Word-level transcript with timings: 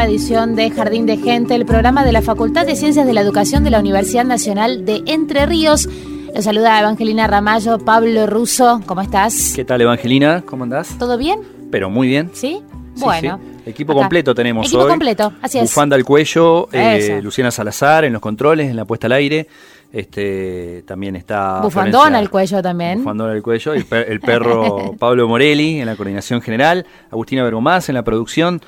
Nueva 0.00 0.12
edición 0.14 0.56
de 0.56 0.70
Jardín 0.70 1.04
de 1.04 1.18
Gente, 1.18 1.54
el 1.54 1.66
programa 1.66 2.06
de 2.06 2.12
la 2.12 2.22
Facultad 2.22 2.64
de 2.64 2.74
Ciencias 2.74 3.06
de 3.06 3.12
la 3.12 3.20
Educación 3.20 3.64
de 3.64 3.70
la 3.70 3.80
Universidad 3.80 4.24
Nacional 4.24 4.86
de 4.86 5.02
Entre 5.04 5.44
Ríos. 5.44 5.90
Los 6.34 6.44
saluda 6.44 6.80
Evangelina 6.80 7.26
Ramallo, 7.26 7.76
Pablo 7.78 8.26
Russo, 8.26 8.80
¿cómo 8.86 9.02
estás? 9.02 9.52
¿Qué 9.54 9.62
tal, 9.62 9.82
Evangelina? 9.82 10.42
¿Cómo 10.46 10.64
andás? 10.64 10.96
¿Todo 10.98 11.18
bien? 11.18 11.40
Pero 11.70 11.90
muy 11.90 12.08
bien. 12.08 12.30
¿Sí? 12.32 12.62
Sí, 12.94 13.02
Bueno. 13.04 13.38
sí. 13.62 13.70
Equipo 13.70 13.92
Acá. 13.92 14.00
completo 14.00 14.34
tenemos 14.34 14.66
Equipo 14.68 14.84
hoy. 14.84 14.88
completo, 14.88 15.34
así 15.42 15.58
es. 15.58 15.64
Bufanda 15.64 15.96
al 15.96 16.04
cuello, 16.06 16.68
eh. 16.72 17.20
Luciana 17.22 17.50
Salazar 17.50 18.04
en 18.06 18.14
los 18.14 18.22
controles, 18.22 18.70
en 18.70 18.76
la 18.76 18.86
puesta 18.86 19.06
al 19.06 19.12
aire. 19.12 19.48
Este, 19.92 20.82
también 20.86 21.14
está. 21.14 21.60
Bufandón 21.60 22.00
Florencia- 22.04 22.18
al 22.18 22.30
cuello 22.30 22.62
también. 22.62 22.98
Bufandón 23.00 23.30
al 23.32 23.42
cuello. 23.42 23.74
El, 23.74 23.84
per- 23.84 24.10
el 24.10 24.20
perro 24.20 24.94
Pablo 24.98 25.28
Morelli 25.28 25.78
en 25.80 25.84
la 25.86 25.94
coordinación 25.96 26.40
general. 26.40 26.86
Agustina 27.10 27.42
Bergomás 27.44 27.90
en 27.90 27.96
la 27.96 28.02
producción. 28.02 28.62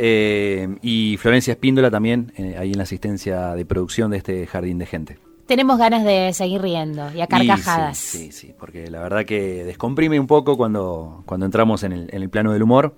Eh, 0.00 0.76
y 0.80 1.16
Florencia 1.18 1.52
Espíndola 1.52 1.90
también 1.90 2.32
eh, 2.36 2.56
ahí 2.56 2.70
en 2.70 2.76
la 2.78 2.84
asistencia 2.84 3.54
de 3.54 3.64
producción 3.66 4.12
de 4.12 4.18
este 4.18 4.46
jardín 4.46 4.78
de 4.78 4.86
gente. 4.86 5.18
Tenemos 5.46 5.78
ganas 5.78 6.04
de 6.04 6.32
seguir 6.34 6.60
riendo 6.62 7.10
y 7.14 7.20
a 7.20 7.24
Y 7.24 7.26
carcajadas. 7.26 7.98
Sí, 7.98 8.30
sí, 8.30 8.32
sí, 8.32 8.54
porque 8.58 8.90
la 8.90 9.00
verdad 9.00 9.24
que 9.24 9.64
descomprime 9.64 10.20
un 10.20 10.26
poco 10.26 10.56
cuando, 10.56 11.22
cuando 11.26 11.46
entramos 11.46 11.82
en 11.82 11.92
el, 11.92 12.08
en 12.12 12.22
el 12.22 12.28
plano 12.30 12.52
del 12.52 12.62
humor 12.62 12.94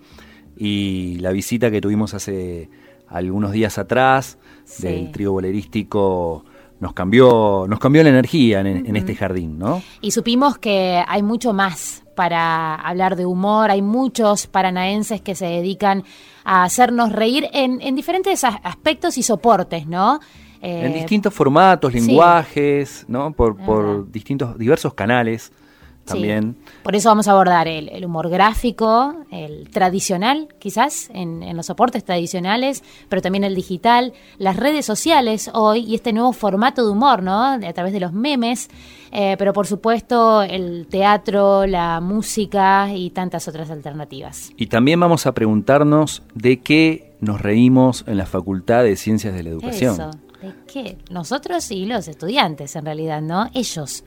y 0.57 1.17
la 1.21 1.31
visita 1.33 1.71
que 1.71 1.81
tuvimos 1.81 2.13
hace 2.13 2.69
algunos 3.09 3.53
días 3.53 3.79
atrás 3.79 4.39
Sí. 4.65 4.83
del 4.87 5.11
trío 5.11 5.33
bolerístico 5.33 6.45
nos 6.81 6.93
cambió, 6.93 7.67
nos 7.69 7.79
cambió 7.81 8.03
la 8.03 8.09
energía 8.11 8.61
en, 8.61 8.87
en 8.87 8.97
este 8.97 9.15
jardín, 9.15 9.59
¿no? 9.59 9.83
Y 10.01 10.13
supimos 10.13 10.59
que 10.59 11.03
hay 11.07 11.23
mucho 11.23 11.53
más 11.53 12.00
para 12.15 12.75
hablar 12.75 13.17
de 13.17 13.27
humor, 13.27 13.71
hay 13.71 13.83
muchos 13.83 14.47
paranaenses 14.47 15.21
que 15.21 15.35
se 15.35 15.47
dedican 15.47 16.05
a 16.45 16.65
hacernos 16.65 17.13
reír 17.13 17.49
en, 17.53 17.81
en 17.81 17.95
diferentes 17.97 18.45
as- 18.45 18.59
aspectos 18.63 19.17
y 19.19 19.23
soportes, 19.23 19.87
¿no? 19.87 20.21
Eh, 20.63 20.87
en 20.87 20.93
distintos 20.93 21.33
formatos, 21.33 21.93
sí. 21.93 22.01
lenguajes, 22.01 23.05
¿no? 23.09 23.33
Por, 23.33 23.57
por 23.57 24.11
distintos, 24.11 24.59
diversos 24.59 24.93
canales 24.95 25.53
sí. 26.07 26.19
Por 26.83 26.97
eso 26.97 27.09
vamos 27.09 27.29
a 27.29 27.33
abordar 27.33 27.69
el, 27.69 27.89
el 27.91 28.05
humor 28.05 28.29
gráfico, 28.31 29.15
el 29.31 29.69
tradicional, 29.71 30.49
quizás, 30.59 31.11
en, 31.13 31.43
en 31.43 31.57
los 31.57 31.67
soportes 31.67 32.05
tradicionales, 32.05 32.83
pero 33.09 33.23
también 33.23 33.45
el 33.45 33.55
digital, 33.55 34.13
las 34.39 34.57
redes 34.57 34.87
sociales 34.87 35.51
hoy 35.53 35.81
y 35.81 35.95
este 35.95 36.13
nuevo 36.13 36.33
formato 36.33 36.85
de 36.85 36.91
humor, 36.91 37.23
¿no? 37.23 37.45
A 37.45 37.73
través 37.73 37.93
de 37.93 38.01
los 38.01 38.13
memes, 38.13 38.69
eh, 39.13 39.37
pero 39.39 39.53
por 39.53 39.67
supuesto 39.67 40.43
el 40.43 40.87
teatro, 40.89 41.67
la 41.67 42.01
música 42.01 42.93
y 42.95 43.11
tantas 43.11 43.49
otras 43.49 43.71
alternativas. 43.71 44.51
Y 44.57 44.67
también 44.67 45.01
vamos 45.01 45.27
a 45.27 45.33
preguntarnos 45.33 46.23
de 46.35 46.61
qué 46.61 47.13
nos 47.21 47.41
reímos 47.41 48.05
en 48.07 48.17
la 48.17 48.27
Facultad 48.27 48.85
de 48.85 48.97
Ciencias 48.97 49.35
de 49.35 49.43
la 49.43 49.51
Educación. 49.51 49.95
Eso. 49.95 50.11
¿De 50.41 50.55
qué? 50.67 50.99
Nosotros 51.11 51.71
y 51.71 51.85
los 51.85 52.09
estudiantes, 52.09 52.75
en 52.75 52.85
realidad, 52.87 53.21
¿no? 53.21 53.51
Ellos, 53.53 54.05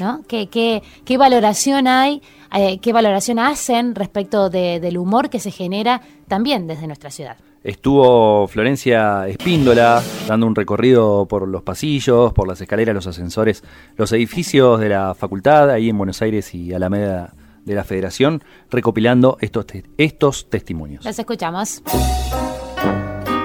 ¿no? 0.00 0.22
¿Qué, 0.28 0.48
qué, 0.48 0.82
qué 1.04 1.16
valoración 1.18 1.86
hay, 1.88 2.22
eh, 2.54 2.78
qué 2.78 2.92
valoración 2.92 3.38
hacen 3.38 3.94
respecto 3.94 4.50
de- 4.50 4.80
del 4.80 4.98
humor 4.98 5.30
que 5.30 5.40
se 5.40 5.50
genera 5.50 6.00
también 6.28 6.66
desde 6.66 6.86
nuestra 6.86 7.10
ciudad? 7.10 7.36
Estuvo 7.64 8.46
Florencia 8.46 9.26
Espíndola 9.26 10.00
dando 10.28 10.46
un 10.46 10.54
recorrido 10.54 11.26
por 11.26 11.48
los 11.48 11.62
pasillos, 11.62 12.32
por 12.32 12.46
las 12.46 12.60
escaleras, 12.60 12.94
los 12.94 13.06
ascensores, 13.08 13.64
los 13.96 14.12
edificios 14.12 14.78
de 14.78 14.88
la 14.90 15.14
facultad, 15.14 15.70
ahí 15.70 15.88
en 15.88 15.98
Buenos 15.98 16.22
Aires 16.22 16.54
y 16.54 16.72
Alameda 16.72 17.34
de 17.64 17.74
la 17.74 17.82
Federación, 17.82 18.44
recopilando 18.70 19.36
estos, 19.40 19.66
te- 19.66 19.82
estos 19.98 20.48
testimonios. 20.48 21.04
Los 21.04 21.18
escuchamos. 21.18 21.82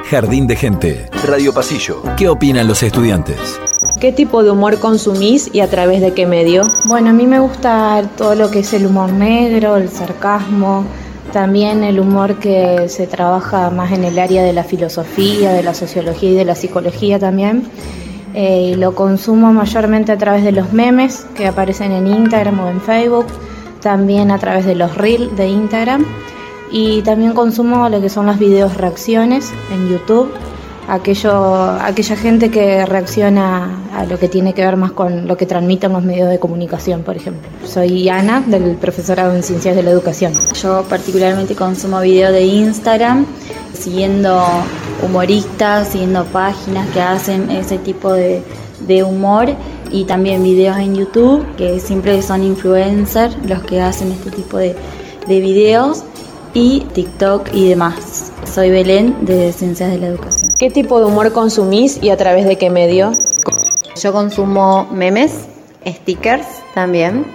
Jardín 0.10 0.46
de 0.46 0.56
Gente. 0.56 1.10
Radio 1.26 1.52
Pasillo. 1.54 2.04
¿Qué 2.18 2.28
opinan 2.30 2.68
los 2.68 2.84
estudiantes? 2.84 3.60
¿Qué 4.02 4.12
tipo 4.12 4.42
de 4.44 4.50
humor 4.50 4.80
consumís 4.80 5.52
y 5.54 5.60
a 5.60 5.70
través 5.70 6.02
de 6.02 6.12
qué 6.16 6.26
medio? 6.26 6.64
Bueno, 6.86 7.12
a 7.12 7.14
mí 7.14 7.28
me 7.28 7.40
gusta 7.40 8.02
todo 8.18 8.34
lo 8.34 8.50
que 8.50 8.62
es 8.62 8.74
el 8.74 8.88
humor 8.88 9.14
negro, 9.14 9.76
el 9.78 9.90
sarcasmo, 9.90 10.86
también 11.32 11.84
el 11.84 12.00
humor 12.00 12.40
que 12.40 12.90
se 12.90 13.06
trabaja 13.06 13.70
más 13.70 13.92
en 13.92 14.04
el 14.04 14.18
área 14.18 14.42
de 14.42 14.54
la 14.54 14.64
filosofía, 14.64 15.54
de 15.54 15.62
la 15.62 15.76
sociología 15.76 16.32
y 16.32 16.34
de 16.34 16.46
la 16.46 16.56
psicología 16.56 17.20
también. 17.20 17.62
Eh, 18.34 18.72
y 18.72 18.76
lo 18.76 18.96
consumo 18.96 19.54
mayormente 19.54 20.12
a 20.12 20.18
través 20.18 20.44
de 20.44 20.52
los 20.52 20.74
memes 20.74 21.28
que 21.36 21.46
aparecen 21.46 21.92
en 21.92 22.08
Instagram 22.08 22.60
o 22.60 22.70
en 22.70 22.82
Facebook, 22.82 23.28
también 23.82 24.32
a 24.32 24.40
través 24.40 24.66
de 24.66 24.74
los 24.74 24.98
reels 24.98 25.38
de 25.38 25.48
Instagram 25.48 26.08
y 26.72 27.04
también 27.04 27.34
consumo 27.34 27.88
lo 27.88 28.02
que 28.02 28.10
son 28.10 28.26
las 28.26 28.40
videos 28.40 28.78
reacciones 28.78 29.54
en 29.72 29.90
YouTube 29.90 30.32
aquello, 30.88 31.72
aquella 31.72 32.16
gente 32.16 32.50
que 32.50 32.86
reacciona 32.86 33.80
a 33.96 34.06
lo 34.06 34.18
que 34.20 34.28
tiene 34.28 34.54
que 34.54 34.64
ver 34.64 34.78
más 34.78 34.92
con 34.92 35.28
lo 35.28 35.38
que 35.38 35.46
transmiten 35.46 35.94
los 35.94 36.04
medios 36.04 36.30
de 36.30 36.40
comunicación, 36.40 37.04
por 37.04 37.16
ejemplo. 37.16 37.50
Soy 37.66 38.10
Ana, 38.10 38.42
del 38.46 38.76
profesorado 38.76 39.36
en 39.36 39.44
Ciencias 39.44 39.76
de 39.76 39.84
la 39.84 39.92
Educación. 39.92 40.34
Yo 40.62 40.84
particularmente 40.90 41.56
consumo 41.56 42.00
videos 42.02 42.34
de 42.34 42.44
Instagram, 42.44 43.26
siguiendo 43.74 44.44
humoristas, 45.04 45.90
siguiendo 45.90 46.26
páginas 46.26 46.88
que 46.90 47.02
hacen 47.02 47.50
ese 47.52 47.78
tipo 47.78 48.14
de, 48.14 48.44
de 48.88 49.04
humor 49.04 49.50
y 49.92 50.06
también 50.06 50.44
videos 50.44 50.78
en 50.78 50.96
YouTube, 50.96 51.46
que 51.56 51.80
siempre 51.80 52.22
son 52.22 52.44
influencers 52.44 53.36
los 53.48 53.62
que 53.64 53.82
hacen 53.82 54.12
este 54.12 54.32
tipo 54.32 54.58
de, 54.58 54.76
de 55.28 55.40
videos, 55.40 56.04
y 56.54 56.82
TikTok 56.94 57.54
y 57.54 57.70
demás. 57.70 58.32
Soy 58.46 58.70
Belén 58.70 59.26
de 59.26 59.52
Ciencias 59.54 59.92
de 59.92 59.98
la 59.98 60.08
Educación. 60.08 60.41
¿Qué 60.62 60.70
tipo 60.70 61.00
de 61.00 61.08
humor 61.08 61.34
consumís 61.34 61.98
y 62.04 62.12
a 62.12 62.18
través 62.18 62.46
de 62.46 62.56
qué 62.56 62.70
medio? 62.70 63.14
Yo 64.00 64.14
consumo 64.14 64.88
memes, 64.92 65.48
stickers 65.88 66.46
también, 66.76 67.26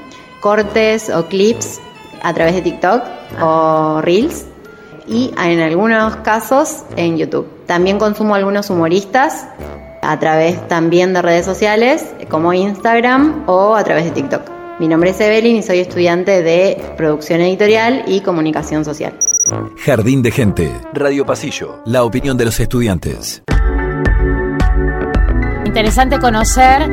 cortes 0.40 1.10
o 1.10 1.26
clips 1.26 1.80
a 2.22 2.32
través 2.34 2.54
de 2.54 2.62
TikTok 2.62 3.02
o 3.42 4.00
Reels 4.00 4.46
y 5.08 5.34
en 5.44 5.58
algunos 5.58 6.14
casos 6.18 6.84
en 6.94 7.18
YouTube. 7.18 7.48
También 7.66 7.98
consumo 7.98 8.36
algunos 8.36 8.70
humoristas 8.70 9.48
a 10.02 10.20
través 10.20 10.68
también 10.68 11.12
de 11.12 11.20
redes 11.20 11.44
sociales 11.44 12.06
como 12.30 12.52
Instagram 12.52 13.42
o 13.48 13.74
a 13.74 13.82
través 13.82 14.04
de 14.04 14.12
TikTok. 14.12 14.42
Mi 14.78 14.86
nombre 14.86 15.10
es 15.10 15.20
Evelyn 15.20 15.56
y 15.56 15.62
soy 15.64 15.80
estudiante 15.80 16.44
de 16.44 16.80
producción 16.96 17.40
editorial 17.40 18.04
y 18.06 18.20
comunicación 18.20 18.84
social. 18.84 19.14
Jardín 19.76 20.22
de 20.22 20.30
Gente. 20.30 20.72
Radio 20.92 21.24
Pasillo. 21.26 21.82
La 21.84 22.04
opinión 22.04 22.36
de 22.36 22.44
los 22.46 22.58
estudiantes. 22.60 23.42
Interesante 25.64 26.18
conocer 26.18 26.90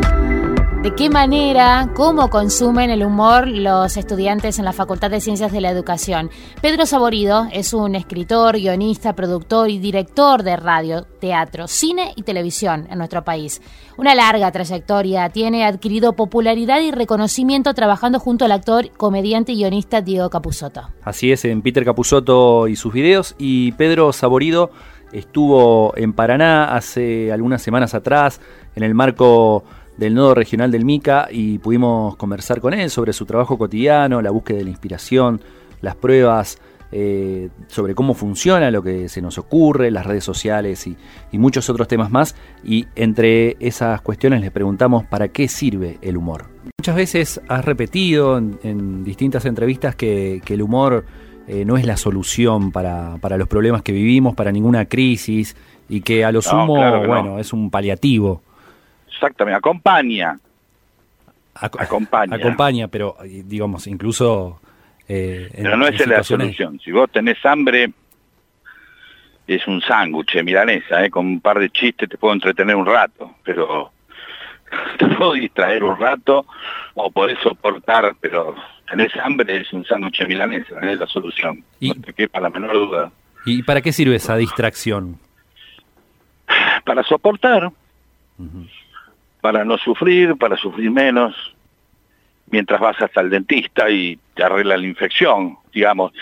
de 0.84 0.94
qué 0.96 1.10
manera, 1.10 1.92
cómo 1.96 2.30
consumen 2.30 2.90
el 2.90 3.06
humor 3.06 3.48
los 3.48 3.96
estudiantes 3.96 4.60
en 4.60 4.66
la 4.66 4.74
Facultad 4.74 5.10
de 5.10 5.22
Ciencias 5.22 5.54
de 5.54 5.62
la 5.62 5.70
Educación. 5.70 6.30
Pedro 6.62 6.86
Saborido 6.86 7.48
es 7.54 7.74
un 7.74 7.96
escritor, 7.96 8.58
guionista, 8.58 9.14
productor 9.14 9.70
y 9.70 9.80
director 9.80 10.44
de 10.44 10.58
radio, 10.58 11.06
teatro, 11.22 11.70
cine 11.70 12.12
y 12.18 12.24
televisión 12.24 12.86
en 12.90 12.98
nuestro 12.98 13.24
país. 13.24 13.62
Una 13.96 14.14
larga 14.14 14.52
trayectoria, 14.52 15.30
tiene 15.30 15.64
adquirido 15.64 16.18
popularidad 16.18 16.82
y 16.82 16.92
reconocimiento 16.92 17.74
trabajando 17.74 18.20
junto 18.20 18.44
al 18.44 18.52
actor, 18.52 18.92
comediante 18.92 19.54
y 19.54 19.60
guionista 19.60 20.02
Diego 20.02 20.30
Capusotto. 20.30 20.90
Así 21.02 21.32
es, 21.32 21.46
en 21.46 21.62
Peter 21.62 21.86
Capusotto 21.86 22.68
y 22.68 22.76
sus 22.76 22.92
videos, 22.92 23.36
y 23.38 23.72
Pedro 23.72 24.12
Saborido 24.12 24.70
estuvo 25.14 25.94
en 25.96 26.12
Paraná 26.12 26.76
hace 26.76 27.32
algunas 27.32 27.62
semanas 27.62 27.94
atrás 27.94 28.42
en 28.76 28.84
el 28.84 28.94
marco 28.96 29.64
del 29.98 30.14
nodo 30.14 30.34
regional 30.34 30.72
del 30.72 30.86
MICA 30.86 31.28
y 31.32 31.60
pudimos 31.60 32.16
conversar 32.16 32.62
con 32.62 32.74
él 32.74 32.90
sobre 32.90 33.14
su 33.14 33.26
trabajo 33.26 33.58
cotidiano, 33.58 34.22
la 34.22 34.32
búsqueda 34.32 34.58
de 34.58 34.64
la 34.66 34.70
inspiración, 34.72 35.42
las 35.82 35.96
pruebas, 35.96 36.58
eh, 36.96 37.50
sobre 37.70 37.96
cómo 37.96 38.14
funciona 38.14 38.70
lo 38.70 38.84
que 38.84 39.10
se 39.10 39.20
nos 39.20 39.40
ocurre, 39.40 39.90
las 39.90 40.06
redes 40.06 40.24
sociales 40.24 40.86
y, 40.86 40.96
muchos 41.32 41.68
otros 41.72 41.88
temas 41.88 42.12
más. 42.12 42.36
Y 42.64 42.86
entre 42.96 43.58
esas 43.60 44.02
cuestiones 44.02 44.42
le 44.42 44.52
preguntamos 44.52 45.04
para 45.04 45.30
qué 45.30 45.48
sirve 45.48 45.98
el 46.04 46.18
humor. 46.18 46.46
Muchas 46.80 46.96
veces 46.96 47.42
has 47.48 47.66
repetido 47.66 48.38
en, 48.38 49.04
distintas 49.04 49.46
entrevistas 49.46 49.96
que, 49.96 50.42
el 50.48 50.62
humor 50.62 51.06
eh, 51.48 51.66
no 51.66 51.78
es 51.78 51.86
la 51.88 51.98
solución 51.98 52.72
para, 52.72 53.18
los 53.38 53.48
problemas 53.48 53.82
que 53.82 53.92
vivimos, 53.92 54.36
para 54.36 54.52
ninguna 54.52 54.86
crisis 54.86 55.56
y 55.90 56.02
que 56.02 56.24
a 56.24 56.32
lo 56.32 56.44
sumo, 56.44 56.76
bueno, 57.08 57.40
es 57.40 57.54
un 57.54 57.72
paliativo. 57.72 58.44
Exactamente, 59.14 59.58
acompaña. 59.58 60.40
acompaña. 61.56 62.36
Acompaña, 62.36 62.88
pero 62.88 63.18
digamos, 63.24 63.88
incluso... 63.88 64.60
Eh, 65.08 65.50
pero 65.54 65.78
no 65.78 65.88
es 65.88 66.08
la 66.08 66.24
solución. 66.24 66.80
Si 66.80 66.92
vos 66.92 67.10
tenés 67.12 67.46
hambre, 67.46 67.92
es 69.48 69.68
un 69.68 69.82
sándwich 69.82 70.42
milanesa, 70.44 71.06
¿eh? 71.06 71.10
con 71.10 71.26
un 71.26 71.42
par 71.42 71.60
de 71.60 71.70
chistes 71.70 72.10
te 72.10 72.18
puedo 72.18 72.34
entretener 72.34 72.76
un 72.76 72.86
rato, 72.86 73.36
pero 73.44 73.92
te 74.98 75.08
puedo 75.08 75.34
distraer 75.34 75.84
un 75.84 76.00
rato 76.00 76.46
o 76.94 77.12
podés 77.12 77.38
soportar, 77.40 78.16
pero 78.20 78.56
tenés 78.90 79.12
hambre 79.18 79.58
es 79.58 79.74
un 79.74 79.86
sándwich 79.86 80.26
milanesa, 80.28 80.80
es 80.82 81.00
la 81.00 81.08
solución. 81.08 81.64
no 81.82 81.94
te 81.96 82.14
quepa 82.14 82.40
la 82.40 82.50
menor 82.50 82.74
duda. 82.74 83.12
¿Y 83.46 83.64
para 83.64 83.82
qué 83.82 83.92
sirve 83.92 84.16
esa 84.16 84.38
distracción? 84.38 85.20
Para 86.86 87.04
soportar 87.04 87.72
para 89.44 89.66
no 89.66 89.78
sufrir, 89.78 90.38
para 90.38 90.56
sufrir 90.56 90.90
menos, 90.90 91.36
mientras 92.50 92.80
vas 92.80 93.02
hasta 93.02 93.20
el 93.20 93.30
dentista 93.30 93.90
y 93.90 94.18
te 94.36 94.42
arregla 94.42 94.78
la 94.78 94.88
infección, 94.88 95.58
digamos. 95.74 96.14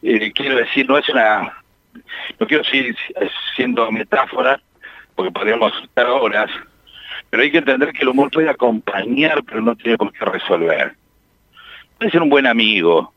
Eh, 0.00 0.32
quiero 0.32 0.56
decir, 0.56 0.88
no 0.88 0.96
es 0.96 1.06
una, 1.10 1.52
no 2.40 2.46
quiero 2.46 2.64
decir 2.64 2.96
siendo 3.54 3.92
metáfora, 3.92 4.58
porque 5.14 5.30
podríamos 5.30 5.70
estar 5.82 6.06
horas, 6.06 6.50
pero 7.28 7.42
hay 7.42 7.50
que 7.50 7.58
entender 7.58 7.92
que 7.92 8.04
el 8.04 8.08
humor 8.08 8.30
puede 8.30 8.48
acompañar, 8.48 9.44
pero 9.44 9.60
no 9.60 9.76
tiene 9.76 9.98
por 9.98 10.10
qué 10.10 10.24
resolver. 10.24 10.94
Puede 11.98 12.10
ser 12.10 12.22
un 12.22 12.30
buen 12.30 12.46
amigo. 12.46 13.12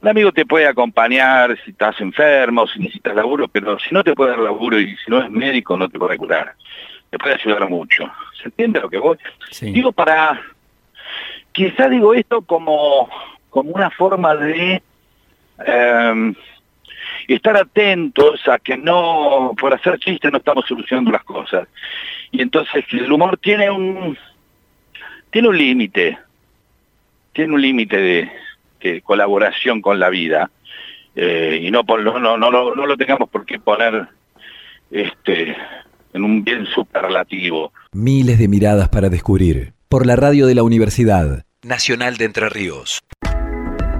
Un 0.00 0.08
amigo 0.10 0.30
te 0.30 0.46
puede 0.46 0.68
acompañar 0.68 1.58
si 1.64 1.72
estás 1.72 2.00
enfermo, 2.00 2.68
si 2.68 2.78
necesitas 2.78 3.16
laburo, 3.16 3.48
pero 3.48 3.80
si 3.80 3.92
no 3.92 4.04
te 4.04 4.14
puede 4.14 4.30
dar 4.30 4.38
laburo 4.38 4.78
y 4.78 4.94
si 4.98 5.10
no 5.10 5.20
es 5.20 5.28
médico, 5.28 5.76
no 5.76 5.88
te 5.88 5.98
puede 5.98 6.16
curar 6.16 6.54
te 7.14 7.18
puede 7.18 7.36
ayudar 7.36 7.70
mucho. 7.70 8.10
¿Se 8.36 8.48
entiende 8.48 8.80
lo 8.80 8.90
que 8.90 8.98
voy? 8.98 9.16
Digo 9.60 9.92
para, 9.92 10.40
quizá 11.52 11.88
digo 11.88 12.12
esto 12.12 12.42
como, 12.42 13.08
como 13.50 13.70
una 13.70 13.88
forma 13.90 14.34
de 14.34 14.82
em, 15.64 16.34
estar 17.28 17.56
atentos 17.56 18.48
a 18.48 18.58
que 18.58 18.76
no, 18.76 19.54
por 19.60 19.72
hacer 19.72 19.96
chistes 20.00 20.32
no 20.32 20.38
estamos 20.38 20.64
solucionando 20.66 21.12
las 21.12 21.22
cosas. 21.22 21.68
Y 22.32 22.42
entonces 22.42 22.84
el 22.90 23.12
humor 23.12 23.38
tiene 23.38 23.70
un, 23.70 24.18
tiene 25.30 25.48
un 25.48 25.56
límite, 25.56 26.18
tiene 27.32 27.54
un 27.54 27.62
límite 27.62 27.96
de, 27.96 29.02
colaboración 29.02 29.80
con 29.80 30.00
la 30.00 30.10
vida. 30.10 30.50
Eh, 31.14 31.60
y 31.62 31.70
no, 31.70 31.84
no, 31.84 32.18
no, 32.18 32.36
no, 32.36 32.74
no 32.74 32.86
lo 32.86 32.96
tengamos 32.96 33.30
por 33.30 33.46
qué 33.46 33.60
poner 33.60 34.08
este 34.90 35.56
en 36.14 36.24
un 36.24 36.42
bien 36.42 36.64
superlativo. 36.74 37.72
Miles 37.92 38.38
de 38.38 38.48
miradas 38.48 38.88
para 38.88 39.10
descubrir. 39.10 39.74
Por 39.88 40.06
la 40.06 40.16
radio 40.16 40.46
de 40.46 40.54
la 40.54 40.62
Universidad 40.62 41.44
Nacional 41.62 42.16
de 42.16 42.24
Entre 42.24 42.48
Ríos. 42.48 43.00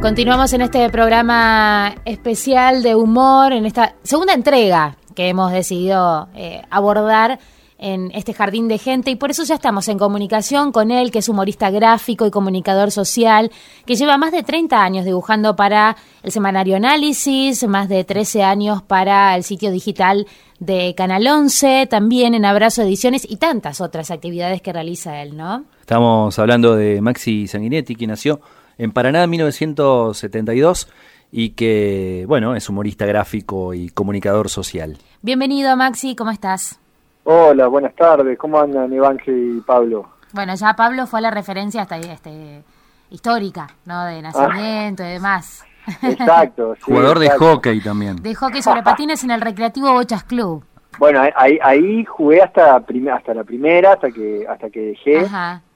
Continuamos 0.00 0.52
en 0.52 0.62
este 0.62 0.88
programa 0.90 1.94
especial 2.04 2.82
de 2.82 2.94
humor, 2.94 3.52
en 3.52 3.66
esta 3.66 3.94
segunda 4.02 4.34
entrega 4.34 4.96
que 5.14 5.28
hemos 5.28 5.52
decidido 5.52 6.28
eh, 6.34 6.62
abordar 6.70 7.38
en 7.84 8.10
este 8.14 8.32
jardín 8.32 8.66
de 8.66 8.78
gente 8.78 9.10
y 9.10 9.16
por 9.16 9.30
eso 9.30 9.44
ya 9.44 9.56
estamos 9.56 9.88
en 9.88 9.98
comunicación 9.98 10.72
con 10.72 10.90
él, 10.90 11.10
que 11.10 11.18
es 11.18 11.28
humorista 11.28 11.68
gráfico 11.68 12.26
y 12.26 12.30
comunicador 12.30 12.90
social, 12.90 13.52
que 13.84 13.94
lleva 13.94 14.16
más 14.16 14.32
de 14.32 14.42
30 14.42 14.82
años 14.82 15.04
dibujando 15.04 15.54
para 15.54 15.94
el 16.22 16.32
semanario 16.32 16.76
Análisis, 16.76 17.68
más 17.68 17.90
de 17.90 18.02
13 18.02 18.42
años 18.42 18.80
para 18.80 19.36
el 19.36 19.44
sitio 19.44 19.70
digital 19.70 20.26
de 20.58 20.94
Canal 20.96 21.26
11, 21.26 21.86
también 21.86 22.34
en 22.34 22.46
Abrazo 22.46 22.80
Ediciones 22.80 23.26
y 23.28 23.36
tantas 23.36 23.82
otras 23.82 24.10
actividades 24.10 24.62
que 24.62 24.72
realiza 24.72 25.20
él, 25.20 25.36
¿no? 25.36 25.64
Estamos 25.80 26.38
hablando 26.38 26.76
de 26.76 27.02
Maxi 27.02 27.46
Sanguinetti, 27.46 27.96
que 27.96 28.06
nació 28.06 28.40
en 28.78 28.92
Paraná 28.92 29.24
en 29.24 29.30
1972 29.30 30.88
y 31.30 31.50
que, 31.50 32.24
bueno, 32.26 32.56
es 32.56 32.66
humorista 32.66 33.04
gráfico 33.04 33.74
y 33.74 33.90
comunicador 33.90 34.48
social. 34.48 34.96
Bienvenido, 35.20 35.76
Maxi, 35.76 36.16
¿cómo 36.16 36.30
estás? 36.30 36.80
Hola, 37.26 37.68
buenas 37.68 37.94
tardes. 37.94 38.36
¿Cómo 38.38 38.60
andan 38.60 38.92
Evange 38.92 39.32
y 39.32 39.60
Pablo? 39.62 40.10
Bueno, 40.32 40.54
ya 40.54 40.74
Pablo 40.76 41.06
fue 41.06 41.22
la 41.22 41.30
referencia 41.30 41.82
hasta 41.82 41.96
este, 41.96 42.62
histórica, 43.08 43.68
¿no? 43.86 44.04
De 44.04 44.20
nacimiento 44.20 45.02
y 45.02 45.06
demás. 45.08 45.64
Exacto. 46.02 46.74
Jugador 46.82 47.18
de 47.18 47.30
hockey 47.30 47.80
también. 47.80 48.16
De 48.16 48.34
hockey 48.34 48.60
sobre 48.60 48.82
patines 48.82 49.24
en 49.24 49.30
el 49.30 49.40
Recreativo 49.40 49.90
Bochas 49.92 50.24
Club. 50.24 50.64
Bueno, 50.98 51.22
ahí, 51.34 51.58
ahí 51.62 52.04
jugué 52.04 52.42
hasta, 52.42 52.76
hasta 52.76 53.34
la 53.34 53.44
primera, 53.44 53.94
hasta 53.94 54.10
que 54.10 54.46
hasta 54.46 54.68
que 54.68 54.80
dejé. 54.80 55.26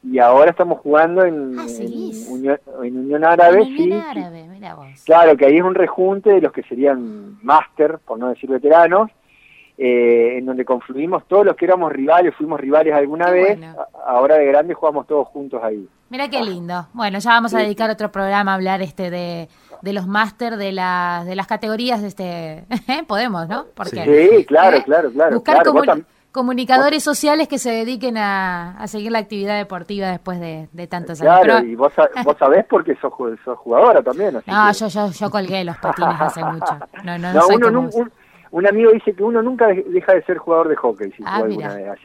Y 0.03 0.19
ahora 0.19 0.51
estamos 0.51 0.79
jugando 0.81 1.25
en, 1.25 1.59
ah, 1.59 1.67
Unión, 2.29 2.61
en 2.85 2.99
Unión, 2.99 3.25
Árabe. 3.25 3.63
Unión 3.63 4.01
Árabe, 4.01 4.47
mira 4.49 4.75
vos. 4.75 4.87
Claro, 5.05 5.37
que 5.37 5.47
ahí 5.47 5.57
es 5.57 5.65
un 5.65 5.75
rejunte 5.75 6.31
de 6.31 6.41
los 6.43 6.53
que 6.53 6.63
serían 6.65 7.43
máster, 7.43 7.99
por 7.99 8.19
no 8.19 8.29
decir 8.29 8.49
veteranos, 8.49 9.11
eh, 9.81 10.39
en 10.39 10.47
donde 10.47 10.65
confluimos 10.65 11.23
todos 11.29 11.47
los 11.47 11.55
que 11.55 11.65
éramos 11.65 11.93
rivales, 11.93 12.35
fuimos 12.35 12.59
rivales 12.59 12.93
alguna 12.93 13.31
vez, 13.31 13.61
ahora 14.05 14.35
de 14.35 14.47
grandes 14.47 14.77
jugamos 14.77 15.07
todos 15.07 15.29
juntos 15.29 15.63
ahí. 15.63 15.89
Mira 16.11 16.29
qué 16.29 16.43
lindo. 16.43 16.89
Bueno, 16.95 17.21
ya 17.21 17.31
vamos 17.31 17.55
a 17.55 17.61
dedicar 17.61 17.89
otro 17.89 18.11
programa 18.11 18.51
a 18.51 18.55
hablar 18.57 18.83
este 18.83 19.09
de, 19.09 19.49
de 19.83 19.93
los 19.93 20.09
máster 20.09 20.57
de, 20.57 20.73
las 20.73 21.27
de 21.27 21.37
las 21.37 21.47
categorías, 21.47 22.03
este 22.03 22.65
podemos, 23.07 23.49
¿no? 23.49 23.67
Porque, 23.77 24.03
sí, 24.33 24.45
claro, 24.47 24.79
¿eh? 24.79 24.83
claro, 24.85 25.13
claro. 25.13 25.35
Buscar 25.37 25.63
comunicadores 26.33 27.03
sociales 27.03 27.49
que 27.49 27.59
se 27.59 27.71
dediquen 27.71 28.17
a, 28.19 28.85
seguir 28.87 29.13
la 29.13 29.19
actividad 29.19 29.57
deportiva 29.59 30.09
después 30.09 30.41
de, 30.41 30.87
tantos 30.89 31.21
años. 31.21 31.41
Claro, 31.43 31.65
y 31.67 31.75
vos, 31.75 31.93
vos 32.25 32.37
sabés 32.39 32.65
porque 32.69 32.97
sos, 32.97 33.13
sos 33.45 33.59
jugadora 33.59 34.03
también. 34.03 34.41
no, 34.47 34.73
yo, 34.73 34.89
yo, 34.89 35.11
yo 35.11 35.31
colgué 35.31 35.65
los 35.65 35.77
patines 35.79 36.21
hace 36.21 36.45
mucho. 36.45 36.79
No, 37.05 37.19
no, 37.19 37.33
no, 37.35 37.47
uno, 37.49 37.81
un 37.81 38.11
amigo 38.67 38.91
dice 38.93 39.13
que 39.13 39.23
uno 39.23 39.43
nunca 39.43 39.67
deja 39.69 40.15
de 40.15 40.23
ser 40.23 40.39
jugador 40.39 40.69
de 40.69 40.77
hockey. 40.77 41.13
Si 41.13 41.23
ah, 41.27 41.43
mira, 41.47 41.97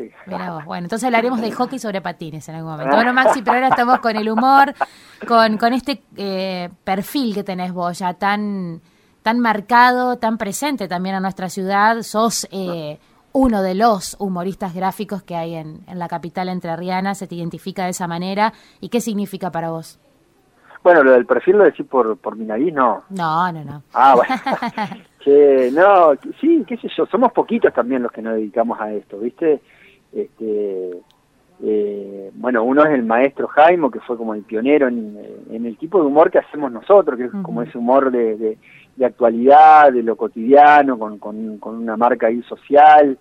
Bueno, 0.65 0.85
entonces 0.85 1.05
hablaremos 1.05 1.41
de 1.41 1.51
hockey 1.51 1.79
sobre 1.79 2.01
patines 2.01 2.47
en 2.49 2.55
algún 2.55 2.71
momento. 2.71 2.95
Bueno, 2.95 3.13
Maxi, 3.13 3.41
pero 3.41 3.55
ahora 3.55 3.69
estamos 3.69 3.99
con 3.99 4.15
el 4.15 4.29
humor, 4.29 4.73
con, 5.27 5.57
con 5.57 5.73
este 5.73 6.03
eh, 6.17 6.69
perfil 6.83 7.33
que 7.33 7.43
tenés 7.43 7.71
vos 7.71 7.99
ya 7.99 8.13
tan, 8.13 8.81
tan 9.21 9.39
marcado, 9.39 10.17
tan 10.17 10.37
presente 10.37 10.87
también 10.87 11.15
a 11.15 11.19
nuestra 11.19 11.49
ciudad. 11.49 12.01
Sos 12.01 12.47
eh, 12.51 12.99
uno 13.31 13.61
de 13.61 13.75
los 13.75 14.15
humoristas 14.19 14.73
gráficos 14.73 15.23
que 15.23 15.35
hay 15.35 15.55
en, 15.55 15.83
en 15.87 15.97
la 15.97 16.07
capital 16.07 16.49
entrerriana, 16.49 17.15
se 17.15 17.27
te 17.27 17.35
identifica 17.35 17.85
de 17.85 17.91
esa 17.91 18.07
manera. 18.07 18.53
¿Y 18.81 18.89
qué 18.89 18.99
significa 18.99 19.49
para 19.49 19.69
vos? 19.69 19.99
Bueno, 20.83 21.01
lo 21.01 21.13
del 21.13 21.25
perfil 21.25 21.57
lo 21.57 21.63
decís 21.63 21.85
por, 21.85 22.17
por 22.17 22.35
mi 22.35 22.45
nariz, 22.45 22.73
no. 22.73 23.03
No, 23.09 23.51
no, 23.53 23.63
no. 23.63 23.83
Ah, 23.93 24.15
bueno. 24.15 24.35
que, 25.23 25.71
no, 25.73 26.13
sí, 26.39 26.63
qué 26.67 26.77
sé 26.77 26.89
yo, 26.95 27.05
somos 27.05 27.31
poquitos 27.31 27.73
también 27.73 28.03
los 28.03 28.11
que 28.11 28.21
nos 28.21 28.35
dedicamos 28.35 28.79
a 28.79 28.91
esto, 28.93 29.19
¿viste? 29.19 29.61
Este, 30.11 31.01
Eh, 31.65 32.31
bueno, 32.33 32.63
uno 32.63 32.83
es 32.83 32.91
el 32.91 33.03
maestro 33.03 33.47
Jaimo, 33.47 33.89
que 33.89 34.01
fue 34.01 34.17
como 34.17 34.33
el 34.33 34.43
pionero 34.43 34.89
en, 34.89 35.17
el 35.49 35.77
tipo 35.77 36.01
de 36.01 36.07
humor 36.07 36.29
que 36.29 36.39
hacemos 36.39 36.69
nosotros, 36.71 37.17
que 37.17 37.25
es 37.25 37.31
como 37.41 37.61
ese 37.61 37.77
humor 37.77 38.11
de, 38.11 38.57
de, 38.97 39.05
actualidad, 39.05 39.93
de 39.93 40.03
lo 40.03 40.17
cotidiano, 40.17 40.99
con, 40.99 41.19
con, 41.19 41.75
una 41.75 41.95
marca 41.95 42.27
ahí 42.27 42.41
social, 42.43 43.17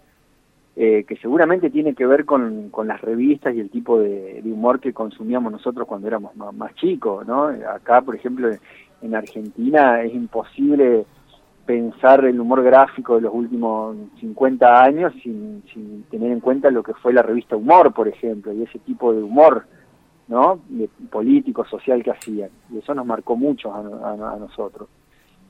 eh, 0.75 1.05
que 1.07 1.17
seguramente 1.17 1.71
tiene 1.71 1.95
que 1.95 2.05
ver 2.05 2.25
con, 2.25 2.71
con, 2.71 2.89
las 2.89 3.01
revistas 3.01 3.55
y 3.55 3.61
el 3.61 3.71
tipo 3.71 4.01
de, 4.01 4.41
humor 4.45 4.81
que 4.81 4.93
consumíamos 4.93 5.53
nosotros 5.53 5.87
cuando 5.87 6.09
éramos 6.09 6.35
más, 6.35 6.53
más 6.53 6.75
chicos, 6.75 7.25
¿no? 7.27 7.45
Acá, 7.45 8.01
por 8.01 8.17
ejemplo, 8.17 8.51
en 9.03 9.15
Argentina 9.15 10.03
es 10.03 10.13
imposible 10.15 11.05
pensar 11.66 12.25
el 12.25 12.40
humor 12.40 12.62
gráfico 12.62 13.16
de 13.16 13.23
los 13.23 13.35
últimos 13.35 13.97
50 14.21 14.83
años 14.83 15.12
sin, 15.23 15.62
sin, 15.73 16.02
tener 16.04 16.33
en 16.33 16.40
cuenta 16.40 16.71
lo 16.71 16.83
que 16.83 16.95
fue 16.95 17.12
la 17.12 17.23
revista 17.23 17.57
Humor, 17.57 17.92
por 17.92 18.09
ejemplo, 18.09 18.52
y 18.52 18.62
ese 18.62 18.78
tipo 18.81 19.12
de 19.12 19.23
humor, 19.23 19.64
¿no? 20.28 20.61
De 20.69 20.88
político, 21.11 21.64
social 21.64 22.02
que 22.02 22.11
hacían. 22.11 22.50
Y 22.73 22.78
eso 22.78 22.95
nos 22.95 23.07
marcó 23.07 23.37
mucho 23.37 23.73
a, 23.73 24.37
nosotros. 24.38 24.88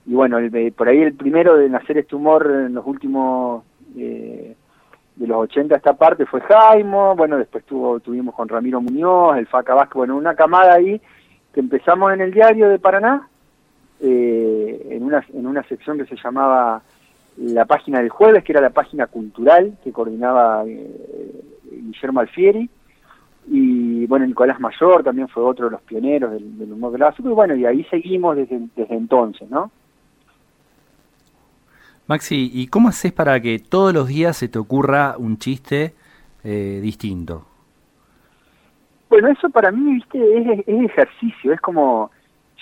Y 0.07 0.15
bueno, 0.15 0.39
por 0.77 0.89
ahí 0.89 0.99
el 0.99 1.15
primero 1.15 1.57
de 1.57 1.69
nacer 1.69 1.99
este 1.99 2.17
humor 2.17 2.47
en 2.67 2.75
los 2.75 2.87
últimos, 2.87 3.65
eh, 3.97 4.55
de 5.17 5.27
los 5.27 5.39
80 5.39 5.75
a 5.75 5.79
esta 5.79 5.95
parte 5.95 6.27
fue 6.27 6.41
Jaimo, 6.41 7.15
bueno, 7.15 7.37
después 7.37 7.65
tuvo, 7.65 8.01
tuvimos 8.01 8.35
con 8.35 8.49
Ramiro 8.49 8.81
Muñoz, 8.81 9.37
el 9.37 9.47
Faca 9.47 9.75
Vázquez, 9.75 9.95
bueno, 9.95 10.17
una 10.17 10.35
camada 10.35 10.75
ahí 10.75 11.01
que 11.53 11.61
empezamos 11.61 12.13
en 12.13 12.23
el 12.23 12.33
diario 12.33 12.69
de 12.69 12.79
Paraná, 12.79 13.29
eh, 14.05 14.89
en, 14.91 15.05
una, 15.05 15.25
en 15.33 15.47
una 15.47 15.63
sección 15.63 15.97
que 15.97 16.07
se 16.07 16.17
llamaba 16.17 16.83
la 17.37 17.65
página 17.65 18.01
del 18.01 18.11
jueves, 18.11 18.43
que 18.43 18.51
era 18.51 18.61
la 18.61 18.71
página 18.71 19.07
cultural 19.07 19.79
que 19.85 19.93
coordinaba 19.93 20.65
eh, 20.67 21.41
Guillermo 21.71 22.19
Alfieri, 22.19 22.69
y 23.47 24.07
bueno, 24.07 24.27
Nicolás 24.27 24.59
Mayor 24.59 25.05
también 25.05 25.29
fue 25.29 25.45
otro 25.45 25.67
de 25.67 25.73
los 25.73 25.83
pioneros 25.83 26.33
del, 26.33 26.73
humor 26.73 26.93
gráfico, 26.93 27.31
y 27.31 27.33
bueno, 27.33 27.55
y 27.55 27.65
ahí 27.65 27.85
seguimos 27.85 28.37
desde, 28.37 28.61
desde 28.75 28.95
entonces, 28.95 29.49
¿no? 29.49 29.71
Maxi, 32.09 32.51
¿y 32.53 32.67
cómo 32.67 32.89
haces 32.89 33.13
para 33.13 33.41
que 33.41 33.61
todos 33.61 33.95
los 33.95 34.09
días 34.09 34.37
se 34.37 34.49
te 34.49 34.59
ocurra 34.59 35.15
un 35.17 35.39
chiste 35.39 35.95
eh, 36.43 36.81
distinto? 36.83 37.47
Bueno, 39.09 39.29
eso 39.29 39.49
para 39.49 39.71
mí, 39.71 39.95
viste, 39.95 40.39
es, 40.39 40.59
es 40.67 40.85
ejercicio, 40.87 41.53
es 41.53 41.61
como 41.61 42.11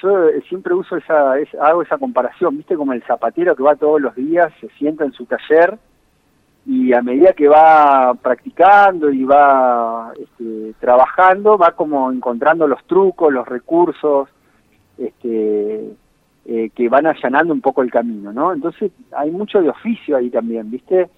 yo 0.03 0.29
eh, 0.29 0.43
siempre 0.49 0.75
uso 0.75 0.97
esa, 0.97 1.35
hago 1.61 1.83
esa 1.83 1.99
comparación, 1.99 2.57
viste, 2.57 2.77
como 2.77 2.93
el 2.93 3.03
zapatero 3.05 3.55
que 3.57 3.63
va 3.63 3.77
todos 3.77 4.01
los 4.01 4.15
días, 4.15 4.53
se 4.61 4.69
sienta 4.71 5.05
en 5.05 5.13
su 5.13 5.27
taller 5.27 5.79
y 6.67 6.93
a 6.93 7.03
medida 7.03 7.33
que 7.33 7.49
va 7.49 8.15
practicando 8.15 9.11
y 9.11 9.25
va 9.25 10.13
este, 10.19 10.75
trabajando, 10.79 11.57
va 11.57 11.73
como 11.73 12.13
encontrando 12.13 12.67
los 12.67 12.85
trucos, 12.85 13.33
los 13.33 13.49
recursos, 13.49 14.29
este, 14.99 15.95
eh, 16.45 16.71
que 16.75 16.89
van 16.89 17.07
allanando 17.07 17.55
un 17.55 17.61
poco 17.61 17.83
el 17.83 17.91
camino, 17.91 18.33
¿no? 18.33 18.53
Entonces 18.53 18.93
hay 19.17 19.31
mucho 19.31 19.63
de 19.63 19.71
oficio 19.71 20.17
ahí 20.17 20.31
también, 20.31 20.71
¿viste? 20.71 21.09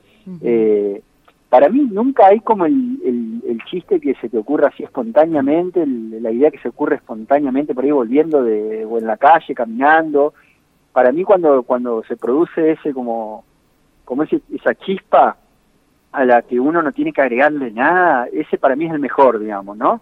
Para 1.53 1.69
mí 1.69 1.87
nunca 1.93 2.29
hay 2.29 2.41
como 2.41 2.65
el, 2.65 3.43
el, 3.47 3.63
chiste 3.65 4.01
que 4.01 4.15
se 4.15 4.31
te 4.31 4.39
ocurra 4.39 4.69
así 4.69 4.85
espontáneamente, 4.85 5.85
la 5.87 6.31
idea 6.31 6.51
que 6.51 6.59
se 6.61 6.71
ocurre 6.71 6.97
espontáneamente 6.97 7.75
por 7.75 7.85
ahí 7.85 7.91
volviendo 7.91 8.43
de, 8.43 8.87
o 8.87 8.97
en 8.97 9.07
la 9.07 9.19
calle, 9.19 9.55
caminando. 9.55 10.33
Para 10.95 11.13
mí 11.13 11.25
cuando, 11.25 11.63
cuando 11.63 12.03
se 12.05 12.17
produce 12.17 12.73
ese 12.73 12.95
como, 12.95 13.45
como 14.07 14.23
ese, 14.23 14.41
esa 14.51 14.75
chispa 14.77 15.37
a 16.13 16.25
la 16.25 16.41
que 16.41 16.59
uno 16.59 16.81
no 16.81 16.91
tiene 16.91 17.13
que 17.13 17.21
agregarle 17.21 17.71
nada, 17.71 18.29
ese 18.33 18.57
para 18.57 18.75
mí 18.75 18.87
es 18.87 18.93
el 18.93 18.99
mejor, 18.99 19.39
digamos, 19.39 19.77
¿no? 19.77 20.01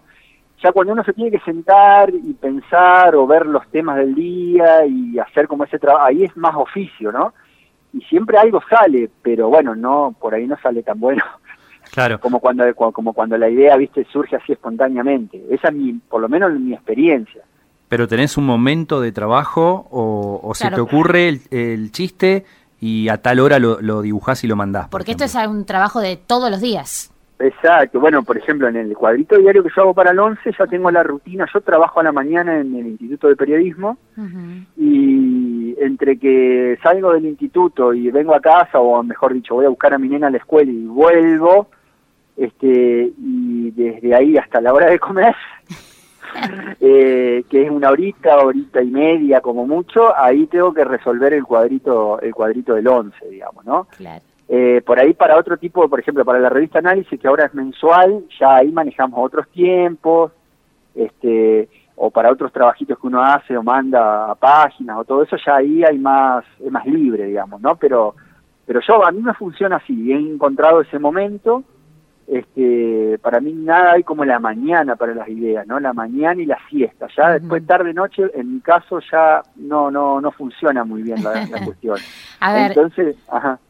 Ya 0.63 0.71
cuando 0.71 0.93
uno 0.93 1.03
se 1.03 1.11
tiene 1.11 1.31
que 1.31 1.39
sentar 1.41 2.11
y 2.13 2.31
pensar 2.31 3.13
o 3.13 3.27
ver 3.27 3.45
los 3.45 3.67
temas 3.67 3.97
del 3.97 4.15
día 4.15 4.85
y 4.85 5.19
hacer 5.19 5.49
como 5.49 5.65
ese 5.65 5.79
trabajo, 5.79 6.05
ahí 6.05 6.23
es 6.23 6.37
más 6.37 6.55
oficio, 6.55 7.11
¿no? 7.11 7.33
y 7.93 8.01
siempre 8.01 8.37
algo 8.37 8.61
sale, 8.69 9.09
pero 9.21 9.49
bueno, 9.49 9.75
no 9.75 10.15
por 10.19 10.33
ahí 10.33 10.47
no 10.47 10.57
sale 10.57 10.83
tan 10.83 10.99
bueno. 10.99 11.23
Claro. 11.91 12.19
Como 12.19 12.39
cuando 12.39 12.63
como 12.75 13.13
cuando 13.13 13.37
la 13.37 13.49
idea, 13.49 13.75
¿viste? 13.77 14.05
surge 14.11 14.35
así 14.35 14.53
espontáneamente. 14.53 15.43
Esa 15.49 15.69
es 15.69 15.73
mi 15.73 15.93
por 15.93 16.21
lo 16.21 16.29
menos 16.29 16.51
mi 16.59 16.73
experiencia. 16.73 17.41
Pero 17.89 18.07
tenés 18.07 18.37
un 18.37 18.45
momento 18.45 19.01
de 19.01 19.11
trabajo 19.11 19.87
o, 19.91 20.51
se 20.55 20.71
te 20.71 20.79
ocurre 20.79 21.39
el, 21.51 21.91
chiste 21.91 22.45
y 22.79 23.09
a 23.09 23.21
tal 23.21 23.41
hora 23.41 23.59
lo, 23.59 23.81
lo 23.81 24.01
dibujás 24.01 24.43
y 24.45 24.47
lo 24.47 24.55
mandás. 24.55 24.87
Porque 24.87 25.11
esto 25.11 25.25
es 25.25 25.35
un 25.35 25.65
trabajo 25.65 25.99
de 25.99 26.15
todos 26.15 26.49
los 26.49 26.61
días. 26.61 27.11
Exacto, 27.41 27.99
bueno, 27.99 28.23
por 28.23 28.37
ejemplo, 28.37 28.67
en 28.67 28.75
el 28.75 28.95
cuadrito 28.95 29.35
diario 29.37 29.63
que 29.63 29.71
yo 29.75 29.81
hago 29.81 29.93
para 29.95 30.11
el 30.11 30.19
11 30.19 30.51
ya 30.57 30.67
tengo 30.67 30.91
la 30.91 31.01
rutina, 31.01 31.47
yo 31.51 31.61
trabajo 31.61 31.99
a 31.99 32.03
la 32.03 32.11
mañana 32.11 32.59
en 32.59 32.75
el 32.75 32.87
Instituto 32.87 33.27
de 33.27 33.35
Periodismo 33.35 33.97
y 34.77 35.75
entre 35.79 36.19
que 36.19 36.77
salgo 36.83 37.13
del 37.13 37.25
instituto 37.25 37.93
y 37.93 38.11
vengo 38.11 38.35
a 38.35 38.41
casa, 38.41 38.79
o 38.79 39.01
mejor 39.01 39.33
dicho, 39.33 39.55
voy 39.55 39.65
a 39.65 39.69
buscar 39.69 39.93
a 39.93 39.97
mi 39.97 40.07
nena 40.07 40.27
a 40.27 40.29
la 40.29 40.37
escuela 40.37 40.71
y 40.71 40.85
vuelvo, 40.85 41.67
este 42.45 43.11
y 43.17 43.71
desde 43.71 44.15
ahí 44.15 44.37
hasta 44.37 44.61
la 44.61 44.73
hora 44.73 44.89
de 44.89 44.99
comer, 44.99 45.35
eh, 46.79 47.43
que 47.49 47.63
es 47.63 47.69
una 47.69 47.89
horita, 47.89 48.37
horita 48.37 48.81
y 48.81 48.89
media 48.89 49.41
como 49.41 49.67
mucho, 49.67 50.15
ahí 50.17 50.47
tengo 50.47 50.73
que 50.73 50.83
resolver 50.83 51.33
el 51.33 51.43
cuadrito, 51.43 52.19
el 52.19 52.33
cuadrito 52.33 52.73
del 52.73 52.87
11, 52.87 53.29
digamos, 53.29 53.65
¿no? 53.65 53.87
Claro. 53.97 54.23
Eh, 54.49 54.81
por 54.85 54.99
ahí 54.99 55.13
para 55.13 55.37
otro 55.37 55.55
tipo, 55.57 55.87
por 55.87 55.99
ejemplo, 55.99 56.25
para 56.25 56.39
la 56.39 56.49
revista 56.49 56.79
Análisis, 56.79 57.17
que 57.19 57.27
ahora 57.27 57.45
es 57.45 57.53
mensual, 57.53 58.25
ya 58.37 58.57
ahí 58.57 58.71
manejamos 58.71 59.17
otros 59.23 59.47
tiempos, 59.49 60.33
este, 60.93 61.69
o 61.95 62.09
para 62.09 62.31
otros 62.31 62.51
trabajitos 62.51 62.99
que 62.99 63.07
uno 63.07 63.23
hace 63.23 63.55
o 63.55 63.63
manda 63.63 64.31
a 64.31 64.35
páginas 64.35 64.97
o 64.97 65.05
todo 65.05 65.23
eso, 65.23 65.37
ya 65.45 65.57
ahí 65.57 65.83
hay 65.83 65.97
más, 65.97 66.43
es 66.59 66.71
más 66.71 66.85
libre, 66.85 67.27
digamos, 67.27 67.61
¿no? 67.61 67.75
Pero, 67.75 68.15
pero 68.65 68.81
yo, 68.85 69.05
a 69.05 69.11
mí 69.11 69.21
me 69.21 69.33
funciona 69.35 69.77
así, 69.77 70.11
he 70.11 70.17
encontrado 70.17 70.81
ese 70.81 70.99
momento, 70.99 71.63
este, 72.27 73.19
para 73.21 73.39
mí 73.39 73.51
nada 73.53 73.93
hay 73.93 74.03
como 74.03 74.23
la 74.23 74.39
mañana 74.39 74.95
para 74.95 75.13
las 75.13 75.27
ideas, 75.27 75.67
¿no? 75.67 75.79
La 75.79 75.93
mañana 75.93 76.41
y 76.41 76.45
la 76.45 76.57
siesta. 76.69 77.07
Ya 77.15 77.31
después 77.33 77.65
tarde 77.65 77.93
noche, 77.93 78.23
en 78.33 78.55
mi 78.55 78.61
caso 78.61 78.99
ya 79.11 79.41
no 79.55 79.91
no 79.91 80.21
no 80.21 80.31
funciona 80.31 80.83
muy 80.83 81.01
bien 81.03 81.23
la, 81.23 81.45
cuestión. 81.65 81.97
a 82.39 82.53
ver, 82.53 82.71
Entonces, 82.71 83.17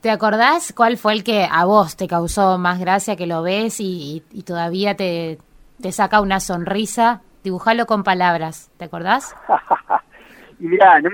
¿te 0.01 0.09
acordás 0.09 0.73
cuál 0.75 0.97
fue 0.97 1.13
el 1.13 1.23
que 1.23 1.47
a 1.49 1.65
vos 1.65 1.95
te 1.95 2.07
causó 2.07 2.57
más 2.57 2.79
gracia 2.79 3.15
que 3.15 3.27
lo 3.27 3.41
ves 3.41 3.77
y, 3.79 4.23
todavía 4.45 4.95
te, 4.95 5.37
te 5.81 5.91
saca 5.91 6.21
una 6.21 6.39
sonrisa? 6.39 7.21
Dibujalo 7.43 7.85
con 7.87 8.03
palabras, 8.03 8.69
¿te 8.77 8.85
acordás? 8.85 9.35
y 10.59 10.67
mira, 10.67 11.01
no, 11.01 11.09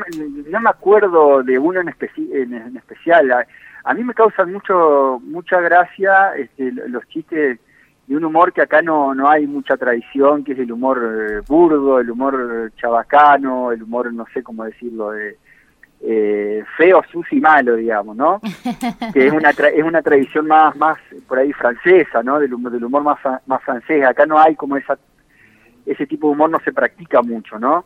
me 0.59 0.69
acuerdo 0.69 1.43
de 1.43 1.57
uno 1.57 1.79
en, 1.79 2.53
en 2.53 2.77
especial 2.77 3.31
a 3.87 3.93
mí 3.93 4.03
me 4.03 4.13
causan 4.13 4.51
mucho 4.51 5.21
mucha 5.23 5.61
gracia 5.61 6.35
este, 6.35 6.71
los 6.71 7.07
chistes 7.07 7.59
de 8.05 8.15
un 8.15 8.25
humor 8.25 8.51
que 8.51 8.61
acá 8.61 8.81
no, 8.81 9.13
no 9.13 9.29
hay 9.29 9.47
mucha 9.47 9.77
tradición, 9.77 10.43
que 10.43 10.53
es 10.53 10.59
el 10.59 10.71
humor 10.71 10.97
eh, 11.03 11.41
burdo, 11.47 11.99
el 11.99 12.09
humor 12.09 12.71
chabacano, 12.77 13.71
el 13.71 13.83
humor, 13.83 14.13
no 14.13 14.25
sé 14.33 14.43
cómo 14.43 14.63
decirlo, 14.63 15.11
de, 15.11 15.37
eh, 16.01 16.63
feo, 16.77 17.01
sucio 17.11 17.37
y 17.37 17.41
malo, 17.41 17.75
digamos, 17.75 18.15
¿no? 18.15 18.39
que 19.13 19.27
es 19.27 19.33
una, 19.33 19.49
es 19.49 19.83
una 19.83 20.01
tradición 20.01 20.47
más, 20.47 20.75
más 20.77 20.97
por 21.27 21.39
ahí 21.39 21.51
francesa, 21.53 22.23
¿no? 22.23 22.39
Del, 22.39 22.51
del 22.51 22.85
humor 22.85 23.03
más, 23.03 23.19
más 23.45 23.63
francés. 23.63 24.05
Acá 24.05 24.25
no 24.25 24.39
hay 24.39 24.55
como 24.55 24.77
esa, 24.77 24.97
ese 25.85 26.05
tipo 26.07 26.27
de 26.27 26.33
humor 26.33 26.49
no 26.49 26.59
se 26.59 26.71
practica 26.71 27.21
mucho, 27.21 27.59
¿no? 27.59 27.85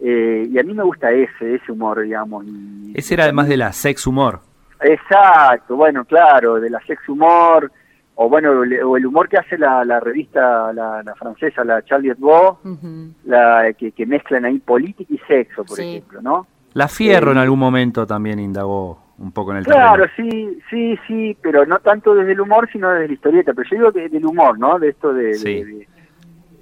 Eh, 0.00 0.48
y 0.50 0.58
a 0.58 0.62
mí 0.62 0.72
me 0.72 0.84
gusta 0.84 1.10
ese, 1.10 1.56
ese 1.56 1.72
humor, 1.72 2.00
digamos. 2.02 2.46
ese 2.94 3.14
era 3.14 3.24
además 3.24 3.48
de 3.48 3.56
la 3.56 3.72
sex 3.72 4.06
humor. 4.06 4.47
Exacto, 4.80 5.76
bueno, 5.76 6.04
claro, 6.04 6.60
de 6.60 6.70
la 6.70 6.80
sex 6.86 7.08
humor, 7.08 7.70
o 8.14 8.28
bueno, 8.28 8.50
o 8.50 8.96
el 8.96 9.06
humor 9.06 9.28
que 9.28 9.38
hace 9.38 9.56
la, 9.56 9.84
la 9.84 10.00
revista, 10.00 10.72
la, 10.72 11.14
francesa, 11.16 11.64
la 11.64 11.82
Charlie 11.82 12.10
Hebdo, 12.10 12.60
la, 13.24 13.72
que, 13.78 13.92
que, 13.92 14.06
mezclan 14.06 14.44
ahí 14.44 14.58
política 14.58 15.12
y 15.12 15.18
sexo, 15.18 15.64
por 15.64 15.78
ejemplo, 15.78 16.20
¿no? 16.20 16.46
La 16.74 16.88
Fierro 16.88 17.32
en 17.32 17.38
eh, 17.38 17.42
algún 17.42 17.58
momento 17.58 18.06
también 18.06 18.38
indagó 18.38 19.14
un 19.18 19.32
poco 19.32 19.52
en 19.52 19.58
el 19.58 19.64
Claro, 19.64 20.04
sí, 20.16 20.58
sí, 20.70 20.98
sí, 21.06 21.36
pero 21.42 21.66
no 21.66 21.78
tanto 21.80 22.14
desde 22.14 22.32
el 22.32 22.40
humor, 22.40 22.68
sino 22.72 22.90
desde 22.90 23.08
la 23.08 23.14
historieta, 23.14 23.52
pero 23.54 23.68
yo 23.68 23.76
digo 23.76 23.92
que 23.92 24.08
del 24.08 24.26
humor, 24.26 24.58
¿no? 24.58 24.78
De 24.78 24.90
esto 24.90 25.12
de, 25.12 25.38
de 25.38 25.88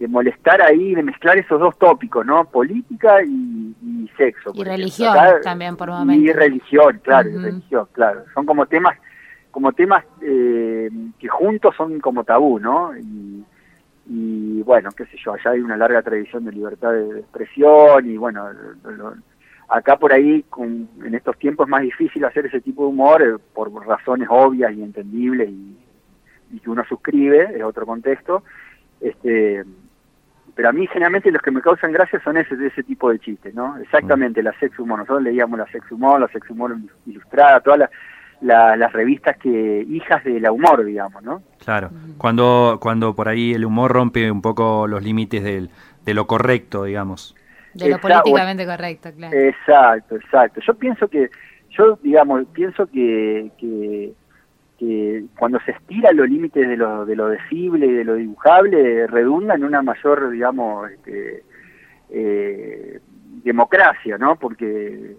molestar 0.08 0.60
ahí, 0.60 0.94
de 0.94 1.02
mezclar 1.02 1.38
esos 1.38 1.58
dos 1.58 1.78
tópicos, 1.78 2.24
¿no? 2.24 2.44
Política 2.44 3.22
y, 3.22 4.10
sexo. 4.16 4.52
Y 4.54 4.64
religión 4.64 5.14
también 5.42 5.76
por 5.76 5.90
momentos. 5.90 6.24
Y 6.24 6.32
religión, 6.32 7.00
claro, 7.02 7.28
y 7.28 7.36
religión, 7.36 7.86
claro. 7.92 8.24
Son 8.34 8.46
como 8.46 8.66
temas, 8.66 8.98
como 9.50 9.72
temas 9.72 10.04
eh, 10.22 10.90
que 11.18 11.28
juntos 11.28 11.74
son 11.76 11.98
como 12.00 12.24
tabú, 12.24 12.58
¿no? 12.58 12.92
Y, 14.08 14.62
bueno, 14.62 14.90
qué 14.96 15.04
sé 15.06 15.16
yo, 15.24 15.32
allá 15.32 15.50
hay 15.50 15.60
una 15.60 15.76
larga 15.76 16.02
tradición 16.02 16.44
de 16.44 16.52
libertad 16.52 16.92
de, 16.92 17.20
expresión 17.20 18.08
y 18.08 18.16
bueno, 18.16 18.48
acá 19.68 19.96
por 19.96 20.12
ahí 20.12 20.44
con, 20.48 20.88
en 21.04 21.14
estos 21.14 21.36
tiempos 21.38 21.66
es 21.66 21.70
más 21.70 21.82
difícil 21.82 22.24
hacer 22.24 22.46
ese 22.46 22.60
tipo 22.60 22.82
de 22.82 22.88
humor 22.88 23.22
eh, 23.22 23.36
por 23.52 23.72
razones 23.86 24.28
obvias 24.30 24.72
y 24.72 24.82
entendibles 24.82 25.48
y, 25.48 25.76
y 26.52 26.60
que 26.60 26.70
uno 26.70 26.84
suscribe, 26.88 27.50
es 27.56 27.62
otro 27.62 27.84
contexto 27.84 28.44
Este, 29.00 29.64
pero 30.56 30.70
a 30.70 30.72
mí 30.72 30.86
generalmente 30.86 31.30
los 31.30 31.42
que 31.42 31.50
me 31.50 31.60
causan 31.60 31.92
gracia 31.92 32.18
son 32.24 32.38
ese, 32.38 32.54
ese 32.66 32.82
tipo 32.82 33.10
de 33.10 33.18
chistes, 33.18 33.54
¿no? 33.54 33.76
Exactamente, 33.76 34.42
la 34.42 34.58
sex 34.58 34.76
humor. 34.78 35.00
Nosotros 35.00 35.22
leíamos 35.22 35.58
la 35.58 35.66
sex 35.70 35.92
humor, 35.92 36.18
la 36.18 36.28
sex 36.28 36.48
humor 36.48 36.74
ilustrada, 37.04 37.60
todas 37.60 37.90
las 38.40 38.92
revistas 38.94 39.36
que 39.36 39.86
hijas 39.86 40.24
de 40.24 40.40
la 40.40 40.52
humor, 40.52 40.82
digamos, 40.82 41.22
¿no? 41.22 41.42
Claro, 41.62 41.90
cuando, 42.16 42.78
cuando 42.80 43.14
por 43.14 43.28
ahí 43.28 43.52
el 43.52 43.66
humor 43.66 43.92
rompe 43.92 44.30
un 44.30 44.40
poco 44.40 44.86
los 44.86 45.02
límites 45.02 45.44
del, 45.44 45.68
de 46.06 46.14
lo 46.14 46.26
correcto, 46.26 46.84
digamos. 46.84 47.36
De 47.74 47.90
lo 47.90 47.98
políticamente 47.98 48.64
correcto, 48.64 49.10
claro. 49.14 49.36
Exacto, 49.36 50.16
exacto. 50.16 50.62
Yo 50.66 50.72
pienso 50.72 51.06
que, 51.08 51.28
yo 51.68 51.98
digamos, 52.02 52.46
pienso 52.54 52.86
que, 52.86 53.50
que 53.58 54.14
que 54.78 55.24
cuando 55.38 55.58
se 55.60 55.72
estira 55.72 56.12
los 56.12 56.28
límites 56.28 56.68
de 56.68 56.76
lo, 56.76 57.06
de 57.06 57.16
lo 57.16 57.28
decible 57.28 57.86
y 57.86 57.92
de 57.92 58.04
lo 58.04 58.14
dibujable, 58.14 59.06
redunda 59.06 59.54
en 59.54 59.64
una 59.64 59.82
mayor, 59.82 60.30
digamos, 60.30 60.90
este, 60.90 61.44
eh, 62.10 63.00
democracia, 63.42 64.18
¿no? 64.18 64.36
Porque 64.36 65.16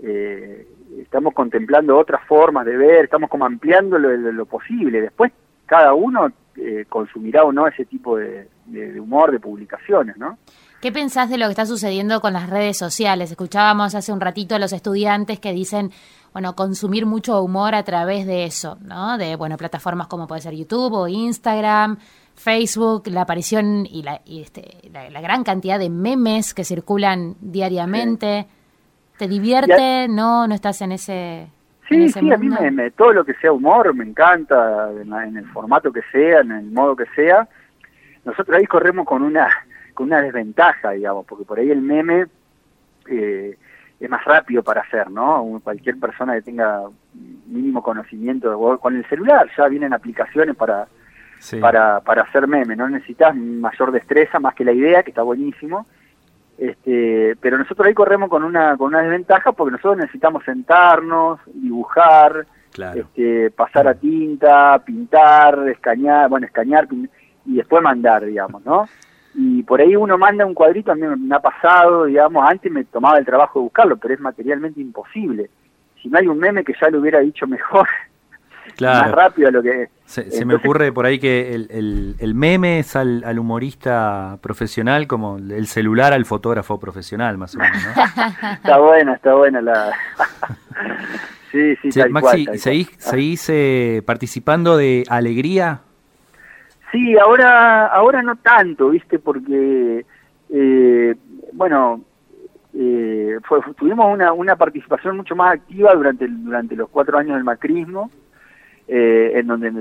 eh, 0.00 0.68
estamos 1.00 1.34
contemplando 1.34 1.96
otras 1.96 2.24
formas 2.26 2.66
de 2.66 2.76
ver, 2.76 3.04
estamos 3.04 3.30
como 3.30 3.44
ampliando 3.44 3.98
lo, 3.98 4.16
lo 4.16 4.46
posible. 4.46 5.00
Después 5.00 5.32
cada 5.66 5.94
uno 5.94 6.32
eh, 6.56 6.86
consumirá 6.88 7.44
o 7.44 7.52
no 7.52 7.68
ese 7.68 7.84
tipo 7.84 8.16
de, 8.16 8.48
de 8.66 9.00
humor, 9.00 9.30
de 9.30 9.38
publicaciones, 9.38 10.16
¿no? 10.16 10.38
¿Qué 10.80 10.92
pensás 10.92 11.28
de 11.28 11.38
lo 11.38 11.46
que 11.46 11.52
está 11.52 11.66
sucediendo 11.66 12.20
con 12.20 12.32
las 12.32 12.48
redes 12.48 12.76
sociales? 12.76 13.32
Escuchábamos 13.32 13.96
hace 13.96 14.12
un 14.12 14.20
ratito 14.20 14.54
a 14.54 14.60
los 14.60 14.72
estudiantes 14.72 15.40
que 15.40 15.52
dicen, 15.52 15.90
bueno, 16.38 16.54
consumir 16.54 17.04
mucho 17.04 17.42
humor 17.42 17.74
a 17.74 17.82
través 17.82 18.24
de 18.24 18.44
eso, 18.44 18.78
¿no? 18.82 19.18
De, 19.18 19.34
bueno, 19.34 19.56
plataformas 19.56 20.06
como 20.06 20.28
puede 20.28 20.40
ser 20.40 20.54
YouTube 20.54 20.92
o 20.92 21.08
Instagram, 21.08 21.98
Facebook, 22.36 23.08
la 23.08 23.22
aparición 23.22 23.84
y 23.84 24.04
la, 24.04 24.20
este, 24.24 24.88
la, 24.92 25.20
gran 25.20 25.42
cantidad 25.42 25.80
de 25.80 25.90
memes 25.90 26.54
que 26.54 26.62
circulan 26.62 27.34
diariamente. 27.40 28.46
¿Te 29.18 29.26
divierte? 29.26 30.06
¿No? 30.06 30.46
¿No 30.46 30.54
estás 30.54 30.80
en 30.80 30.92
ese 30.92 31.48
Sí, 31.88 32.08
sí, 32.08 32.32
a 32.32 32.36
mí 32.36 32.48
me, 32.70 32.92
todo 32.92 33.12
lo 33.14 33.24
que 33.24 33.34
sea 33.34 33.50
humor 33.50 33.92
me 33.92 34.04
encanta, 34.04 34.92
en, 34.92 35.36
el 35.38 35.46
formato 35.46 35.90
que 35.90 36.02
sea, 36.12 36.42
en 36.42 36.52
el 36.52 36.70
modo 36.70 36.94
que 36.94 37.06
sea. 37.16 37.48
Nosotros 38.24 38.56
ahí 38.56 38.66
corremos 38.66 39.04
con 39.06 39.24
una 39.24 39.48
con 39.92 40.06
una 40.06 40.22
desventaja, 40.22 40.92
digamos, 40.92 41.26
porque 41.26 41.44
por 41.44 41.58
ahí 41.58 41.68
el 41.68 41.82
meme 41.82 42.26
eh, 43.10 43.58
es 44.00 44.08
más 44.08 44.24
rápido 44.24 44.62
para 44.62 44.82
hacer, 44.82 45.10
¿no? 45.10 45.60
Cualquier 45.62 45.98
persona 45.98 46.34
que 46.34 46.42
tenga 46.42 46.82
mínimo 47.46 47.82
conocimiento, 47.82 48.78
con 48.80 48.96
el 48.96 49.04
celular 49.06 49.48
ya 49.56 49.66
vienen 49.68 49.92
aplicaciones 49.92 50.54
para, 50.54 50.86
para, 51.60 52.00
para 52.00 52.22
hacer 52.22 52.46
meme, 52.46 52.76
no 52.76 52.88
necesitas 52.88 53.34
mayor 53.34 53.90
destreza 53.90 54.38
más 54.38 54.54
que 54.54 54.64
la 54.64 54.72
idea, 54.72 55.02
que 55.02 55.10
está 55.10 55.22
buenísimo, 55.22 55.86
este, 56.58 57.36
pero 57.40 57.58
nosotros 57.58 57.86
ahí 57.86 57.94
corremos 57.94 58.28
con 58.28 58.42
una, 58.44 58.76
con 58.76 58.88
una 58.88 59.02
desventaja 59.02 59.52
porque 59.52 59.72
nosotros 59.72 59.98
necesitamos 59.98 60.44
sentarnos, 60.44 61.40
dibujar, 61.54 62.46
este, 62.94 63.50
pasar 63.50 63.88
a 63.88 63.94
tinta, 63.94 64.80
pintar, 64.84 65.68
escañar, 65.68 66.28
bueno, 66.28 66.46
escañar 66.46 66.86
y 67.46 67.56
después 67.56 67.82
mandar, 67.82 68.24
digamos, 68.24 68.64
¿no? 68.64 68.88
Y 69.40 69.62
por 69.62 69.80
ahí 69.80 69.94
uno 69.94 70.18
manda 70.18 70.44
un 70.44 70.52
cuadrito, 70.52 70.90
a 70.90 70.96
mí 70.96 71.02
me 71.02 71.36
ha 71.36 71.38
pasado, 71.38 72.06
digamos, 72.06 72.44
antes 72.44 72.72
me 72.72 72.82
tomaba 72.82 73.18
el 73.18 73.24
trabajo 73.24 73.60
de 73.60 73.62
buscarlo, 73.62 73.96
pero 73.96 74.12
es 74.12 74.18
materialmente 74.18 74.80
imposible. 74.80 75.48
Si 76.02 76.08
no 76.08 76.18
hay 76.18 76.26
un 76.26 76.40
meme 76.40 76.64
que 76.64 76.74
ya 76.80 76.90
lo 76.90 76.98
hubiera 76.98 77.20
dicho 77.20 77.46
mejor, 77.46 77.86
más 78.80 79.12
rápido 79.12 79.46
a 79.46 79.50
lo 79.52 79.62
que... 79.62 79.90
Se, 80.06 80.28
se 80.32 80.44
me 80.44 80.56
ocurre 80.56 80.90
por 80.90 81.06
ahí 81.06 81.20
que 81.20 81.54
el, 81.54 82.16
el, 82.18 82.34
meme 82.34 82.80
es 82.80 82.96
al, 82.96 83.38
humorista 83.38 84.38
profesional 84.42 85.06
como 85.06 85.36
el 85.38 85.68
celular 85.68 86.12
al 86.12 86.24
fotógrafo 86.24 86.80
profesional, 86.80 87.38
más 87.38 87.54
o 87.54 87.58
menos, 87.60 87.78
¿no? 87.84 88.50
está 88.54 88.78
buena, 88.78 89.14
está 89.14 89.34
buena 89.34 89.60
la... 89.60 89.92
sí, 91.52 91.76
sí, 91.76 91.92
sí 91.92 92.00
Maxi, 92.10 92.46
¿seguís, 92.56 93.48
eh, 93.50 94.02
participando 94.04 94.76
de 94.76 95.04
Alegría? 95.08 95.82
Sí, 96.90 97.16
ahora, 97.18 97.86
ahora 97.86 98.22
no 98.22 98.36
tanto, 98.36 98.90
¿viste? 98.90 99.18
Porque, 99.18 100.06
eh, 100.50 101.14
bueno, 101.52 102.00
eh, 102.74 103.38
tuvimos 103.76 104.06
una, 104.12 104.32
una 104.32 104.56
participación 104.56 105.16
mucho 105.16 105.36
más 105.36 105.54
activa 105.54 105.92
durante, 105.94 106.26
durante 106.28 106.76
los 106.76 106.88
cuatro 106.88 107.18
años 107.18 107.34
del 107.34 107.44
macrismo, 107.44 108.10
eh, 108.86 109.32
en 109.34 109.46
donde 109.46 109.72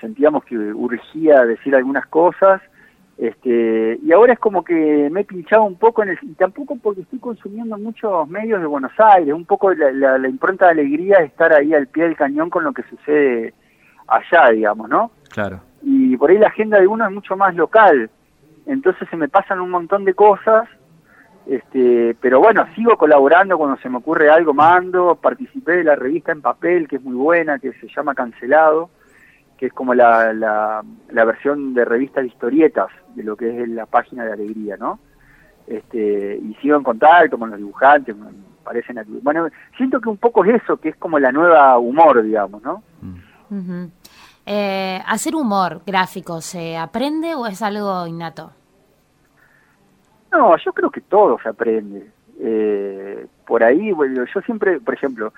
sentíamos 0.00 0.44
que 0.44 0.58
urgía 0.58 1.44
decir 1.44 1.74
algunas 1.74 2.06
cosas, 2.06 2.60
este, 3.16 3.98
y 4.02 4.12
ahora 4.12 4.34
es 4.34 4.38
como 4.38 4.62
que 4.62 5.08
me 5.10 5.20
he 5.20 5.24
pinchado 5.24 5.62
un 5.62 5.76
poco 5.76 6.02
en 6.02 6.10
el, 6.10 6.18
y 6.20 6.34
tampoco 6.34 6.76
porque 6.76 7.00
estoy 7.00 7.18
consumiendo 7.18 7.78
muchos 7.78 8.28
medios 8.28 8.60
de 8.60 8.66
Buenos 8.66 8.92
Aires, 8.98 9.32
un 9.32 9.46
poco 9.46 9.72
la, 9.72 10.18
la 10.18 10.28
impronta 10.28 10.66
de 10.66 10.72
alegría 10.72 11.20
es 11.20 11.30
estar 11.30 11.50
ahí 11.54 11.72
al 11.72 11.86
pie 11.86 12.04
del 12.04 12.16
cañón 12.16 12.50
con 12.50 12.64
lo 12.64 12.74
que 12.74 12.82
sucede 12.82 13.54
allá, 14.06 14.50
digamos, 14.50 14.90
¿no? 14.90 15.12
Claro 15.30 15.65
y 16.16 16.18
por 16.18 16.30
ahí 16.30 16.38
la 16.38 16.48
agenda 16.48 16.80
de 16.80 16.86
uno 16.86 17.04
es 17.04 17.12
mucho 17.12 17.36
más 17.36 17.54
local, 17.54 18.10
entonces 18.64 19.06
se 19.10 19.16
me 19.16 19.28
pasan 19.28 19.60
un 19.60 19.70
montón 19.70 20.04
de 20.06 20.14
cosas, 20.14 20.66
este, 21.46 22.16
pero 22.20 22.40
bueno, 22.40 22.66
sigo 22.74 22.96
colaborando 22.96 23.58
cuando 23.58 23.76
se 23.76 23.90
me 23.90 23.98
ocurre 23.98 24.30
algo, 24.30 24.54
mando, 24.54 25.14
participé 25.14 25.76
de 25.76 25.84
la 25.84 25.94
revista 25.94 26.32
en 26.32 26.40
papel, 26.40 26.88
que 26.88 26.96
es 26.96 27.02
muy 27.02 27.14
buena, 27.14 27.58
que 27.58 27.74
se 27.74 27.86
llama 27.94 28.14
Cancelado, 28.14 28.88
que 29.58 29.66
es 29.66 29.72
como 29.74 29.94
la, 29.94 30.32
la, 30.32 30.82
la 31.10 31.24
versión 31.26 31.74
de 31.74 31.84
revista 31.84 32.22
de 32.22 32.28
historietas 32.28 32.88
de 33.14 33.22
lo 33.22 33.36
que 33.36 33.62
es 33.62 33.68
la 33.68 33.84
página 33.84 34.24
de 34.24 34.32
Alegría, 34.32 34.78
¿no? 34.78 34.98
Este, 35.66 36.40
y 36.42 36.54
sigo 36.62 36.76
en 36.76 36.82
contacto 36.82 37.38
con 37.38 37.50
los 37.50 37.58
dibujantes, 37.58 38.16
me 38.16 38.28
parecen... 38.64 38.98
Bueno, 39.22 39.48
siento 39.76 40.00
que 40.00 40.08
un 40.08 40.16
poco 40.16 40.44
es 40.46 40.62
eso, 40.62 40.78
que 40.78 40.88
es 40.88 40.96
como 40.96 41.18
la 41.18 41.30
nueva 41.30 41.78
humor, 41.78 42.22
digamos, 42.22 42.62
¿no? 42.62 42.82
Eh, 44.46 45.00
¿Hacer 45.04 45.34
humor 45.34 45.82
gráfico 45.84 46.40
se 46.40 46.76
aprende 46.76 47.34
o 47.34 47.46
es 47.46 47.60
algo 47.62 48.06
innato? 48.06 48.52
No, 50.30 50.56
yo 50.56 50.72
creo 50.72 50.90
que 50.90 51.00
todo 51.00 51.36
se 51.42 51.48
aprende. 51.48 52.10
Eh, 52.38 53.26
por 53.46 53.64
ahí, 53.64 53.90
bueno, 53.90 54.24
yo 54.32 54.40
siempre, 54.42 54.78
por 54.80 54.94
ejemplo, 54.94 55.32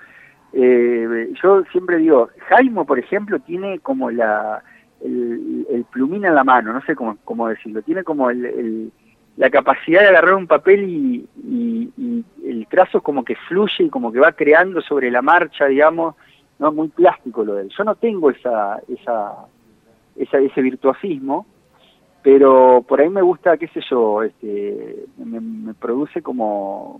eh, 0.53 1.33
yo 1.41 1.63
siempre 1.71 1.97
digo, 1.97 2.29
Jaimo, 2.49 2.85
por 2.85 2.99
ejemplo, 2.99 3.39
tiene 3.39 3.79
como 3.79 4.11
la 4.11 4.63
el, 5.01 5.85
plumín 5.91 6.25
en 6.25 6.35
la 6.35 6.43
mano, 6.43 6.73
no 6.73 6.81
sé 6.81 6.95
cómo, 6.95 7.17
cómo 7.23 7.47
decirlo, 7.47 7.81
tiene 7.81 8.03
como 8.03 8.29
el, 8.29 8.91
la 9.37 9.49
capacidad 9.49 10.01
de 10.01 10.09
agarrar 10.09 10.35
un 10.35 10.47
papel 10.47 10.83
y, 10.83 11.27
y, 11.43 12.25
el 12.45 12.67
trazo 12.67 13.01
como 13.01 13.23
que 13.23 13.35
fluye 13.35 13.85
y 13.85 13.89
como 13.89 14.11
que 14.11 14.19
va 14.19 14.33
creando 14.33 14.81
sobre 14.81 15.09
la 15.09 15.21
marcha, 15.21 15.65
digamos, 15.65 16.15
no 16.59 16.71
muy 16.71 16.89
plástico 16.89 17.43
lo 17.43 17.55
de 17.55 17.63
él. 17.63 17.71
Yo 17.75 17.83
no 17.83 17.95
tengo 17.95 18.29
esa, 18.29 18.81
esa, 18.87 19.45
ese 20.15 20.61
virtuosismo, 20.61 21.45
pero 22.21 22.83
por 22.87 22.99
ahí 22.99 23.09
me 23.09 23.21
gusta, 23.21 23.57
qué 23.57 23.67
sé 23.69 23.79
yo, 23.89 24.23
este, 24.23 25.05
me, 25.17 25.73
produce 25.73 26.21
como, 26.21 26.99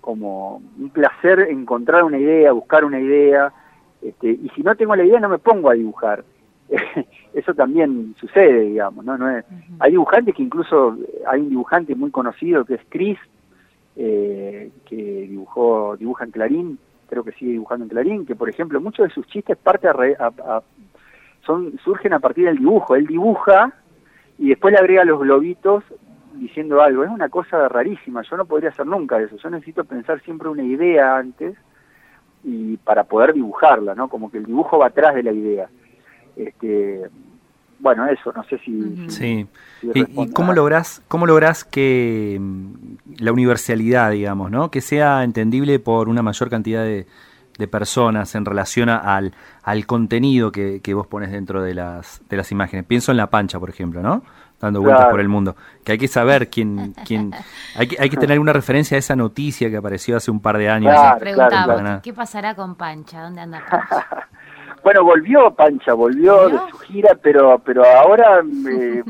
como 0.00 0.62
un 0.78 0.90
placer 0.90 1.40
encontrar 1.50 2.04
una 2.04 2.18
idea, 2.18 2.52
buscar 2.52 2.84
una 2.84 3.00
idea, 3.00 3.52
este, 4.00 4.30
y 4.30 4.48
si 4.54 4.62
no 4.62 4.74
tengo 4.76 4.94
la 4.94 5.04
idea 5.04 5.20
no 5.20 5.28
me 5.28 5.38
pongo 5.38 5.70
a 5.70 5.74
dibujar. 5.74 6.24
Eso 7.34 7.52
también 7.54 8.14
sucede, 8.20 8.60
digamos, 8.60 9.04
¿no? 9.04 9.18
no 9.18 9.28
es, 9.28 9.44
Hay 9.80 9.90
dibujantes 9.90 10.36
que 10.36 10.42
incluso, 10.44 10.96
hay 11.26 11.40
un 11.40 11.48
dibujante 11.48 11.96
muy 11.96 12.12
conocido 12.12 12.64
que 12.64 12.74
es 12.74 12.80
Chris, 12.88 13.18
eh, 13.96 14.70
que 14.84 14.96
dibujó, 15.28 15.96
dibuja 15.96 16.24
en 16.24 16.30
Clarín, 16.30 16.78
creo 17.10 17.24
que 17.24 17.32
sigue 17.32 17.52
dibujando 17.52 17.84
en 17.84 17.90
Clarín, 17.90 18.24
que 18.24 18.36
por 18.36 18.48
ejemplo 18.48 18.80
muchos 18.80 19.08
de 19.08 19.14
sus 19.14 19.26
chistes 19.26 19.58
parte 19.58 19.88
a, 19.88 20.62
son 21.44 21.76
surgen 21.84 22.12
a 22.12 22.20
partir 22.20 22.46
del 22.46 22.58
dibujo. 22.58 22.94
Él 22.94 23.06
dibuja 23.06 23.72
y 24.38 24.50
después 24.50 24.72
le 24.72 24.78
agrega 24.78 25.04
los 25.04 25.20
globitos 25.20 25.84
diciendo 26.34 26.80
algo. 26.80 27.04
Es 27.04 27.10
una 27.10 27.28
cosa 27.28 27.68
rarísima, 27.68 28.22
yo 28.22 28.36
no 28.36 28.44
podría 28.46 28.70
hacer 28.70 28.86
nunca 28.86 29.20
eso. 29.20 29.36
Yo 29.36 29.50
necesito 29.50 29.84
pensar 29.84 30.20
siempre 30.22 30.48
una 30.48 30.62
idea 30.62 31.16
antes 31.16 31.56
y 32.44 32.76
para 32.78 33.04
poder 33.04 33.34
dibujarla, 33.34 33.94
¿no? 33.94 34.08
Como 34.08 34.30
que 34.30 34.38
el 34.38 34.46
dibujo 34.46 34.78
va 34.78 34.86
atrás 34.86 35.14
de 35.14 35.22
la 35.22 35.32
idea. 35.32 35.68
Este, 36.36 37.10
bueno, 37.80 38.06
eso, 38.06 38.32
no 38.34 38.44
sé 38.44 38.58
si... 38.58 39.08
sí. 39.08 39.46
¿Y, 39.82 40.30
cómo 40.32 40.52
lográs, 40.52 41.02
cómo 41.08 41.26
lográs 41.26 41.64
que 41.64 42.36
mm, 42.38 42.72
la 43.18 43.32
universalidad, 43.32 44.10
digamos, 44.10 44.50
¿no? 44.50 44.70
Que 44.70 44.80
sea 44.80 45.24
entendible 45.24 45.78
por 45.78 46.08
una 46.08 46.22
mayor 46.22 46.50
cantidad 46.50 46.84
de, 46.84 47.06
personas 47.70 48.34
en 48.36 48.46
relación 48.46 48.88
al, 48.88 49.34
al 49.62 49.84
contenido 49.84 50.50
que, 50.50 50.80
vos 50.94 51.06
pones 51.06 51.30
dentro 51.30 51.62
de 51.62 51.74
las, 51.74 52.22
de 52.30 52.38
las 52.38 52.50
imágenes. 52.52 52.86
Pienso 52.86 53.10
en 53.10 53.18
La 53.18 53.26
Pancha, 53.26 53.60
por 53.60 53.68
ejemplo, 53.68 54.00
¿no? 54.00 54.22
Dando 54.58 54.80
vueltas 54.80 55.08
por 55.10 55.20
el 55.20 55.28
mundo. 55.28 55.54
Que 55.84 55.92
hay 55.92 55.98
que 55.98 56.08
saber 56.08 56.48
quién... 56.48 56.94
quién 57.04 57.34
hay, 57.76 57.86
que, 57.86 57.96
hay 58.00 58.08
que 58.08 58.16
tener 58.16 58.38
una 58.38 58.54
referencia 58.54 58.96
a 58.96 58.98
esa 58.98 59.14
noticia 59.14 59.68
que 59.68 59.76
apareció 59.76 60.16
hace 60.16 60.30
un 60.30 60.40
par 60.40 60.56
de 60.56 60.70
años. 60.70 60.94
Preguntaba, 61.18 62.00
¿qué 62.00 62.14
pasará 62.14 62.54
con 62.54 62.76
Pancha? 62.76 63.20
¿Dónde 63.20 63.42
anda 63.42 63.62
Pancha? 63.70 64.28
Bueno, 64.82 65.04
volvió 65.04 65.50
Pancha, 65.50 65.92
volvió 65.92 66.48
de 66.48 66.58
su 66.70 66.78
gira, 66.78 67.18
pero 67.22 67.58
pero 67.58 67.84
ahora 67.84 68.42
me, 68.44 69.02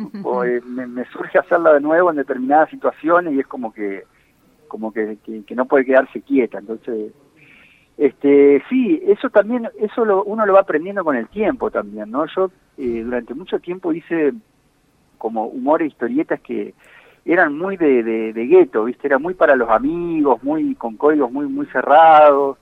me, 0.63 1.05
surge 1.07 1.39
hacerla 1.39 1.75
de 1.75 1.81
nuevo 1.81 2.11
en 2.11 2.17
determinadas 2.17 2.71
situaciones 2.71 3.35
y 3.35 3.41
es 3.41 3.47
como 3.47 3.73
que 3.73 4.05
como 4.69 4.93
que, 4.93 5.19
que, 5.25 5.55
no 5.55 5.65
puede 5.67 5.85
quedarse 5.85 6.23
quieta. 6.23 6.59
Entonces, 6.59 7.13
este 7.99 8.63
sí, 8.69 9.03
eso 9.07 9.29
también, 9.31 9.69
eso 9.81 10.05
lo, 10.05 10.23
uno 10.25 10.47
lo 10.47 10.55
va 10.55 10.61
aprendiendo 10.61 11.05
con 11.05 11.17
el 11.17 11.29
tiempo 11.29 11.71
también, 11.71 12.11
¿no? 12.11 12.25
Yo 12.27 12.51
eh, 12.79 13.03
durante 13.05 13.35
mucho 13.35 13.59
tiempo 13.59 13.93
hice 13.93 14.33
como 15.19 15.47
humor 15.47 15.83
e 15.83 15.87
historietas 15.87 16.41
que 16.41 16.73
eran 17.25 17.59
muy 17.59 17.77
de, 17.77 18.03
de, 18.03 18.33
de 18.33 18.47
gueto, 18.47 18.85
¿viste? 18.85 19.07
Era 19.07 19.19
muy 19.19 19.35
para 19.35 19.57
los 19.57 19.69
amigos, 19.69 20.43
muy 20.43 20.75
con 20.77 20.97
códigos 20.97 21.31
muy 21.31 21.47
muy 21.47 21.67
cerrados, 21.67 22.59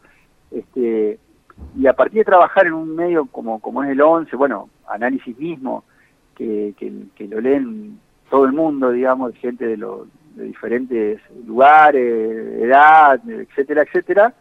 este 0.50 1.18
y 1.76 1.86
a 1.86 1.92
partir 1.92 2.20
de 2.20 2.24
trabajar 2.24 2.66
en 2.66 2.72
un 2.72 2.94
medio 2.94 3.26
como, 3.26 3.60
como 3.60 3.82
es 3.84 3.90
el 3.90 4.00
11, 4.00 4.34
bueno, 4.36 4.68
análisis 4.86 5.36
mismo, 5.38 5.84
que, 6.34 6.74
que, 6.78 7.28
lo 7.28 7.40
leen 7.40 7.98
todo 8.30 8.44
el 8.44 8.52
mundo, 8.52 8.90
digamos, 8.90 9.34
gente 9.36 9.66
de, 9.66 9.76
los 9.76 10.06
de 10.36 10.44
diferentes 10.44 11.20
lugares, 11.46 12.62
edad, 12.62 13.20
etcétera, 13.28 13.82
etcétera, 13.82 14.34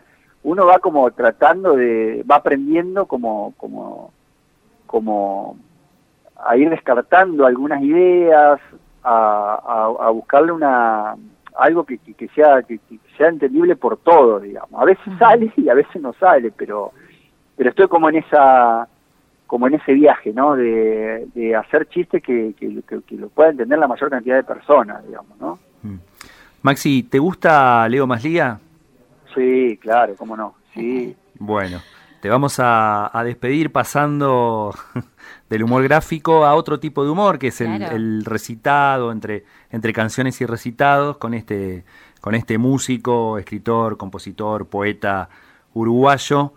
uno 0.44 0.66
va 0.66 0.80
como 0.80 1.10
tratando 1.12 1.76
de, 1.76 2.24
va 2.30 2.38
aprendiendo 2.38 3.08
como, 3.08 3.54
como, 3.58 4.12
como 4.86 5.58
a 6.38 6.56
ir 6.56 6.70
descartando 6.70 7.46
algunas 7.46 7.82
ideas, 7.82 8.60
a, 9.04 9.96
a, 10.00 10.10
buscarle 10.10 10.52
una 10.52 11.16
algo 11.58 11.86
que, 11.86 11.98
que, 11.98 12.28
sea 12.30 12.62
que, 12.62 12.80
sea 13.18 13.30
entendible 13.30 13.76
por 13.76 13.98
todos, 13.98 14.44
digamos. 14.44 14.80
A 14.80 14.86
veces 14.86 15.06
sale 15.18 15.52
y 15.56 15.70
a 15.70 15.74
veces 15.74 16.02
no 16.02 16.14
sale, 16.14 16.52
pero 16.56 16.92
pero 17.58 17.72
estoy 17.72 17.88
como 17.88 18.10
en 18.10 18.18
esa 18.18 18.88
como 19.48 19.68
en 19.68 19.76
ese 19.76 19.94
viaje, 19.94 20.34
¿no? 20.34 20.56
De, 20.56 21.26
de 21.34 21.56
hacer 21.56 21.88
chistes 21.88 22.22
que, 22.22 22.54
que, 22.60 23.16
lo 23.16 23.30
pueda 23.30 23.50
entender 23.52 23.80
la 23.80 23.88
mayor 23.88 24.10
cantidad 24.10 24.36
de 24.36 24.44
personas, 24.44 25.06
digamos, 25.08 25.38
¿no? 25.40 25.58
Mm. 25.84 26.00
Maxi, 26.64 27.04
¿te 27.04 27.18
gusta 27.18 27.88
Leo 27.88 28.06
Maslía? 28.06 28.60
Sí, 29.34 29.80
claro, 29.82 30.16
cómo 30.18 30.36
no, 30.36 30.56
sí. 30.74 31.16
Bueno, 31.40 31.80
te 32.20 32.30
vamos 32.30 32.58
a, 32.60 33.10
despedir 33.24 33.72
pasando 33.72 34.74
del 35.50 35.64
humor 35.64 35.84
gráfico 35.84 36.46
a 36.46 36.56
otro 36.56 36.80
tipo 36.80 37.06
de 37.06 37.12
humor, 37.12 37.40
que 37.40 37.48
es 37.48 37.62
el, 37.62 38.26
recitado 38.26 39.12
entre, 39.14 39.46
entre 39.70 39.94
canciones 39.94 40.42
y 40.42 40.46
recitados, 40.46 41.18
con 41.18 41.34
este, 41.34 41.86
con 42.20 42.36
este 42.36 42.58
músico, 42.58 43.38
escritor, 43.38 43.96
compositor, 43.98 44.68
poeta 44.68 45.30
uruguayo. 45.74 46.54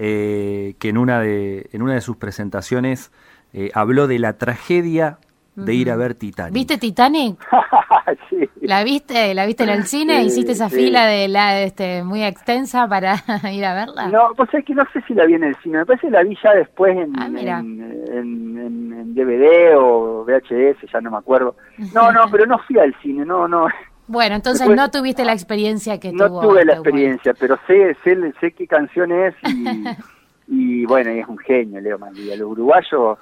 Eh, 0.00 0.76
que 0.78 0.90
en 0.90 0.96
una 0.96 1.20
de, 1.20 1.68
en 1.72 1.82
una 1.82 1.94
de 1.94 2.00
sus 2.00 2.16
presentaciones 2.16 3.10
eh, 3.52 3.70
habló 3.74 4.06
de 4.06 4.20
la 4.20 4.38
tragedia 4.38 5.18
de 5.56 5.74
ir 5.74 5.90
a 5.90 5.96
ver 5.96 6.14
Titanic. 6.14 6.54
¿Viste 6.54 6.78
Titanic? 6.78 7.36
¿La 8.60 8.84
viste? 8.84 9.34
¿La 9.34 9.44
viste 9.44 9.64
en 9.64 9.70
el 9.70 9.84
cine? 9.84 10.22
¿Hiciste 10.22 10.52
esa 10.52 10.68
fila 10.68 11.06
de 11.06 11.26
la 11.26 11.60
este 11.62 12.04
muy 12.04 12.22
extensa 12.22 12.86
para 12.86 13.16
ir 13.52 13.64
a 13.64 13.74
verla? 13.74 14.06
No, 14.08 14.34
pues 14.36 14.52
es 14.54 14.64
que 14.64 14.74
no 14.74 14.84
sé 14.92 15.02
si 15.02 15.14
la 15.14 15.24
vi 15.24 15.34
en 15.34 15.42
el 15.42 15.56
cine. 15.56 15.78
Me 15.78 15.86
parece 15.86 16.06
que 16.06 16.12
la 16.12 16.22
vi 16.22 16.38
ya 16.40 16.52
después 16.52 16.96
en, 16.96 17.12
ah, 17.18 17.26
en, 17.26 19.14
DVD 19.14 19.74
o 19.76 20.24
VHS, 20.24 20.92
ya 20.92 21.00
no 21.00 21.10
me 21.10 21.16
acuerdo. 21.16 21.56
No, 21.92 22.12
no, 22.12 22.30
pero 22.30 22.46
no 22.46 22.58
fui 22.58 22.78
al 22.78 22.94
cine, 23.02 23.24
no, 23.24 23.48
no. 23.48 23.66
Bueno, 24.08 24.36
entonces 24.36 24.68
no 24.68 24.90
tuviste 24.90 25.24
la 25.24 25.34
experiencia 25.34 26.00
que 26.00 26.12
no 26.12 26.28
tuvo. 26.28 26.42
No 26.42 26.48
tuve 26.48 26.64
la 26.64 26.72
experiencia, 26.72 27.34
pero 27.38 27.58
sé, 27.66 27.94
sé, 28.02 28.16
sé 28.40 28.52
qué 28.52 28.66
canción 28.66 29.12
es 29.12 29.34
y, 30.46 30.84
bueno, 30.86 31.10
es 31.10 31.26
un 31.28 31.38
genio 31.38 31.80
Leo 31.80 31.98
Mandía. 31.98 32.34
Los 32.36 32.50
uruguayos 32.50 33.18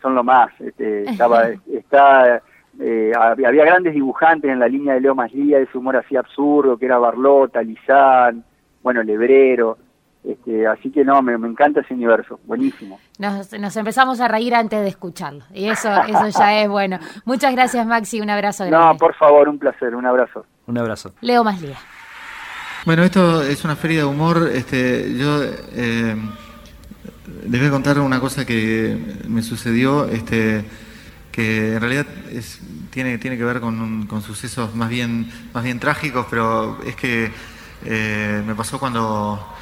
son 0.00 0.14
lo 0.14 0.24
más. 0.24 0.50
Este, 0.60 1.04
estaba, 1.04 1.48
está, 1.72 2.42
eh, 2.80 3.12
había 3.16 3.64
grandes 3.64 3.92
dibujantes 3.92 4.50
en 4.50 4.58
la 4.58 4.68
línea 4.68 4.94
de 4.94 5.02
Leo 5.02 5.14
Maslía, 5.14 5.58
ese 5.58 5.76
humor 5.76 5.96
así 5.96 6.16
absurdo, 6.16 6.78
que 6.78 6.86
era 6.86 6.98
Barlota, 6.98 7.62
Lizán, 7.62 8.42
bueno, 8.82 9.02
Lebrero. 9.02 9.78
Este, 10.24 10.66
así 10.66 10.90
que 10.90 11.04
no, 11.04 11.20
me, 11.20 11.34
encanta 11.34 11.80
ese 11.80 11.92
universo, 11.92 12.40
buenísimo. 12.44 12.98
Nos, 13.18 13.52
nos, 13.52 13.76
empezamos 13.76 14.20
a 14.20 14.28
reír 14.28 14.54
antes 14.54 14.80
de 14.80 14.88
escucharlo 14.88 15.44
y 15.52 15.68
eso, 15.68 15.90
eso 16.02 16.28
ya 16.38 16.62
es 16.62 16.68
bueno. 16.68 16.98
Muchas 17.26 17.52
gracias 17.52 17.86
Maxi, 17.86 18.22
un 18.22 18.30
abrazo 18.30 18.64
grande. 18.64 18.86
No, 18.86 18.96
por 18.96 19.14
favor, 19.14 19.50
un 19.50 19.58
placer, 19.58 19.94
un 19.94 20.06
abrazo. 20.06 20.46
Un 20.66 20.78
abrazo. 20.78 21.12
Leo 21.20 21.44
Maslía. 21.44 21.76
Bueno, 22.86 23.02
esto 23.02 23.42
es 23.42 23.64
una 23.64 23.76
feria 23.76 23.98
de 23.98 24.04
humor. 24.04 24.48
Este, 24.52 25.14
yo 25.14 25.42
eh, 25.42 26.16
les 27.48 27.60
voy 27.60 27.68
a 27.68 27.70
contar 27.70 27.98
una 27.98 28.18
cosa 28.18 28.46
que 28.46 28.98
me 29.28 29.42
sucedió, 29.42 30.06
este, 30.06 30.64
que 31.32 31.74
en 31.74 31.80
realidad 31.80 32.06
es, 32.30 32.60
tiene, 32.90 33.18
tiene 33.18 33.36
que 33.36 33.44
ver 33.44 33.60
con, 33.60 34.06
con, 34.06 34.22
sucesos 34.22 34.74
más 34.74 34.88
bien, 34.88 35.30
más 35.52 35.64
bien 35.64 35.80
trágicos, 35.80 36.26
pero 36.30 36.78
es 36.84 36.96
que 36.96 37.30
eh, 37.84 38.42
me 38.46 38.54
pasó 38.54 38.78
cuando 38.78 39.53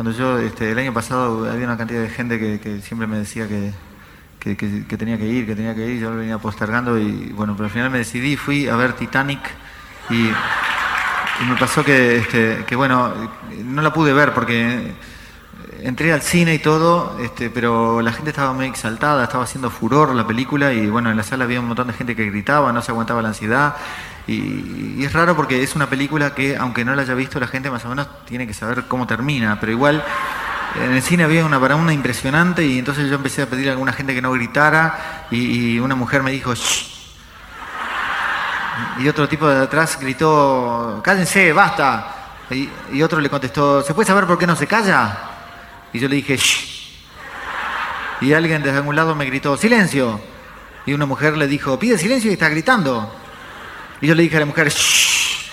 cuando 0.00 0.18
yo, 0.18 0.38
este, 0.38 0.70
el 0.70 0.78
año 0.78 0.94
pasado 0.94 1.44
había 1.44 1.66
una 1.66 1.76
cantidad 1.76 2.00
de 2.00 2.08
gente 2.08 2.38
que, 2.38 2.80
siempre 2.80 3.06
me 3.06 3.18
decía 3.18 3.46
que, 3.46 3.70
tenía 4.96 5.18
que 5.18 5.26
ir, 5.26 5.44
que 5.44 5.54
tenía 5.54 5.74
que 5.74 5.86
ir, 5.86 6.00
yo 6.00 6.08
lo 6.08 6.16
venía 6.16 6.38
postergando 6.38 6.98
y 6.98 7.32
bueno, 7.34 7.52
pero 7.54 7.66
al 7.66 7.70
final 7.70 7.90
me 7.90 7.98
decidí, 7.98 8.34
fui 8.34 8.66
a 8.66 8.76
ver 8.76 8.94
Titanic 8.94 9.40
y, 10.08 10.32
me 11.46 11.54
pasó 11.58 11.84
que, 11.84 12.16
este, 12.16 12.64
que 12.66 12.76
bueno, 12.76 13.12
no 13.62 13.82
la 13.82 13.92
pude 13.92 14.14
ver 14.14 14.32
porque 14.32 14.90
entré 15.82 16.12
al 16.12 16.22
cine 16.22 16.54
y 16.54 16.58
todo, 16.58 17.18
este, 17.20 17.50
pero 17.50 18.02
la 18.02 18.12
gente 18.12 18.30
estaba 18.30 18.52
muy 18.52 18.66
exaltada, 18.66 19.24
estaba 19.24 19.44
haciendo 19.44 19.70
furor 19.70 20.14
la 20.14 20.26
película 20.26 20.72
y 20.72 20.88
bueno, 20.88 21.10
en 21.10 21.16
la 21.16 21.22
sala 21.22 21.44
había 21.44 21.60
un 21.60 21.66
montón 21.66 21.88
de 21.88 21.94
gente 21.94 22.14
que 22.16 22.26
gritaba, 22.26 22.72
no 22.72 22.82
se 22.82 22.90
aguantaba 22.90 23.22
la 23.22 23.28
ansiedad 23.28 23.76
y, 24.26 25.04
es 25.04 25.12
raro 25.12 25.34
porque 25.34 25.62
es 25.62 25.74
una 25.74 25.88
película 25.88 26.34
que, 26.34 26.56
aunque 26.56 26.84
no 26.84 26.94
la 26.94 27.02
haya 27.02 27.14
visto 27.14 27.40
la 27.40 27.46
gente, 27.46 27.70
más 27.70 27.84
o 27.84 27.88
menos 27.88 28.08
tiene 28.26 28.46
que 28.46 28.54
saber 28.54 28.84
cómo 28.86 29.06
termina, 29.06 29.58
pero 29.58 29.72
igual 29.72 30.04
en 30.82 30.92
el 30.92 31.02
cine 31.02 31.24
había 31.24 31.44
una 31.44 31.58
una 31.58 31.92
impresionante 31.92 32.64
y 32.64 32.78
entonces 32.78 33.08
yo 33.08 33.16
empecé 33.16 33.42
a 33.42 33.46
pedir 33.46 33.68
a 33.68 33.72
alguna 33.72 33.92
gente 33.92 34.14
que 34.14 34.22
no 34.22 34.30
gritara 34.32 35.26
y, 35.30 35.78
una 35.78 35.94
mujer 35.94 36.22
me 36.22 36.30
dijo, 36.30 36.54
Shh. 36.54 36.86
y 38.98 39.08
otro 39.08 39.28
tipo 39.28 39.48
de 39.48 39.64
atrás 39.64 39.98
gritó, 40.00 41.00
cállense, 41.02 41.52
basta. 41.52 42.16
Y, 42.50 43.02
otro 43.02 43.20
le 43.20 43.30
contestó, 43.30 43.82
¿se 43.82 43.94
puede 43.94 44.06
saber 44.06 44.26
por 44.26 44.36
qué 44.36 44.46
no 44.46 44.56
se 44.56 44.66
calla? 44.66 45.29
Y 45.92 45.98
yo 45.98 46.08
le 46.08 46.16
dije, 46.16 46.36
Shh. 46.36 46.80
Y 48.20 48.32
alguien 48.32 48.62
desde 48.62 48.78
algún 48.78 48.96
lado 48.96 49.14
me 49.14 49.24
gritó, 49.24 49.56
silencio. 49.56 50.20
Y 50.86 50.92
una 50.92 51.06
mujer 51.06 51.36
le 51.36 51.46
dijo, 51.46 51.78
pide 51.78 51.98
silencio 51.98 52.30
y 52.30 52.34
está 52.34 52.48
gritando. 52.48 53.14
Y 54.00 54.06
yo 54.06 54.14
le 54.14 54.22
dije 54.22 54.36
a 54.36 54.40
la 54.40 54.46
mujer, 54.46 54.68
Shh. 54.68 55.50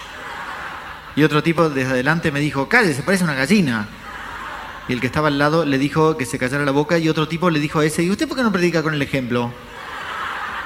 Y 1.15 1.23
otro 1.23 1.41
tipo 1.41 1.69
desde 1.69 1.91
adelante 1.91 2.31
me 2.31 2.39
dijo, 2.39 2.69
se 2.71 3.03
parece 3.03 3.23
una 3.23 3.33
gallina. 3.33 3.87
Y 4.87 4.93
el 4.93 5.01
que 5.01 5.07
estaba 5.07 5.27
al 5.27 5.37
lado 5.37 5.65
le 5.65 5.77
dijo 5.77 6.15
que 6.15 6.25
se 6.25 6.37
callara 6.37 6.63
la 6.63 6.71
boca 6.71 6.97
y 6.97 7.09
otro 7.09 7.27
tipo 7.27 7.49
le 7.49 7.59
dijo 7.59 7.79
a 7.79 7.85
ese, 7.85 8.03
¿y 8.03 8.11
usted 8.11 8.27
por 8.27 8.37
qué 8.37 8.43
no 8.43 8.51
predica 8.51 8.83
con 8.83 8.93
el 8.93 9.01
ejemplo? 9.01 9.51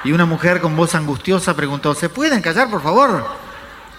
Y 0.04 0.12
una 0.12 0.26
mujer 0.26 0.60
con 0.60 0.76
voz 0.76 0.94
angustiosa 0.94 1.56
preguntó, 1.56 1.94
¿se 1.94 2.08
pueden 2.08 2.42
callar, 2.42 2.68
por 2.68 2.82
favor? 2.82 3.26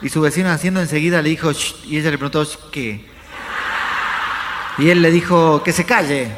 Y 0.01 0.09
su 0.09 0.21
vecino 0.21 0.49
haciendo 0.49 0.81
enseguida 0.81 1.21
le 1.21 1.29
dijo, 1.29 1.51
Shh. 1.51 1.85
y 1.85 1.97
ella 1.97 2.11
le 2.11 2.17
preguntó, 2.17 2.45
¿qué? 2.71 3.12
Y 4.77 4.89
él 4.89 5.01
le 5.01 5.11
dijo, 5.11 5.61
que 5.63 5.71
se 5.71 5.85
calle. 5.85 6.31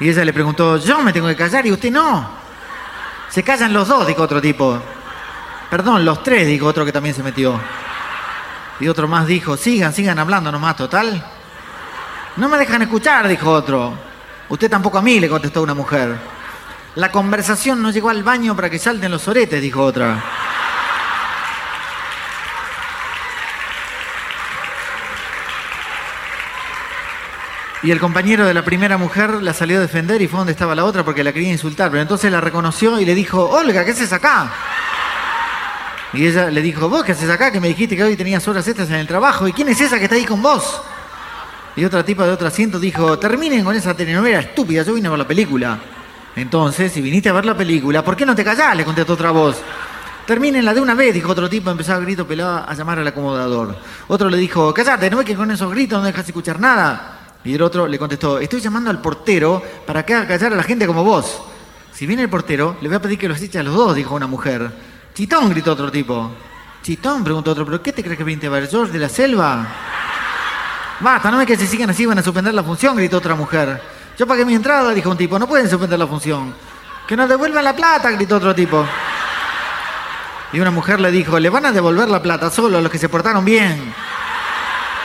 Y 0.00 0.08
ella 0.08 0.24
le 0.24 0.32
preguntó, 0.32 0.76
yo 0.78 1.00
me 1.00 1.12
tengo 1.12 1.28
que 1.28 1.36
callar 1.36 1.66
y 1.66 1.72
usted 1.72 1.90
no. 1.90 2.28
Se 3.28 3.42
callan 3.42 3.72
los 3.72 3.88
dos, 3.88 4.06
dijo 4.06 4.22
otro 4.22 4.40
tipo. 4.40 4.78
Perdón, 5.70 6.04
los 6.04 6.22
tres, 6.22 6.46
dijo 6.46 6.66
otro 6.66 6.84
que 6.84 6.92
también 6.92 7.14
se 7.14 7.22
metió. 7.22 7.58
Y 8.80 8.88
otro 8.88 9.08
más 9.08 9.26
dijo, 9.26 9.56
sigan, 9.56 9.92
sigan 9.92 10.18
hablando 10.18 10.52
nomás, 10.52 10.76
total. 10.76 11.24
No 12.36 12.48
me 12.48 12.58
dejan 12.58 12.82
escuchar, 12.82 13.28
dijo 13.28 13.50
otro. 13.50 13.92
Usted 14.48 14.70
tampoco 14.70 14.98
a 14.98 15.02
mí, 15.02 15.20
le 15.20 15.28
contestó 15.28 15.62
una 15.62 15.74
mujer. 15.74 16.16
La 16.96 17.10
conversación 17.10 17.82
no 17.82 17.90
llegó 17.90 18.10
al 18.10 18.22
baño 18.22 18.54
para 18.54 18.68
que 18.68 18.78
salten 18.78 19.10
los 19.10 19.26
oretes, 19.28 19.62
dijo 19.62 19.82
otra. 19.82 20.22
Y 27.82 27.90
el 27.90 27.98
compañero 27.98 28.46
de 28.46 28.54
la 28.54 28.64
primera 28.64 28.96
mujer 28.96 29.42
la 29.42 29.52
salió 29.52 29.78
a 29.78 29.80
defender 29.80 30.22
y 30.22 30.28
fue 30.28 30.38
donde 30.38 30.52
estaba 30.52 30.74
la 30.74 30.84
otra 30.84 31.04
porque 31.04 31.24
la 31.24 31.32
quería 31.32 31.50
insultar. 31.50 31.90
Pero 31.90 32.02
entonces 32.02 32.30
la 32.30 32.40
reconoció 32.40 33.00
y 33.00 33.04
le 33.04 33.14
dijo, 33.14 33.44
Olga, 33.44 33.84
¿qué 33.84 33.90
haces 33.90 34.12
acá? 34.12 34.52
Y 36.12 36.26
ella 36.26 36.48
le 36.50 36.62
dijo, 36.62 36.88
vos 36.88 37.02
qué 37.02 37.12
haces 37.12 37.28
acá, 37.28 37.50
que 37.50 37.58
me 37.58 37.68
dijiste 37.68 37.96
que 37.96 38.04
hoy 38.04 38.16
tenías 38.16 38.46
horas 38.46 38.68
extras 38.68 38.88
en 38.90 38.96
el 38.96 39.08
trabajo. 39.08 39.48
¿Y 39.48 39.52
quién 39.52 39.68
es 39.68 39.80
esa 39.80 39.98
que 39.98 40.04
está 40.04 40.14
ahí 40.14 40.24
con 40.24 40.40
vos? 40.40 40.80
Y 41.74 41.84
otra 41.84 42.04
tipa 42.04 42.24
de 42.24 42.32
otro 42.32 42.46
asiento 42.46 42.78
dijo, 42.78 43.18
terminen 43.18 43.64
con 43.64 43.74
esa 43.74 43.94
telenovela 43.94 44.40
estúpida, 44.40 44.82
yo 44.82 44.94
vine 44.94 45.08
a 45.08 45.10
ver 45.10 45.18
la 45.18 45.26
película. 45.26 45.78
Entonces, 46.36 46.92
si 46.92 47.00
viniste 47.00 47.30
a 47.30 47.32
ver 47.32 47.46
la 47.46 47.56
película, 47.56 48.04
¿por 48.04 48.14
qué 48.14 48.24
no 48.24 48.34
te 48.34 48.44
callás? 48.44 48.76
Le 48.76 48.84
contestó 48.84 49.14
otra 49.14 49.30
voz. 49.32 49.56
Termínenla 50.26 50.72
de 50.72 50.80
una 50.80 50.94
vez, 50.94 51.14
dijo 51.14 51.32
otro 51.32 51.48
tipo, 51.48 51.70
empezó 51.70 51.94
a 51.94 51.98
grito 51.98 52.26
pelado 52.26 52.64
a 52.68 52.74
llamar 52.74 53.00
al 53.00 53.06
acomodador. 53.08 53.76
Otro 54.06 54.28
le 54.28 54.36
dijo, 54.36 54.72
callate, 54.72 55.10
no 55.10 55.16
ves 55.16 55.26
que 55.26 55.34
con 55.34 55.50
esos 55.50 55.70
gritos 55.70 55.98
no 55.98 56.04
dejas 56.04 56.26
escuchar 56.26 56.60
nada. 56.60 57.21
Y 57.44 57.54
el 57.54 57.62
otro 57.62 57.86
le 57.86 57.98
contestó, 57.98 58.38
estoy 58.38 58.60
llamando 58.60 58.90
al 58.90 59.00
portero 59.00 59.62
para 59.86 60.04
que 60.04 60.14
haga 60.14 60.28
callar 60.28 60.52
a 60.52 60.56
la 60.56 60.62
gente 60.62 60.86
como 60.86 61.02
vos. 61.02 61.42
Si 61.92 62.06
viene 62.06 62.22
el 62.22 62.30
portero, 62.30 62.76
le 62.80 62.88
voy 62.88 62.96
a 62.96 63.02
pedir 63.02 63.18
que 63.18 63.28
los 63.28 63.40
eche 63.40 63.58
a 63.58 63.62
los 63.62 63.74
dos, 63.74 63.94
dijo 63.94 64.14
una 64.14 64.26
mujer. 64.26 64.70
Chitón, 65.14 65.50
gritó 65.50 65.72
otro 65.72 65.90
tipo. 65.90 66.30
Chitón, 66.82 67.22
preguntó 67.22 67.52
otro, 67.52 67.64
¿pero 67.64 67.82
qué 67.82 67.92
te 67.92 68.02
crees 68.02 68.16
que 68.16 68.24
viniste 68.24 68.46
a 68.46 68.50
de 68.50 68.98
la 68.98 69.08
selva? 69.08 69.66
Basta, 71.00 71.30
no 71.30 71.40
es 71.40 71.46
que 71.46 71.56
se 71.56 71.66
sigan 71.66 71.90
así, 71.90 72.06
van 72.06 72.18
a 72.18 72.22
suspender 72.22 72.54
la 72.54 72.62
función, 72.62 72.96
gritó 72.96 73.18
otra 73.18 73.34
mujer. 73.34 73.80
Yo 74.18 74.26
pagué 74.26 74.44
mi 74.44 74.54
entrada, 74.54 74.92
dijo 74.92 75.10
un 75.10 75.16
tipo, 75.16 75.38
no 75.38 75.48
pueden 75.48 75.68
suspender 75.68 75.98
la 75.98 76.06
función. 76.06 76.54
Que 77.06 77.16
nos 77.16 77.28
devuelvan 77.28 77.64
la 77.64 77.74
plata, 77.74 78.10
gritó 78.12 78.36
otro 78.36 78.54
tipo. 78.54 78.86
Y 80.52 80.60
una 80.60 80.70
mujer 80.70 81.00
le 81.00 81.10
dijo, 81.10 81.38
le 81.38 81.50
van 81.50 81.66
a 81.66 81.72
devolver 81.72 82.08
la 82.08 82.22
plata 82.22 82.50
solo 82.50 82.78
a 82.78 82.80
los 82.80 82.90
que 82.90 82.98
se 82.98 83.08
portaron 83.08 83.44
bien. 83.44 83.94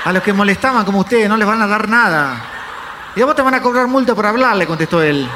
A 0.08 0.13
los 0.13 0.24
que 0.24 0.32
molestaban 0.32 0.86
como 0.86 1.02
ustedes 1.02 1.28
no 1.28 1.36
les 1.36 1.46
van 1.46 1.62
a 1.62 1.67
dar 1.67 1.89
nada. 1.89 2.41
Y 3.13 3.22
a 3.22 3.26
vos 3.26 3.36
te 3.36 3.41
van 3.41 3.56
a 3.56 3.62
cobrar 3.62 3.88
multa 3.88 4.15
por 4.15 4.26
hablar, 4.26 4.56
le 4.56 4.65
contestó 4.65 5.04
él. 5.04 5.28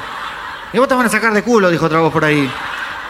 Y 0.72 0.78
a 0.78 0.80
vos 0.80 0.88
te 0.88 0.96
van 0.96 1.06
a 1.08 1.10
sacar 1.10 1.34
de 1.34 1.44
culo, 1.44 1.70
dijo 1.70 1.88
otra 1.88 2.00
voz 2.00 2.14
por 2.14 2.24
ahí. 2.24 2.50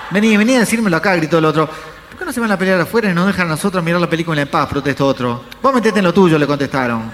Vení, 0.10 0.38
vení 0.38 0.56
a 0.56 0.62
decírmelo 0.62 0.98
acá, 0.98 1.16
gritó 1.18 1.38
el 1.38 1.46
otro. 1.46 1.68
¿Por 1.68 2.18
qué 2.18 2.26
no 2.26 2.34
se 2.34 2.40
van 2.40 2.52
a 2.52 2.58
pelear 2.58 2.82
afuera 2.82 3.12
y 3.12 3.14
nos 3.14 3.28
dejan 3.28 3.46
a 3.46 3.52
nosotros 3.52 3.84
mirar 3.84 4.02
la 4.02 4.10
película 4.10 4.42
en 4.42 4.48
paz? 4.48 4.70
protestó 4.70 5.06
otro. 5.06 5.44
Vos 5.62 5.72
metete 5.72 6.00
en 6.00 6.06
lo 6.06 6.12
tuyo, 6.12 6.40
le 6.40 6.48
contestaron. 6.48 7.12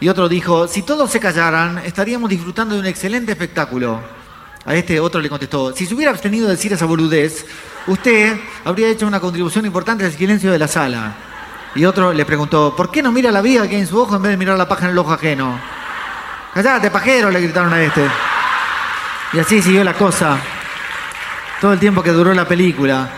Y 0.00 0.08
otro 0.08 0.26
dijo, 0.26 0.66
si 0.66 0.80
todos 0.80 1.10
se 1.10 1.20
callaran, 1.20 1.76
estaríamos 1.84 2.30
disfrutando 2.30 2.76
de 2.76 2.80
un 2.80 2.86
excelente 2.86 3.32
espectáculo. 3.32 4.00
A 4.64 4.74
este 4.74 4.98
otro 4.98 5.20
le 5.20 5.28
contestó, 5.28 5.76
si 5.76 5.84
se 5.84 5.94
hubiera 5.94 6.12
abstenido 6.12 6.46
de 6.46 6.54
decir 6.54 6.72
esa 6.72 6.86
boludez, 6.86 7.44
usted 7.88 8.40
habría 8.64 8.88
hecho 8.88 9.06
una 9.06 9.20
contribución 9.20 9.66
importante 9.66 10.06
al 10.06 10.12
silencio 10.12 10.50
de 10.50 10.58
la 10.58 10.66
sala. 10.66 11.14
Y 11.76 11.84
otro 11.84 12.14
le 12.14 12.24
preguntó, 12.24 12.74
¿por 12.74 12.90
qué 12.90 13.02
no 13.02 13.12
mira 13.12 13.30
la 13.30 13.42
vida 13.42 13.68
que 13.68 13.74
hay 13.74 13.82
en 13.82 13.86
su 13.86 14.00
ojo 14.00 14.16
en 14.16 14.22
vez 14.22 14.30
de 14.30 14.38
mirar 14.38 14.56
la 14.56 14.66
paja 14.66 14.86
en 14.86 14.92
el 14.92 14.98
ojo 14.98 15.12
ajeno? 15.12 15.60
Callate, 16.54 16.90
pajero, 16.90 17.30
le 17.30 17.38
gritaron 17.42 17.72
a 17.72 17.82
este. 17.82 18.02
Y 19.34 19.38
así 19.38 19.60
siguió 19.60 19.84
la 19.84 19.92
cosa. 19.92 20.38
Todo 21.60 21.74
el 21.74 21.78
tiempo 21.78 22.02
que 22.02 22.12
duró 22.12 22.32
la 22.32 22.48
película. 22.48 23.10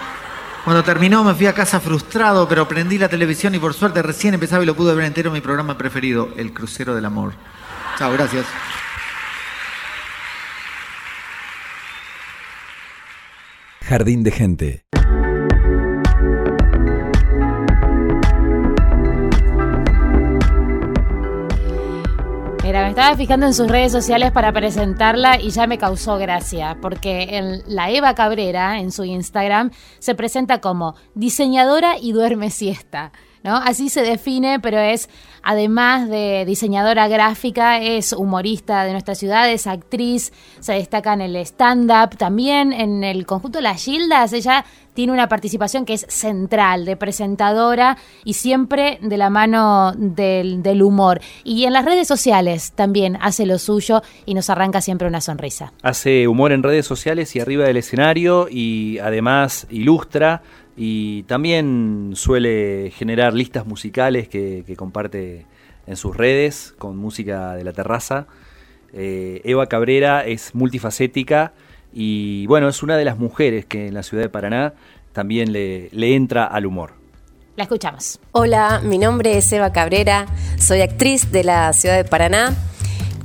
Cuando 0.65 0.83
terminó 0.83 1.23
me 1.23 1.35
fui 1.35 1.47
a 1.47 1.55
casa 1.55 1.79
frustrado, 1.79 2.49
pero 2.49 2.67
prendí 2.67 2.99
la 2.99 3.09
televisión 3.09 3.55
y 3.55 3.61
por 3.61 3.75
suerte 3.75 4.03
recién 4.03 4.35
empezaba 4.35 4.65
y 4.65 4.67
lo 4.67 4.75
pude 4.75 4.93
ver 4.93 5.05
entero 5.05 5.31
mi 5.31 5.41
programa 5.41 5.79
preferido, 5.79 6.31
El 6.37 6.53
Crucero 6.53 6.97
del 6.97 7.05
Amor. 7.05 7.35
Chao, 7.97 8.13
gracias. 8.13 8.45
Jardín 13.89 14.25
de 14.25 14.31
gente. 14.33 14.85
Estaba 22.99 23.17
fijando 23.17 23.47
en 23.47 23.55
sus 23.55 23.69
redes 23.69 23.93
sociales 23.93 24.33
para 24.33 24.53
presentarla 24.53 25.41
y 25.41 25.51
ya 25.51 25.69
me 25.69 25.79
causó 25.79 26.19
gracia, 26.19 26.79
porque 26.83 27.37
en 27.37 27.63
la 27.73 27.93
Eva 27.93 28.17
Cabrera, 28.17 28.81
en 28.81 28.91
su 28.91 29.05
Instagram, 29.05 29.71
se 30.01 30.17
presenta 30.17 30.61
como 30.61 30.97
diseñadora 31.15 31.97
y 31.97 32.11
duerme 32.11 32.51
siesta. 32.51 33.13
¿No? 33.45 33.55
Así 33.55 33.89
se 33.89 34.03
define, 34.03 34.59
pero 34.59 34.81
es, 34.81 35.09
además 35.45 36.09
de 36.09 36.45
diseñadora 36.45 37.07
gráfica, 37.07 37.79
es 37.81 38.13
humorista 38.13 38.83
de 38.83 38.91
nuestra 38.91 39.15
ciudad, 39.15 39.49
es 39.49 39.69
actriz, 39.69 40.33
se 40.59 40.73
destaca 40.73 41.13
en 41.13 41.21
el 41.21 41.37
stand-up, 41.37 42.17
también 42.17 42.73
en 42.73 43.05
el 43.05 43.27
conjunto 43.27 43.61
Las 43.61 43.85
Gildas, 43.85 44.33
ella 44.33 44.65
tiene 44.99 45.13
una 45.13 45.29
participación 45.29 45.85
que 45.85 45.93
es 45.93 46.07
central, 46.09 46.85
de 46.85 46.97
presentadora 46.97 47.99
y 48.25 48.35
siempre 48.35 48.99
de 49.01 49.17
la 49.17 49.31
mano 49.31 49.93
del, 49.97 50.83
humor. 50.83 51.21
Y 51.45 51.67
en 51.67 51.73
las 51.73 51.85
redes 51.85 52.09
sociales 52.09 52.73
también 52.73 53.17
hace 53.21 53.47
lo 53.47 53.61
suyo 53.61 54.03
y 54.27 54.35
nos 54.35 54.51
arranca 54.51 54.81
siempre 54.81 55.07
una 55.07 55.21
sonrisa. 55.21 55.73
Hace 55.83 56.27
humor 56.27 56.51
en 56.51 56.65
redes 56.65 56.85
sociales 56.85 57.37
y 57.37 57.39
arriba 57.39 57.65
del 57.65 57.77
escenario 57.77 58.49
y 58.51 58.99
además 58.99 59.69
ilustra 59.71 60.43
y 60.77 61.23
también 61.29 62.15
suele 62.17 62.91
generar 62.93 63.35
listas 63.35 63.67
musicales 63.67 64.27
que, 64.27 64.65
que 64.67 64.75
comparte 64.75 65.47
en 65.87 65.95
sus 65.95 66.17
redes 66.17 66.75
con 66.77 66.97
música 66.97 67.55
de 67.55 67.63
la 67.63 67.73
terraza. 67.73 68.27
Eh, 68.93 69.43
Eva 69.45 69.69
Cabrera 69.69 70.27
es 70.27 70.57
multifacética 70.57 71.53
y 71.93 72.47
bueno, 72.47 72.69
es 72.69 72.83
una 72.83 72.97
de 72.97 73.05
las 73.05 73.19
mujeres 73.19 73.65
que 73.67 73.89
en 73.89 73.95
la 73.95 74.03
ciudad 74.03 74.23
de 74.23 74.29
Paraná 74.29 74.75
también 75.13 75.53
le, 75.53 75.89
le 75.93 76.15
entra 76.15 76.45
al 76.45 76.67
humor. 76.67 76.93
La 77.57 77.65
escuchamos. 77.65 78.21
Hola, 78.33 78.81
mi 78.85 78.99
nombre 78.99 79.37
es 79.37 79.51
Eva 79.53 79.73
Cabrera, 79.73 80.27
soy 80.59 80.81
actriz 80.81 81.33
de 81.33 81.43
la 81.45 81.73
ciudad 81.73 81.97
de 81.97 82.05
Paraná 82.05 82.55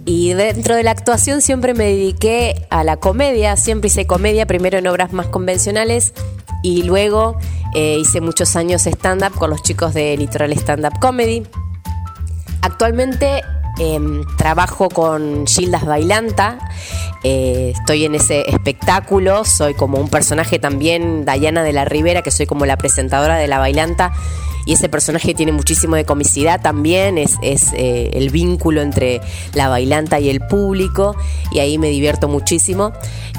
y 0.05 0.33
dentro 0.33 0.75
de 0.75 0.83
la 0.83 0.91
actuación 0.91 1.41
siempre 1.41 1.73
me 1.73 1.85
dediqué 1.85 2.65
a 2.69 2.83
la 2.83 2.97
comedia, 2.97 3.55
siempre 3.55 3.87
hice 3.87 4.07
comedia, 4.07 4.45
primero 4.45 4.77
en 4.77 4.87
obras 4.87 5.13
más 5.13 5.27
convencionales 5.27 6.13
y 6.61 6.83
luego 6.83 7.37
eh, 7.75 7.97
hice 7.99 8.21
muchos 8.21 8.55
años 8.55 8.85
stand-up 8.85 9.37
con 9.37 9.49
los 9.49 9.61
chicos 9.61 9.93
de 9.93 10.17
Litoral 10.17 10.51
Stand 10.53 10.85
Up 10.85 10.99
Comedy. 10.99 11.43
Actualmente 12.61 13.43
em, 13.79 14.23
trabajo 14.37 14.89
con 14.89 15.45
Gildas 15.47 15.85
Bailanta, 15.85 16.59
eh, 17.23 17.73
estoy 17.73 18.03
en 18.03 18.15
ese 18.15 18.49
espectáculo, 18.49 19.45
soy 19.45 19.73
como 19.73 19.97
un 19.97 20.09
personaje 20.09 20.59
también, 20.59 21.23
Dayana 21.23 21.63
de 21.63 21.71
la 21.71 21.85
Rivera, 21.85 22.21
que 22.21 22.31
soy 22.31 22.45
como 22.45 22.65
la 22.65 22.77
presentadora 22.77 23.37
de 23.37 23.47
la 23.47 23.59
Bailanta. 23.59 24.11
Y 24.65 24.73
ese 24.73 24.87
personaje 24.87 25.33
tiene 25.33 25.51
muchísimo 25.51 25.95
de 25.95 26.05
comicidad 26.05 26.61
también, 26.61 27.17
es, 27.17 27.37
eh, 27.41 28.11
el 28.13 28.29
vínculo 28.29 28.81
entre 28.81 29.19
la 29.53 29.67
bailanta 29.67 30.21
y 30.21 30.29
el 30.29 30.39
público 30.39 31.17
y 31.51 31.59
ahí 31.59 31.77
me 31.77 31.89
divierto 31.89 32.29
muchísimo. 32.29 32.93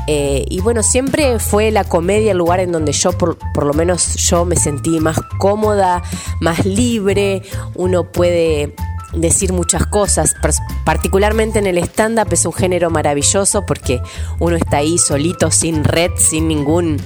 Eh, 0.07 0.44
y 0.51 0.61
bueno, 0.61 0.83
siempre 0.83 1.38
fue 1.38 1.70
la 1.70 1.85
comedia 1.85 2.33
el 2.33 2.38
lugar 2.38 2.61
en 2.61 2.73
donde 2.73 2.92
yo, 2.92 3.12
por, 3.12 3.38
por, 3.55 3.64
lo 3.64 3.73
menos 3.73 4.16
yo 4.16 4.44
me 4.44 4.57
sentí 4.57 5.01
más 5.01 5.18
cómoda, 5.38 6.03
más 6.40 6.66
libre, 6.66 7.40
uno 7.75 8.05
puede 8.05 8.75
decir 9.16 9.53
muchas 9.53 9.87
cosas, 9.87 10.35
particularmente 10.85 11.59
en 11.59 11.66
el 11.66 11.79
stand-up 11.79 12.33
es 12.33 12.44
un 12.46 12.53
género 12.53 12.90
maravilloso 12.90 13.64
porque 13.66 14.00
uno 14.38 14.57
está 14.57 14.79
ahí 14.79 14.98
solito, 14.98 15.50
sin 15.50 15.85
red, 15.85 16.11
sin 16.16 16.48
ningún 16.48 17.00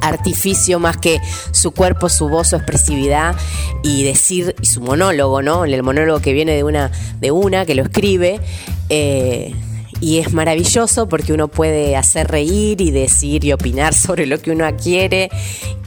artificio 0.00 0.78
más 0.78 0.96
que 0.96 1.20
su 1.50 1.72
cuerpo, 1.72 2.08
su 2.08 2.28
voz, 2.28 2.48
su 2.48 2.56
expresividad 2.56 3.34
y 3.82 4.04
decir 4.04 4.54
y 4.60 4.66
su 4.66 4.80
monólogo, 4.80 5.42
¿no? 5.42 5.64
El 5.64 5.82
monólogo 5.82 6.20
que 6.20 6.32
viene 6.32 6.54
de 6.54 6.64
una, 6.64 6.90
de 7.20 7.30
una 7.30 7.66
que 7.66 7.74
lo 7.74 7.82
escribe. 7.82 8.40
Eh, 8.88 9.54
y 10.00 10.18
es 10.18 10.32
maravilloso 10.32 11.08
porque 11.08 11.32
uno 11.32 11.48
puede 11.48 11.96
hacer 11.96 12.28
reír 12.28 12.80
y 12.80 12.90
decir 12.90 13.44
y 13.44 13.52
opinar 13.52 13.94
sobre 13.94 14.26
lo 14.26 14.40
que 14.40 14.50
uno 14.52 14.64
quiere 14.76 15.30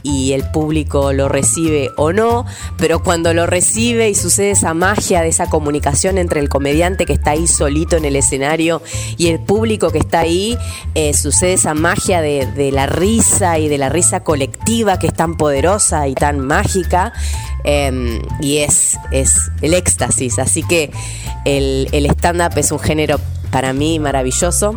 y 0.02 0.32
el 0.32 0.42
público 0.50 1.12
lo 1.12 1.28
recibe 1.28 1.90
o 1.96 2.12
no, 2.12 2.44
pero 2.76 3.02
cuando 3.02 3.32
lo 3.34 3.46
recibe 3.46 4.10
y 4.10 4.14
sucede 4.14 4.50
esa 4.50 4.74
magia 4.74 5.22
de 5.22 5.28
esa 5.28 5.48
comunicación 5.48 6.18
entre 6.18 6.40
el 6.40 6.48
comediante 6.48 7.06
que 7.06 7.12
está 7.12 7.32
ahí 7.32 7.46
solito 7.46 7.96
en 7.96 8.04
el 8.04 8.16
escenario 8.16 8.82
y 9.16 9.28
el 9.28 9.40
público 9.40 9.90
que 9.90 9.98
está 9.98 10.20
ahí, 10.20 10.58
eh, 10.94 11.14
sucede 11.14 11.54
esa 11.54 11.74
magia 11.74 12.20
de, 12.20 12.70
la 12.72 12.86
risa 12.86 13.58
y 13.58 13.68
de 13.68 13.78
la 13.78 13.88
risa 13.88 14.20
colectiva 14.20 14.98
que 14.98 15.06
es 15.08 15.14
tan 15.14 15.36
poderosa 15.36 16.08
y 16.08 16.14
tan 16.14 16.40
mágica. 16.40 17.12
Em, 17.64 18.20
y 18.40 18.58
es, 18.58 18.96
es 19.12 19.34
el 19.60 19.74
éxtasis. 19.74 20.38
Así 20.38 20.62
que 20.62 20.90
el, 21.44 21.88
el 21.92 22.06
stand-up 22.06 22.56
es 22.56 22.72
un 22.72 22.78
género 22.78 23.20
para 23.52 23.72
mí 23.72 24.00
maravilloso. 24.00 24.74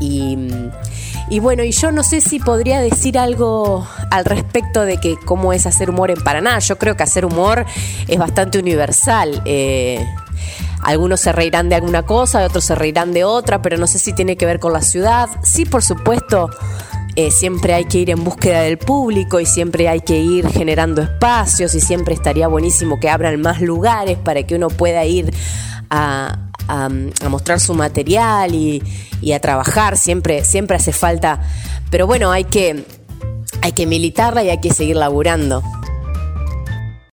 Y, 0.00 1.38
bueno, 1.40 1.62
y 1.62 1.70
yo 1.70 1.92
no 1.92 2.02
sé 2.02 2.20
si 2.20 2.38
podría 2.40 2.80
decir 2.80 3.18
algo 3.18 3.86
al 4.10 4.24
respecto 4.24 4.82
de 4.84 4.98
que 4.98 5.16
cómo 5.16 5.52
es 5.52 5.64
hacer 5.66 5.90
humor 5.90 6.10
en 6.10 6.22
Paraná. 6.22 6.58
Yo 6.58 6.76
creo 6.76 6.96
que 6.96 7.04
hacer 7.04 7.24
humor 7.24 7.64
es 8.08 8.18
bastante 8.18 8.58
universal. 8.58 9.42
Eh, 9.44 10.04
algunos 10.82 11.20
se 11.20 11.32
reirán 11.32 11.68
de 11.68 11.76
alguna 11.76 12.02
cosa, 12.02 12.44
otros 12.44 12.64
se 12.64 12.74
reirán 12.74 13.12
de 13.12 13.24
otra, 13.24 13.62
pero 13.62 13.76
no 13.78 13.86
sé 13.86 13.98
si 13.98 14.12
tiene 14.12 14.36
que 14.36 14.44
ver 14.44 14.58
con 14.58 14.72
la 14.72 14.82
ciudad. 14.82 15.28
Sí, 15.44 15.64
por 15.64 15.84
supuesto, 15.84 16.50
eh, 17.14 17.30
siempre 17.30 17.74
hay 17.74 17.84
que 17.84 17.98
ir 17.98 18.10
en 18.10 18.24
búsqueda 18.24 18.62
del 18.62 18.78
público 18.78 19.38
y 19.38 19.46
siempre 19.46 19.88
hay 19.88 20.00
que 20.00 20.18
ir 20.18 20.48
generando 20.48 21.02
espacios 21.02 21.74
y 21.74 21.80
siempre 21.80 22.14
estaría 22.14 22.48
buenísimo 22.48 22.98
que 22.98 23.08
abran 23.08 23.40
más 23.40 23.60
lugares 23.60 24.18
para 24.18 24.42
que 24.42 24.56
uno 24.56 24.68
pueda 24.68 25.04
ir 25.04 25.32
a, 25.88 26.51
a, 26.72 27.28
mostrar 27.28 27.60
su 27.60 27.74
material 27.74 28.54
y, 28.54 28.82
a 29.32 29.40
trabajar, 29.40 29.96
siempre, 29.96 30.44
siempre 30.44 30.76
hace 30.76 30.92
falta, 30.92 31.40
pero 31.90 32.06
bueno, 32.06 32.32
hay 32.32 32.44
que, 32.44 32.84
hay 33.60 33.72
que 33.72 33.86
militarla 33.86 34.42
y 34.42 34.50
hay 34.50 34.60
que 34.60 34.72
seguir 34.72 34.96
laburando. 34.96 35.62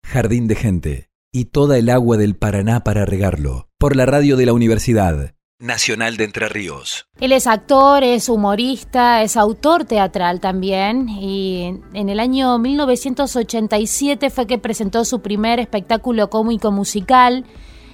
Jardín 0.04 0.48
de 0.48 0.56
Gente 0.56 1.10
y 1.32 1.46
toda 1.46 1.78
el 1.78 1.90
agua 1.90 2.18
del 2.18 2.36
Paraná 2.36 2.84
para 2.84 3.06
regarlo, 3.06 3.70
por 3.78 3.96
la 3.96 4.06
radio 4.06 4.38
de 4.38 4.46
la 4.46 4.54
Universidad 4.54 5.34
Nacional 5.58 6.18
de 6.18 6.26
Entre 6.26 6.50
Ríos. 6.50 7.08
Él 7.20 7.32
es 7.32 7.48
actor, 7.48 8.04
es 8.04 8.28
humorista, 8.30 9.24
es 9.24 9.38
autor 9.38 9.86
teatral 9.86 10.42
también 10.42 11.08
y 11.10 11.80
en 11.94 12.10
el 12.10 12.20
año 12.20 12.58
1987 12.60 14.30
fue 14.30 14.48
que 14.48 14.58
presentó 14.58 15.06
su 15.06 15.22
primer 15.22 15.60
espectáculo 15.60 16.30
cómico 16.30 16.72
musical 16.72 17.46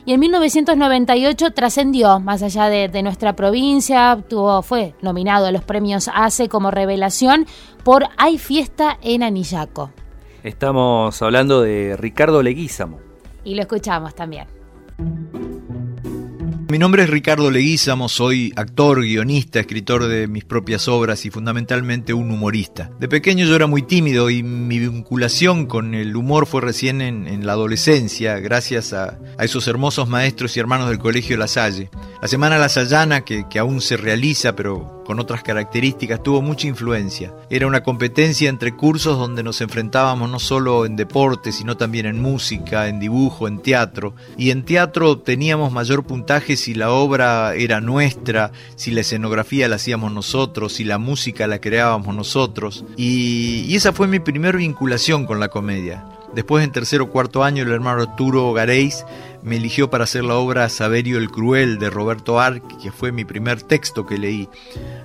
y 0.05 0.13
en 0.13 0.19
1998 0.19 1.51
trascendió 1.51 2.19
más 2.19 2.41
allá 2.43 2.69
de, 2.69 2.87
de, 2.87 3.03
nuestra 3.03 3.35
provincia, 3.35 4.17
tuvo, 4.27 4.61
fue 4.61 4.95
nominado 5.01 5.45
a 5.45 5.51
los 5.51 5.63
premios 5.63 6.09
ACE 6.13 6.49
como 6.49 6.71
revelación 6.71 7.45
por 7.83 8.05
Hay 8.17 8.37
fiesta 8.37 8.97
en 9.01 9.23
Anillaco. 9.23 9.91
Estamos 10.43 11.21
hablando 11.21 11.61
de 11.61 11.95
Ricardo 11.97 12.41
Leguízamo. 12.41 12.99
Y 13.43 13.55
lo 13.55 13.61
escuchamos 13.61 14.15
también. 14.15 14.47
Mi 16.71 16.79
nombre 16.79 17.03
es 17.03 17.09
Ricardo 17.09 17.51
Leguízamo, 17.51 18.07
soy 18.07 18.53
actor, 18.55 19.01
guionista, 19.01 19.59
escritor 19.59 20.07
de 20.07 20.29
mis 20.29 20.45
propias 20.45 20.87
obras 20.87 21.25
y 21.25 21.29
fundamentalmente 21.29 22.13
un 22.13 22.31
humorista. 22.31 22.91
De 22.97 23.09
pequeño 23.09 23.45
yo 23.45 23.57
era 23.57 23.67
muy 23.67 23.81
tímido 23.81 24.29
y 24.29 24.41
mi 24.41 24.79
vinculación 24.79 25.65
con 25.65 25.93
el 25.93 26.15
humor 26.15 26.45
fue 26.45 26.61
recién 26.61 27.01
en, 27.01 27.45
la 27.45 27.51
adolescencia, 27.51 28.39
gracias 28.39 28.93
a, 28.93 29.19
esos 29.37 29.67
hermosos 29.67 30.07
maestros 30.07 30.55
y 30.55 30.61
hermanos 30.61 30.87
del 30.87 30.97
Colegio 30.97 31.35
La 31.35 31.49
Salle. 31.49 31.89
La 32.21 32.29
Semana 32.29 32.57
La 32.57 32.69
Sayana, 32.69 33.25
que, 33.25 33.43
que 33.49 33.59
aún 33.59 33.81
se 33.81 33.97
realiza, 33.97 34.55
pero 34.55 35.00
con 35.05 35.19
otras 35.19 35.43
características, 35.43 36.23
tuvo 36.23 36.41
mucha 36.41 36.67
influencia. 36.67 37.33
Era 37.49 37.67
una 37.67 37.83
competencia 37.83 38.49
entre 38.49 38.75
cursos 38.75 39.17
donde 39.17 39.43
nos 39.43 39.61
enfrentábamos 39.61 40.29
no 40.29 40.39
solo 40.39 40.85
en 40.85 40.95
deporte, 40.95 41.51
sino 41.51 41.77
también 41.77 42.05
en 42.05 42.21
música, 42.21 42.87
en 42.87 42.99
dibujo, 42.99 43.47
en 43.47 43.59
teatro. 43.59 44.13
Y 44.37 44.51
en 44.51 44.63
teatro 44.63 45.17
teníamos 45.17 45.71
mayor 45.71 46.03
puntaje 46.03 46.55
si 46.55 46.73
la 46.73 46.91
obra 46.91 47.53
era 47.55 47.81
nuestra, 47.81 48.51
si 48.75 48.91
la 48.91 49.01
escenografía 49.01 49.67
la 49.67 49.75
hacíamos 49.75 50.11
nosotros, 50.11 50.73
si 50.73 50.83
la 50.83 50.97
música 50.97 51.47
la 51.47 51.59
creábamos 51.59 52.15
nosotros. 52.15 52.85
Y, 52.97 53.65
y 53.67 53.75
esa 53.75 53.93
fue 53.93 54.07
mi 54.07 54.19
primera 54.19 54.57
vinculación 54.57 55.25
con 55.25 55.39
la 55.39 55.49
comedia. 55.49 56.05
Después, 56.33 56.63
en 56.63 56.71
tercer 56.71 57.01
o 57.01 57.09
cuarto 57.09 57.43
año, 57.43 57.63
el 57.63 57.71
hermano 57.71 58.03
Arturo 58.03 58.53
Gareis 58.53 59.03
me 59.43 59.57
eligió 59.57 59.89
para 59.89 60.03
hacer 60.03 60.23
la 60.23 60.35
obra 60.35 60.69
Saberio 60.69 61.17
el 61.17 61.29
Cruel 61.29 61.79
de 61.79 61.89
Roberto 61.89 62.39
Arc, 62.39 62.63
que 62.81 62.91
fue 62.91 63.11
mi 63.11 63.25
primer 63.25 63.61
texto 63.61 64.05
que 64.05 64.17
leí. 64.17 64.49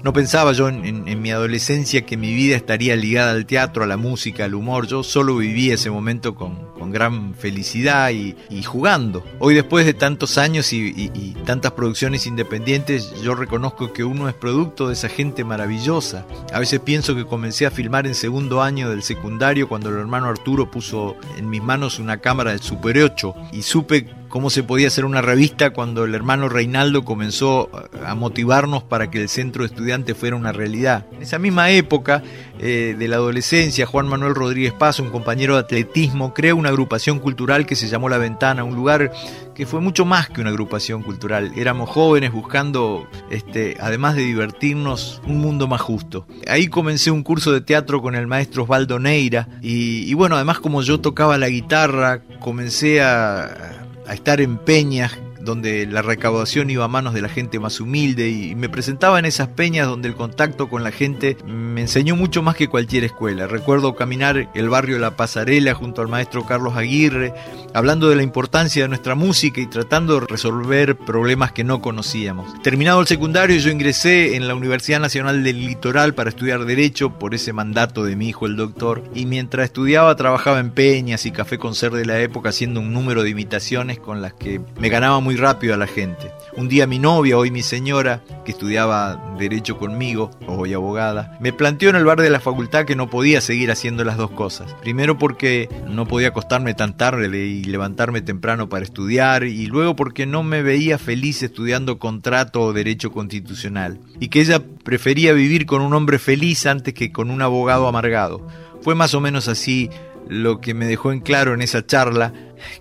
No 0.03 0.13
pensaba 0.13 0.53
yo 0.53 0.69
en, 0.69 1.23
mi 1.23 1.31
adolescencia 1.31 2.05
que 2.05 2.17
mi 2.17 2.35
vida 2.35 2.57
estaría 2.57 2.97
ligada 2.97 3.33
al 3.33 3.47
teatro, 3.47 3.85
a 3.85 3.87
la 3.87 3.97
música, 3.97 4.45
al 4.45 4.55
humor. 4.55 4.87
Yo 4.87 5.03
solo 5.03 5.37
viví 5.37 5.71
ese 5.71 5.91
momento 5.91 6.35
con, 6.35 6.59
gran 6.93 7.35
felicidad 7.35 8.11
y, 8.11 8.35
jugando. 8.65 9.25
Hoy 9.39 9.55
después 9.55 9.87
de 9.87 9.95
tantos 9.95 10.39
años 10.39 10.73
y, 10.73 11.37
tantas 11.45 11.73
producciones 11.73 12.27
independientes, 12.27 13.13
yo 13.23 13.35
reconozco 13.35 13.93
que 13.93 14.05
uno 14.05 14.29
es 14.29 14.35
producto 14.35 14.89
de 14.89 14.95
esa 14.95 15.09
gente 15.09 15.45
maravillosa. 15.45 16.27
A 16.53 16.59
veces 16.59 16.81
pienso 16.81 17.15
que 17.15 17.25
comencé 17.25 17.67
a 17.67 17.71
filmar 17.71 18.07
en 18.07 18.15
segundo 18.15 18.63
año 18.63 18.91
del 18.91 19.03
secundario 19.03 19.69
cuando 19.69 19.91
el 19.91 19.97
hermano 19.97 20.29
Arturo 20.29 20.71
puso 20.71 21.17
en 21.37 21.49
mis 21.49 21.63
manos 21.63 21.99
una 21.99 22.19
cámara 22.19 22.51
del 22.51 22.61
Super 22.61 22.99
8 22.99 23.35
y 23.53 23.63
supe 23.63 24.07
cómo 24.29 24.51
se 24.51 24.63
podía 24.63 24.89
hacer 24.89 25.05
una 25.05 25.23
revista 25.23 25.71
cuando 25.71 26.05
el 26.05 26.15
hermano 26.15 26.49
Reinaldo 26.49 27.05
comenzó 27.05 27.71
a 28.05 28.15
motivarnos 28.15 28.83
para 28.83 29.11
que 29.11 29.23
el 29.23 29.29
centro 29.29 29.63
de 29.63 29.69
estudiantes 29.69 30.17
fuera 30.17 30.37
una 30.37 30.53
realidad. 30.53 31.07
En 31.13 31.23
esa 31.23 31.39
misma 31.39 31.71
época 31.71 32.23
eh, 32.59 32.95
de 32.99 33.09
la 33.09 33.17
adolescencia, 33.17 33.87
Juan 33.87 34.09
Manuel 34.09 34.35
Rodríguez 34.35 34.73
Paz, 34.73 35.01
un 35.01 35.11
compañero 35.11 35.55
de 35.55 35.61
atletismo, 35.61 36.35
creó 36.35 36.57
una 36.57 36.66
agrupación 36.69 37.19
cultural 37.19 37.67
que 37.67 37.77
se 37.77 37.89
llamó 37.89 38.09
La 38.09 38.19
Ventana, 38.19 38.65
un 38.65 38.75
lugar 38.75 39.13
que 39.55 39.67
fue 39.67 39.81
mucho 39.81 40.05
más 40.05 40.29
que 40.29 40.41
una 40.41 40.51
agrupación 40.51 41.03
cultural. 41.03 41.53
Éramos 41.57 41.91
jóvenes 41.91 42.33
buscando, 42.33 43.09
este, 43.31 43.77
además 43.81 44.17
de 44.17 44.23
divertirnos, 44.23 45.23
un 45.27 45.39
mundo 45.39 45.67
más 45.67 45.81
justo. 45.81 46.27
Ahí 46.47 46.69
comencé 46.69 47.11
un 47.11 47.23
curso 47.23 47.53
de 47.53 47.61
teatro 47.61 48.03
con 48.03 48.15
el 48.15 48.27
maestro 48.27 48.65
Osvaldo 48.65 48.99
Neira 48.99 49.49
y, 49.63 50.11
y 50.11 50.15
bueno, 50.15 50.37
además 50.37 50.61
como 50.61 50.83
yo 50.83 51.01
tocaba 51.01 51.39
la 51.39 51.49
guitarra, 51.49 52.21
comencé 52.41 53.03
a 53.03 53.77
a 54.07 54.15
estar 54.15 54.41
en 54.41 54.59
peñas 54.59 55.19
donde 55.47 55.87
la 55.87 56.03
recaudación 56.03 56.69
iba 56.69 56.85
a 56.85 56.89
manos 56.89 57.15
de 57.15 57.23
la 57.23 57.31
gente 57.31 57.59
más 57.59 57.81
humilde 57.81 58.29
y 58.29 58.55
me 58.55 58.69
presentaba 58.69 59.19
en 59.19 59.25
esas 59.25 59.49
peñas 59.49 59.87
donde 59.89 60.09
el 60.09 60.15
contacto 60.15 60.69
con 60.69 60.85
la 60.85 60.91
gente 60.91 61.39
me 61.47 61.81
enseñó 61.81 62.17
mucho 62.17 62.43
más 62.43 62.57
que 62.57 62.69
cualquier 62.69 63.05
escuela. 63.05 63.47
Recuerdo 63.47 63.97
caminar 63.97 64.51
el 64.55 64.69
barrio 64.69 64.99
La 64.99 65.17
Pasarela 65.17 65.73
junto 65.73 66.03
al 66.03 66.09
maestro 66.09 66.45
Carlos 66.45 66.77
Aguirre, 66.77 67.33
hablando 67.73 68.11
de 68.11 68.17
la 68.17 68.23
importancia 68.23 68.83
de 68.83 68.89
nuestra 68.89 69.15
música 69.15 69.61
y 69.61 69.67
tratando 69.67 70.21
de 70.21 70.27
resolver 70.27 70.97
problemas 70.97 71.53
que 71.53 71.65
no 71.65 71.81
conocíamos. 71.81 72.61
Terminado 72.63 73.01
el 73.01 73.07
secundario 73.07 73.57
yo 73.57 73.71
ingresé 73.71 74.37
en 74.37 74.49
la 74.49 74.55
Universidad 74.55 75.01
Nacional 75.01 75.43
del 75.43 75.67
Litoral 75.67 76.15
para 76.15 76.31
estudiar 76.31 76.65
Derecho 76.65 77.11
por 77.11 77.35
ese 77.35 77.53
mandato 77.53 78.05
de 78.05 78.17
mi 78.17 78.29
hijo 78.29 78.47
el 78.47 78.57
doctor 78.57 79.05
y 79.15 79.27
mientras 79.27 79.67
estudiaba 79.67 80.17
trabajaba 80.17 80.59
en 80.59 80.71
peñas 80.71 81.25
y 81.27 81.31
café 81.31 81.59
con 81.59 81.75
ser 81.75 81.93
de 81.93 82.05
la 82.05 82.21
época 82.21 82.49
haciendo 82.49 82.81
un 82.81 82.93
número 82.93 83.23
de 83.23 83.31
imitaciones 83.31 83.99
con 83.99 84.21
las 84.21 84.33
que 84.33 84.61
me 84.79 84.89
ganaba 84.89 85.21
muy 85.21 85.36
rápido 85.37 85.75
a 85.75 85.77
la 85.77 85.87
gente. 85.87 86.33
Un 86.57 86.69
día 86.69 86.87
mi 86.87 86.99
novia, 86.99 87.39
hoy 87.39 87.51
mi 87.51 87.63
señora, 87.63 88.23
que 88.45 88.53
estudiaba 88.53 89.35
derecho 89.39 89.79
conmigo, 89.79 90.31
hoy 90.47 90.75
abogada, 90.75 91.37
me 91.41 91.53
planteó 91.53 91.91
en 91.91 91.97
el 91.97 92.05
bar 92.05 92.21
de 92.21 92.31
la 92.31 92.41
facultad 92.41 92.85
que 92.85 92.97
no 92.97 93.11
podía 93.11 93.41
seguir 93.41 93.71
haciendo 93.71 94.05
las 94.05 94.17
dos 94.17 94.31
cosas. 94.31 94.75
Primero 94.81 95.19
porque 95.19 95.69
no 95.89 96.07
podía 96.07 96.29
acostarme 96.29 96.75
tan 96.75 96.97
tarde 96.97 97.27
y 97.47 97.65
levantarme 97.65 98.23
temprano 98.23 98.69
para 98.69 98.85
estudiar, 98.85 99.45
y 99.45 99.67
luego 99.67 99.97
porque 99.97 100.27
no 100.27 100.43
me 100.43 100.63
veía 100.63 100.99
feliz 100.99 101.43
estudiando 101.43 101.99
contrato 101.99 102.63
o 102.63 102.73
derecho 102.73 103.13
constitucional, 103.13 103.99
y 104.19 104.29
que 104.29 104.41
ella 104.41 104.63
prefería 104.83 105.33
vivir 105.33 105.67
con 105.67 105.83
un 105.83 105.95
hombre 105.95 106.19
feliz 106.19 106.67
antes 106.67 106.95
que 106.95 107.13
con 107.13 107.31
un 107.31 107.43
abogado 107.43 107.87
amargado. 107.87 108.47
Fue 108.83 108.95
más 108.95 109.15
o 109.15 109.21
menos 109.21 109.49
así 109.49 109.91
lo 110.29 110.61
que 110.61 110.75
me 110.75 110.87
dejó 110.87 111.13
en 111.13 111.21
claro 111.21 111.55
en 111.55 111.63
esa 111.63 111.87
charla, 111.87 112.33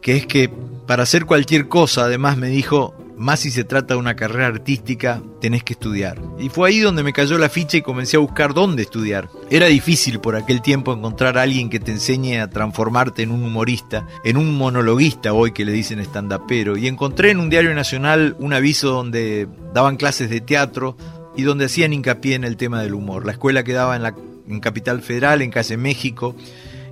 que 0.02 0.16
es 0.16 0.26
que 0.26 0.50
para 0.88 1.04
hacer 1.04 1.26
cualquier 1.26 1.68
cosa, 1.68 2.06
además 2.06 2.38
me 2.38 2.48
dijo, 2.48 2.96
más 3.18 3.42
si 3.42 3.52
se 3.52 3.64
trata 3.64 3.94
de 3.94 4.00
una 4.00 4.16
carrera 4.16 4.48
artística, 4.48 5.22
tenés 5.40 5.64
que 5.64 5.74
estudiar. 5.74 6.22
Y 6.40 6.50
fue 6.50 6.70
ahí 6.70 6.80
donde 6.80 7.04
me 7.04 7.14
cayó 7.14 7.38
la 7.38 7.50
ficha 7.50 7.78
y 7.78 7.82
comencé 7.82 8.18
a 8.18 8.20
buscar 8.20 8.54
dónde 8.54 8.84
estudiar. 8.84 9.30
Era 9.50 9.68
difícil 9.68 10.20
por 10.20 10.36
aquel 10.36 10.62
tiempo 10.62 10.94
encontrar 10.94 11.38
a 11.38 11.44
alguien 11.44 11.70
que 11.70 11.80
te 11.80 11.92
enseñe 11.92 12.40
a 12.40 12.50
transformarte 12.50 13.24
en 13.24 13.32
un 13.32 13.44
humorista, 13.44 14.08
en 14.24 14.38
un 14.38 14.58
monologuista 14.58 15.34
hoy 15.34 15.52
que 15.52 15.66
le 15.66 15.72
dicen 15.72 16.00
stand-upero. 16.00 16.78
Y 16.78 16.88
encontré 16.88 17.32
en 17.32 17.40
un 17.40 17.50
diario 17.50 17.74
nacional 17.74 18.36
un 18.40 18.54
aviso 18.54 18.90
donde 18.90 19.48
daban 19.74 19.98
clases 19.98 20.30
de 20.30 20.42
teatro 20.42 20.98
y 21.38 21.44
donde 21.44 21.66
hacían 21.66 21.94
hincapié 21.94 22.36
en 22.36 22.44
el 22.44 22.58
tema 22.58 22.82
del 22.82 22.94
humor. 22.94 23.26
La 23.26 23.34
escuela 23.34 23.64
quedaba 23.64 23.96
en 23.96 24.04
en 24.48 24.60
Capital 24.60 25.02
Federal, 25.02 25.42
en 25.42 25.50
Calle 25.50 25.76
México, 25.76 26.36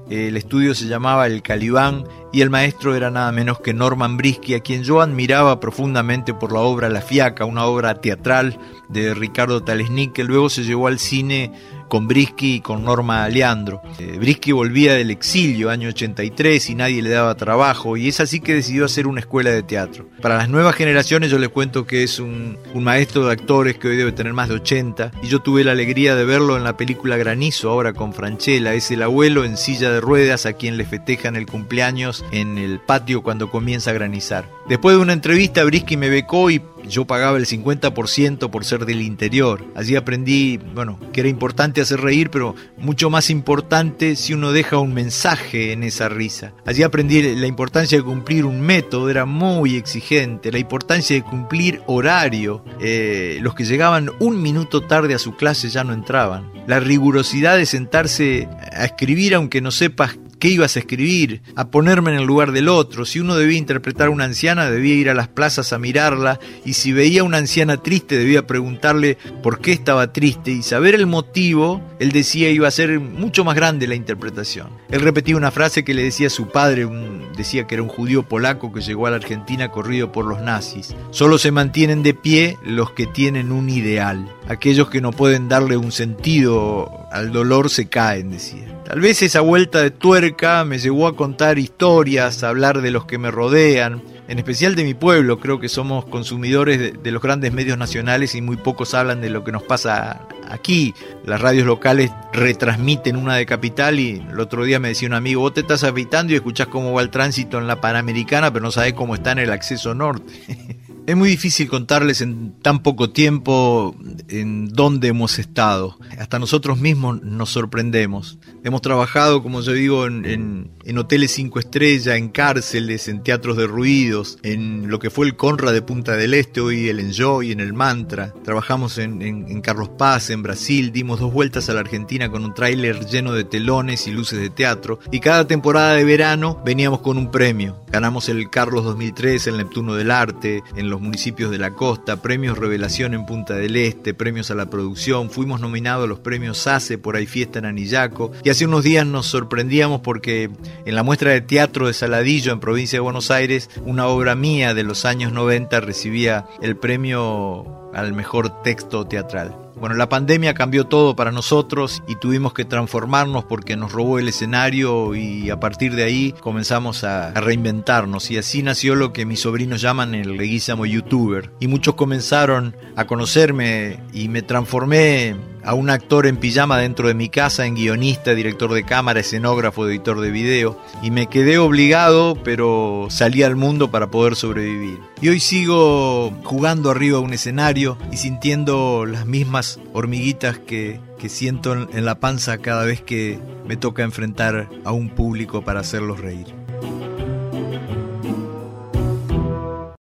el 0.10 0.36
estudio 0.38 0.76
se 0.76 0.88
llamaba 0.88 1.28
El 1.28 1.42
Calibán 1.42 2.06
y 2.32 2.42
el 2.42 2.50
maestro 2.50 2.96
era 2.96 3.10
nada 3.10 3.32
menos 3.32 3.60
que 3.60 3.74
Norman 3.74 4.18
Brisky, 4.18 4.56
a 4.56 4.60
quien 4.60 4.84
yo 4.84 5.02
admiraba 5.02 5.60
profundamente 5.60 6.34
por 6.34 6.52
la 6.52 6.60
obra 6.60 6.90
La 6.90 7.02
Fiaca, 7.02 7.46
una 7.46 7.66
obra 7.66 8.02
teatral 8.02 8.60
de 8.90 9.14
Ricardo 9.14 9.64
Talesnik 9.64 10.14
que 10.14 10.24
luego 10.24 10.50
se 10.50 10.64
llevó 10.64 10.88
al 10.88 11.00
cine 11.00 11.52
con 11.94 12.08
Brisky 12.08 12.56
y 12.56 12.60
con 12.62 12.84
Norma 12.84 13.30
Leandro. 13.30 13.84
Eh, 14.00 14.18
Brisky 14.18 14.52
volvía 14.52 14.96
del 14.96 15.12
exilio, 15.12 15.70
año 15.70 15.90
83, 15.90 16.72
y 16.72 16.74
nadie 16.74 17.04
le 17.04 17.12
daba 17.12 17.36
trabajo, 17.36 17.98
y 17.98 18.08
es 18.08 18.20
así 18.20 18.40
que 18.40 18.56
decidió 18.56 18.86
hacer 18.86 19.06
una 19.06 19.20
escuela 19.20 19.52
de 19.52 19.62
teatro. 19.62 20.08
Para 20.20 20.38
las 20.38 20.50
nuevas 20.50 20.74
generaciones 20.74 21.30
yo 21.30 21.38
les 21.38 21.50
cuento 21.50 21.86
que 21.86 22.02
es 22.02 22.20
un, 22.20 22.58
un 22.74 22.84
maestro 22.84 23.28
de 23.28 23.34
actores 23.34 23.78
que 23.78 23.90
hoy 23.90 23.96
debe 23.96 24.12
tener 24.12 24.34
más 24.34 24.50
de 24.50 24.56
80, 24.56 25.12
y 25.22 25.28
yo 25.28 25.44
tuve 25.44 25.64
la 25.64 25.74
alegría 25.74 26.16
de 26.16 26.26
verlo 26.26 26.58
en 26.58 26.64
la 26.64 26.78
película 26.78 27.16
Granizo, 27.16 27.70
ahora 27.70 27.94
con 27.94 28.12
Franchella, 28.12 28.74
es 28.74 28.90
el 28.90 29.04
abuelo 29.04 29.46
en 29.46 29.56
silla 29.56 29.92
de 29.92 30.02
ruedas 30.02 30.48
a 30.48 30.54
quien 30.54 30.78
le 30.78 30.86
festejan 30.86 31.36
el 31.36 31.46
cumpleaños 31.46 32.26
en 32.32 32.58
el 32.58 32.80
patio 32.80 33.22
cuando 33.22 33.52
comienza 33.52 33.92
a 33.92 33.94
granizar. 33.94 34.50
Después 34.68 34.96
de 34.96 35.02
una 35.04 35.14
entrevista, 35.14 35.64
Brisky 35.64 35.96
me 35.96 36.10
becó 36.10 36.50
y 36.50 36.60
yo 36.88 37.06
pagaba 37.06 37.38
el 37.38 37.46
50% 37.46 38.50
por 38.50 38.66
ser 38.66 38.86
del 38.86 39.02
interior. 39.02 39.66
Allí 39.76 39.96
aprendí, 39.96 40.58
bueno, 40.58 41.00
que 41.12 41.22
era 41.22 41.30
importante 41.30 41.82
hacer 41.82 42.02
reír, 42.02 42.30
pero 42.30 42.56
mucho 42.78 43.10
más 43.10 43.30
importante 43.30 44.16
si 44.16 44.34
uno 44.34 44.52
deja 44.52 44.78
un 44.78 44.94
mensaje 44.94 45.72
en 45.72 45.84
esa 45.84 46.10
risa. 46.10 46.54
Allí 46.66 46.84
aprendí 46.84 47.36
la 47.36 47.48
importancia 47.48 47.98
de 47.98 48.04
cumplir 48.04 48.46
un 48.46 48.62
método, 48.62 49.10
era 49.10 49.26
muy 49.26 49.76
exigente, 49.76 50.52
la 50.52 50.60
importancia 50.60 51.16
de 51.16 51.24
cumplir 51.24 51.82
horario. 51.88 52.64
Eh, 52.80 53.40
los 53.42 53.56
que 53.56 53.66
llegaban 53.66 54.10
un 54.20 54.42
minuto 54.42 54.82
tarde 54.82 55.14
a 55.14 55.20
su 55.20 55.36
clase 55.36 55.70
ya 55.70 55.84
no 55.84 55.94
entraban. 55.94 56.52
La 56.68 56.80
rigurosidad 56.80 57.58
de 57.58 57.66
sentarse 57.66 58.48
a 58.72 58.86
escribir 58.86 59.36
aunque 59.36 59.62
no 59.62 59.72
sepas 59.72 60.18
qué 60.44 60.50
ibas 60.50 60.76
a 60.76 60.80
escribir, 60.80 61.42
a 61.56 61.70
ponerme 61.70 62.12
en 62.12 62.18
el 62.18 62.26
lugar 62.26 62.52
del 62.52 62.68
otro. 62.68 63.06
Si 63.06 63.22
uno 63.22 63.38
debía 63.38 63.58
interpretar 63.58 64.08
a 64.08 64.10
una 64.10 64.26
anciana, 64.26 64.70
debía 64.70 64.94
ir 64.94 65.10
a 65.10 65.14
las 65.14 65.30
plazas 65.30 65.72
a 65.72 65.80
mirarla, 65.80 66.38
y 66.66 66.74
si 66.74 66.92
veía 66.92 67.22
a 67.22 67.24
una 67.24 67.38
anciana 67.38 67.78
triste, 67.78 68.18
debía 68.18 68.46
preguntarle 68.46 69.18
por 69.42 69.62
qué 69.62 69.72
estaba 69.72 70.12
triste, 70.12 70.52
y 70.52 70.62
saber 70.62 70.96
el 70.96 71.08
motivo, 71.08 71.82
él 71.98 72.12
decía 72.12 72.50
iba 72.50 72.68
a 72.68 72.72
ser 72.72 73.00
mucho 73.00 73.46
más 73.46 73.56
grande 73.56 73.88
la 73.88 73.96
interpretación. 73.96 74.68
Él 74.90 75.00
repetía 75.00 75.38
una 75.38 75.50
frase 75.50 75.86
que 75.86 75.94
le 75.94 76.04
decía 76.04 76.30
su 76.30 76.50
padre, 76.50 76.90
decía 77.38 77.66
que 77.66 77.76
era 77.76 77.84
un 77.84 77.88
judío 77.88 78.24
polaco 78.24 78.74
que 78.74 78.82
llegó 78.82 79.08
a 79.08 79.12
la 79.12 79.16
Argentina 79.16 79.72
corrido 79.72 80.12
por 80.12 80.26
los 80.26 80.42
nazis. 80.42 80.94
Solo 81.12 81.38
se 81.38 81.52
mantienen 81.52 82.04
de 82.04 82.16
pie 82.16 82.58
los 82.66 82.92
que 82.92 83.08
tienen 83.08 83.54
un 83.54 83.70
ideal. 83.70 84.28
Aquellos 84.50 84.90
que 84.90 85.00
no 85.00 85.14
pueden 85.14 85.48
darle 85.48 85.78
un 85.78 85.94
sentido 85.94 87.03
al 87.14 87.32
dolor 87.32 87.70
se 87.70 87.86
caen, 87.86 88.32
decía. 88.32 88.82
Tal 88.86 89.00
vez 89.00 89.22
esa 89.22 89.42
vuelta 89.42 89.84
de 89.84 89.92
tuerca 89.92 90.66
me 90.66 90.80
llevó 90.80 91.06
a 91.06 91.16
contar 91.16 91.60
historias, 91.60 92.44
a 92.44 92.50
hablar 92.50 92.82
de 92.82 92.90
los 92.90 93.06
que 93.06 93.20
me 93.20 93.30
rodean, 93.30 94.02
en 94.28 94.40
especial 94.40 94.74
de 94.74 94.84
mi 94.84 94.96
pueblo. 94.96 95.40
Creo 95.40 95.60
que 95.60 95.70
somos 95.70 96.06
consumidores 96.06 97.04
de, 97.04 97.12
los 97.12 97.22
grandes 97.22 97.54
medios 97.54 97.78
nacionales 97.78 98.34
y 98.34 98.42
muy 98.42 98.58
pocos 98.58 98.96
hablan 98.96 99.22
de 99.22 99.30
lo 99.30 99.44
que 99.44 99.52
nos 99.52 99.62
pasa 99.62 100.28
aquí. 100.50 100.96
Las 101.24 101.40
radios 101.40 101.68
locales 101.68 102.10
retransmiten 102.34 103.16
una 103.16 103.36
de 103.36 103.46
capital 103.46 104.00
y 104.00 104.26
el 104.32 104.40
otro 104.40 104.64
día 104.64 104.80
me 104.80 104.88
decía 104.88 105.08
un 105.08 105.14
amigo, 105.14 105.42
vos 105.42 105.54
te 105.54 105.62
estás 105.62 105.84
habitando 105.84 106.34
y 106.34 106.38
escuchás 106.38 106.66
cómo 106.66 106.94
va 106.94 107.04
el 107.04 107.12
tránsito 107.12 107.60
en 107.60 107.68
la 107.68 107.80
Panamericana, 107.80 108.52
pero 108.52 108.64
no 108.64 108.72
sabés 108.72 108.94
cómo 108.94 109.14
está 109.14 109.34
en 109.34 109.40
el 109.40 109.52
acceso 109.52 109.94
norte. 109.94 110.34
Es 111.06 111.18
muy 111.18 111.28
difícil 111.28 111.68
contarles 111.68 112.22
en 112.22 112.54
tan 112.62 112.82
poco 112.82 113.10
tiempo 113.10 113.94
en 114.30 114.70
dónde 114.70 115.10
hemos 115.10 115.38
estado. 115.38 115.98
Hasta 116.18 116.40
nosotros 116.40 116.80
mismos 116.80 117.22
nos 117.22 117.50
sorprendemos. 117.50 118.40
Hemos 118.64 118.82
trabajado, 118.82 119.44
como 119.44 119.60
yo 119.60 119.74
digo, 119.74 120.06
en, 120.06 120.72
hoteles 120.98 121.32
cinco 121.32 121.60
estrellas, 121.60 122.16
en 122.16 122.30
cárceles, 122.30 123.10
en 123.10 123.22
teatros 123.22 123.58
de 123.58 123.68
ruidos, 123.68 124.38
en 124.44 124.90
lo 124.90 125.00
que 125.00 125.10
fue 125.10 125.26
el 125.26 125.36
Conra 125.36 125.74
de 125.74 125.82
Punta 125.82 126.16
del 126.16 126.34
Este, 126.34 126.62
hoy 126.62 126.88
el 126.88 127.02
Enjoy, 127.02 127.52
en 127.52 127.60
el 127.60 127.74
Mantra. 127.74 128.34
Trabajamos 128.46 128.98
en, 128.98 129.22
en 129.22 129.60
Carlos 129.60 129.90
Paz, 129.98 130.30
en 130.30 130.42
Brasil, 130.42 130.94
dimos 130.94 131.20
dos 131.20 131.34
vueltas 131.34 131.68
a 131.68 131.74
la 131.74 131.82
Argentina 131.82 132.30
con 132.30 132.46
un 132.46 132.54
tráiler 132.54 133.06
lleno 133.08 133.34
de 133.34 133.44
telones 133.44 134.08
y 134.08 134.12
luces 134.12 134.40
de 134.40 134.50
teatro. 134.50 135.00
Y 135.12 135.20
cada 135.20 135.48
temporada 135.48 135.96
de 135.96 136.06
verano 136.06 136.62
veníamos 136.64 137.02
con 137.02 137.18
un 137.18 137.30
premio. 137.30 137.84
Ganamos 137.92 138.30
el 138.30 138.50
Carlos 138.50 138.86
2003, 138.86 139.48
el 139.48 139.58
Neptuno 139.58 139.96
del 139.96 140.10
Arte, 140.10 140.64
en 140.78 140.93
los 140.94 141.02
municipios 141.02 141.50
de 141.50 141.58
la 141.58 141.74
costa, 141.74 142.22
premios 142.22 142.56
Revelación 142.56 143.16
en 143.16 143.26
Punta 143.26 143.56
del 143.56 143.76
Este, 143.78 144.14
premios 144.14 144.52
a 144.52 144.56
la 144.56 144.68
producción, 144.68 145.32
fuimos 145.32 145.60
nominados 145.60 146.04
a 146.04 146.08
los 146.08 146.20
premios 146.20 146.60
SACE 146.60 147.00
por 147.00 147.16
Ahí 147.16 147.26
Fiesta 147.26 147.58
en 147.58 147.66
Anillaco. 147.66 148.32
Y 148.44 148.52
hace 148.52 148.66
unos 148.66 148.84
días 148.84 149.04
nos 149.04 149.26
sorprendíamos 149.26 150.02
porque 150.02 150.52
en 150.86 150.96
la 150.96 151.02
muestra 151.02 151.32
de 151.32 151.42
teatro 151.42 151.88
de 151.88 151.94
Saladillo 151.94 152.54
en 152.54 152.60
provincia 152.60 152.98
de 152.98 153.02
Buenos 153.02 153.32
Aires, 153.32 153.72
una 153.84 154.06
obra 154.06 154.36
mía 154.36 154.76
de 154.76 154.84
los 154.84 155.04
años 155.04 155.34
90 155.34 155.80
recibía 155.80 156.46
el 156.62 156.78
premio 156.78 157.83
al 157.94 158.14
mejor 158.14 158.62
texto 158.62 159.06
teatral. 159.06 159.56
Bueno, 159.76 159.96
la 159.96 160.08
pandemia 160.08 160.54
cambió 160.54 160.86
todo 160.86 161.16
para 161.16 161.32
nosotros 161.32 162.04
y 162.08 162.16
tuvimos 162.16 162.54
que 162.54 162.64
transformarnos 162.64 163.44
porque 163.44 163.76
nos 163.76 163.92
robó 163.92 164.18
el 164.18 164.30
escenario 164.30 165.14
y 165.14 165.50
a 165.50 165.60
partir 165.60 165.96
de 165.96 166.04
ahí 166.04 166.34
comenzamos 166.40 167.04
a, 167.04 167.32
reinventarnos 167.32 168.32
y 168.32 168.38
así 168.38 168.64
nació 168.64 168.96
lo 168.96 169.12
que 169.12 169.26
mis 169.26 169.42
sobrinos 169.42 169.82
llaman 169.82 170.16
el 170.16 170.38
leguísamo 170.38 170.86
youtuber. 170.86 171.52
Y 171.60 171.68
muchos 171.68 171.96
comenzaron 171.96 172.76
a 172.96 173.06
conocerme 173.06 174.00
y 174.14 174.30
me 174.30 174.42
transformé 174.42 175.36
a 175.64 175.74
un 175.74 175.90
actor 175.90 176.28
en 176.28 176.38
pijama 176.38 176.78
dentro 176.78 177.08
de 177.08 177.14
mi 177.14 177.30
casa, 177.30 177.66
en 177.66 177.76
guionista, 177.76 178.34
director 178.34 178.74
de 178.74 178.84
cámara, 178.84 179.20
escenógrafo, 179.20 179.88
editor 179.88 180.20
de 180.22 180.32
video, 180.32 180.80
y 181.02 181.12
me 181.12 181.28
quedé 181.28 181.58
obligado, 181.58 182.38
pero 182.44 183.08
salí 183.10 183.44
al 183.44 183.56
mundo 183.56 183.92
para 183.92 184.12
poder 184.12 184.36
sobrevivir. 184.36 185.00
Y 185.22 185.30
hoy 185.30 185.40
sigo 185.40 186.32
jugando 186.44 186.92
arriba 186.92 187.20
de 187.20 187.26
un 187.26 187.34
escenario 187.34 187.98
y 188.12 188.18
sintiendo 188.18 189.06
las 189.06 189.26
mismas 189.26 189.80
hormiguitas 189.94 190.60
que, 190.60 191.00
que 191.18 191.30
siento 191.30 191.74
en 191.74 192.06
la 192.06 192.20
panza 192.20 192.58
cada 192.58 192.86
vez 192.86 193.02
que 193.02 193.40
me 193.68 193.78
toca 193.78 194.04
enfrentar 194.04 194.70
a 194.84 194.92
un 194.92 195.10
público 195.10 195.64
para 195.64 195.80
hacerlos 195.80 196.20
reír. 196.20 196.48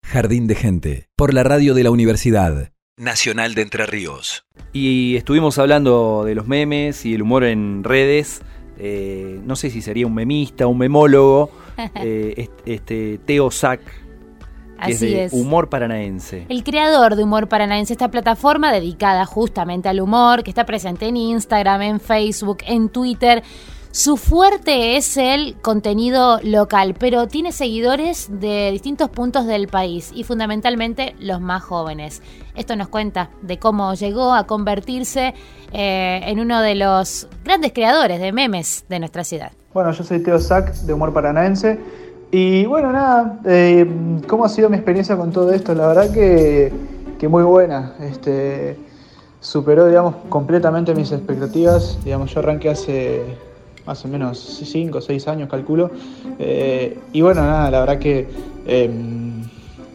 Jardín 0.03 0.47
de 0.47 0.55
Gente, 0.55 1.09
por 1.15 1.33
la 1.33 1.43
radio 1.43 1.73
de 1.73 1.83
la 1.83 1.91
Universidad 1.91 2.71
Nacional 2.97 3.53
de 3.53 3.61
Entre 3.61 3.85
Ríos. 3.85 4.43
Y 4.73 5.15
estuvimos 5.17 5.59
hablando 5.59 6.23
de 6.25 6.33
los 6.33 6.47
memes 6.47 7.05
y 7.05 7.13
el 7.13 7.21
humor 7.21 7.43
en 7.43 7.83
redes. 7.83 8.41
Eh, 8.79 9.39
no 9.45 9.55
sé 9.55 9.69
si 9.69 9.83
sería 9.83 10.07
un 10.07 10.15
memista, 10.15 10.65
un 10.65 10.79
memólogo. 10.79 11.51
eh, 11.95 12.49
este, 12.65 13.19
Teo 13.19 13.51
Sack. 13.51 13.81
Que 13.81 14.93
Así 14.93 14.93
es, 14.93 14.99
de 15.01 15.23
es. 15.25 15.33
humor 15.33 15.69
paranaense. 15.69 16.45
El 16.49 16.63
creador 16.63 17.15
de 17.15 17.23
Humor 17.23 17.47
Paranaense, 17.47 17.93
esta 17.93 18.11
plataforma 18.11 18.71
dedicada 18.71 19.25
justamente 19.25 19.89
al 19.89 19.99
humor, 19.99 20.43
que 20.43 20.51
está 20.51 20.67
presente 20.67 21.07
en 21.07 21.17
Instagram, 21.17 21.81
en 21.81 21.99
Facebook, 21.99 22.59
en 22.67 22.89
Twitter. 22.89 23.43
Su 23.97 24.15
fuerte 24.15 24.95
es 24.95 25.17
el 25.17 25.55
contenido 25.59 26.39
local, 26.43 26.93
pero 26.99 27.27
tiene 27.27 27.51
seguidores 27.51 28.29
de 28.29 28.69
distintos 28.71 29.09
puntos 29.09 29.47
del 29.47 29.67
país 29.67 30.11
y 30.13 30.23
fundamentalmente 30.23 31.15
los 31.19 31.41
más 31.41 31.63
jóvenes. 31.63 32.21
Esto 32.55 32.75
nos 32.75 32.89
cuenta 32.89 33.31
de 33.41 33.57
cómo 33.57 33.95
llegó 33.95 34.35
a 34.35 34.45
convertirse 34.45 35.33
eh, 35.73 36.21
en 36.25 36.39
uno 36.39 36.61
de 36.61 36.75
los 36.75 37.27
grandes 37.43 37.73
creadores 37.73 38.21
de 38.21 38.31
memes 38.31 38.85
de 38.87 38.99
nuestra 38.99 39.23
ciudad. 39.23 39.51
Bueno, 39.73 39.91
yo 39.91 40.03
soy 40.03 40.19
Teo 40.19 40.37
Sack 40.37 40.75
de 40.75 40.93
Humor 40.93 41.11
Paranaense. 41.11 41.79
Y 42.29 42.67
bueno, 42.67 42.91
nada, 42.91 43.39
eh, 43.45 43.83
¿cómo 44.27 44.45
ha 44.45 44.49
sido 44.49 44.69
mi 44.69 44.75
experiencia 44.75 45.17
con 45.17 45.31
todo 45.31 45.51
esto? 45.51 45.73
La 45.73 45.87
verdad 45.87 46.13
que, 46.13 46.71
que 47.17 47.27
muy 47.27 47.41
buena. 47.41 47.95
Este, 47.99 48.77
superó, 49.39 49.87
digamos, 49.87 50.13
completamente 50.29 50.93
mis 50.93 51.11
expectativas. 51.11 51.97
Digamos, 52.03 52.31
yo 52.31 52.41
arranqué 52.41 52.69
hace 52.69 53.46
más 53.87 54.03
o 54.03 54.07
menos 54.09 54.37
5 54.37 54.97
o 54.97 55.01
6 55.01 55.27
años, 55.29 55.49
calculo. 55.49 55.89
Eh, 56.37 56.99
y 57.13 57.21
bueno, 57.21 57.41
nada, 57.41 57.71
la 57.71 57.79
verdad 57.79 57.99
que 57.99 58.27
eh, 58.67 58.89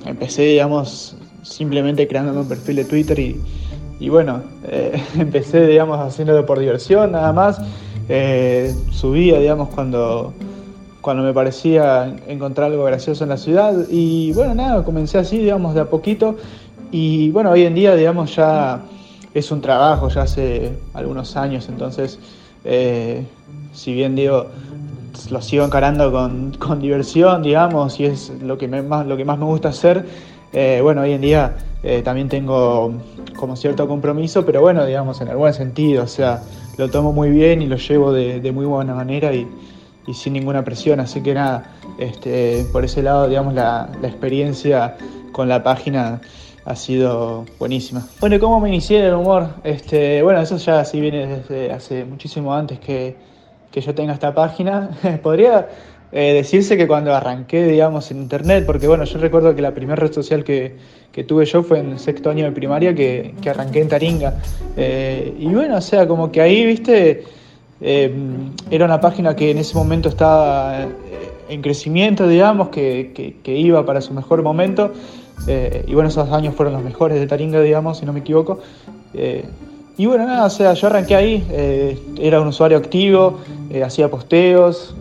empecé, 0.06 0.42
digamos, 0.42 1.16
simplemente 1.42 2.08
creando 2.08 2.40
un 2.40 2.48
perfil 2.48 2.76
de 2.76 2.84
Twitter 2.84 3.18
y, 3.18 3.40
y 4.00 4.08
bueno, 4.08 4.42
eh, 4.64 5.00
empecé, 5.18 5.66
digamos, 5.66 5.98
haciéndolo 6.00 6.46
por 6.46 6.58
diversión 6.58 7.12
nada 7.12 7.32
más. 7.32 7.60
Eh, 8.08 8.74
subía, 8.90 9.38
digamos, 9.38 9.68
cuando, 9.68 10.32
cuando 11.00 11.22
me 11.22 11.32
parecía 11.32 12.16
encontrar 12.26 12.72
algo 12.72 12.84
gracioso 12.84 13.24
en 13.24 13.30
la 13.30 13.36
ciudad. 13.36 13.74
Y 13.90 14.32
bueno, 14.32 14.54
nada, 14.54 14.82
comencé 14.84 15.18
así, 15.18 15.38
digamos, 15.38 15.74
de 15.74 15.82
a 15.82 15.84
poquito. 15.84 16.36
Y 16.90 17.30
bueno, 17.30 17.50
hoy 17.50 17.62
en 17.62 17.74
día, 17.74 17.94
digamos, 17.94 18.34
ya 18.34 18.80
es 19.34 19.50
un 19.50 19.60
trabajo, 19.60 20.08
ya 20.08 20.22
hace 20.22 20.72
algunos 20.92 21.36
años, 21.36 21.68
entonces, 21.68 22.18
si 23.72 23.92
bien 23.92 24.14
digo, 24.14 24.46
lo 25.30 25.42
sigo 25.42 25.64
encarando 25.64 26.10
con, 26.12 26.52
con, 26.58 26.80
diversión, 26.80 27.42
digamos, 27.42 27.98
y 28.00 28.06
es 28.06 28.32
lo 28.42 28.58
que, 28.58 28.68
me, 28.68 28.82
más, 28.82 29.06
lo 29.06 29.16
que 29.16 29.24
más 29.24 29.38
me 29.38 29.44
gusta 29.44 29.68
hacer, 29.68 30.06
eh, 30.52 30.80
bueno, 30.82 31.02
hoy 31.02 31.12
en 31.12 31.20
día 31.20 31.56
eh, 31.82 32.02
también 32.02 32.28
tengo 32.28 32.92
como 33.36 33.56
cierto 33.56 33.88
compromiso, 33.88 34.44
pero 34.44 34.60
bueno, 34.60 34.84
digamos, 34.84 35.20
en 35.20 35.28
el 35.28 35.36
buen 35.36 35.54
sentido, 35.54 36.04
o 36.04 36.08
sea, 36.08 36.42
lo 36.76 36.90
tomo 36.90 37.12
muy 37.12 37.30
bien 37.30 37.62
y 37.62 37.66
lo 37.66 37.76
llevo 37.76 38.12
de, 38.12 38.52
muy 38.52 38.66
buena 38.66 38.94
manera 38.94 39.32
y, 39.34 39.48
y, 40.06 40.14
sin 40.14 40.34
ninguna 40.34 40.64
presión, 40.64 41.00
así 41.00 41.22
que 41.22 41.34
nada, 41.34 41.72
este, 41.98 42.66
por 42.72 42.84
ese 42.84 43.02
lado, 43.02 43.28
digamos, 43.28 43.54
la, 43.54 43.88
la 44.00 44.08
experiencia 44.08 44.96
con 45.32 45.48
la 45.48 45.62
página 45.62 46.20
ha 46.64 46.76
sido 46.76 47.44
buenísima. 47.58 48.06
Bueno, 48.20 48.38
¿cómo 48.38 48.60
me 48.60 48.68
inicié 48.68 49.00
en 49.00 49.06
el 49.06 49.14
humor? 49.14 49.48
Este, 49.64 50.22
bueno, 50.22 50.40
eso 50.40 50.56
ya 50.58 50.84
sí 50.84 51.00
viene 51.00 51.26
desde 51.26 51.72
hace 51.72 52.04
muchísimo 52.04 52.54
antes 52.54 52.78
que, 52.78 53.16
que 53.72 53.80
yo 53.80 53.94
tenga 53.94 54.12
esta 54.12 54.34
página. 54.34 54.90
Podría 55.22 55.68
eh, 56.12 56.34
decirse 56.34 56.76
que 56.76 56.86
cuando 56.86 57.14
arranqué, 57.14 57.64
digamos, 57.64 58.10
en 58.10 58.18
internet, 58.18 58.64
porque 58.66 58.86
bueno, 58.86 59.04
yo 59.04 59.18
recuerdo 59.18 59.54
que 59.56 59.62
la 59.62 59.72
primera 59.72 59.96
red 59.96 60.12
social 60.12 60.44
que, 60.44 60.76
que, 61.10 61.24
tuve 61.24 61.46
yo 61.46 61.62
fue 61.62 61.78
en 61.78 61.98
sexto 61.98 62.30
año 62.30 62.44
de 62.44 62.52
primaria, 62.52 62.94
que, 62.94 63.34
que 63.40 63.50
arranqué 63.50 63.80
en 63.80 63.88
Taringa. 63.88 64.34
Eh, 64.76 65.34
y 65.38 65.46
bueno, 65.46 65.76
o 65.78 65.80
sea, 65.80 66.06
como 66.06 66.30
que 66.30 66.42
ahí, 66.42 66.66
viste, 66.66 67.24
eh, 67.80 68.14
era 68.70 68.84
una 68.84 69.00
página 69.00 69.34
que 69.34 69.50
en 69.50 69.58
ese 69.58 69.74
momento 69.74 70.10
estaba 70.10 70.86
en 71.48 71.62
crecimiento, 71.62 72.28
digamos, 72.28 72.68
que, 72.68 73.40
que 73.42 73.56
iba 73.56 73.84
para 73.84 74.02
su 74.02 74.12
mejor 74.12 74.42
momento. 74.42 74.92
Y 75.86 75.92
bueno, 75.92 76.08
esos 76.08 76.30
años 76.30 76.54
fueron 76.54 76.74
los 76.74 76.84
mejores 76.84 77.18
de 77.18 77.26
Taringa, 77.26 77.60
digamos, 77.60 77.98
si 77.98 78.06
no 78.06 78.12
me 78.12 78.20
equivoco. 78.20 78.60
Eh, 79.92 80.02
y 80.02 80.06
bueno, 80.06 80.26
nada, 80.26 80.46
o 80.46 80.50
sea, 80.50 80.74
yo 80.74 80.86
arranqué 80.86 81.14
ahí, 81.14 81.46
eh, 81.50 81.98
era 82.18 82.40
un 82.40 82.48
usuario 82.48 82.78
activo, 82.78 83.38
hacía 83.84 84.10
posteos, 84.10 84.94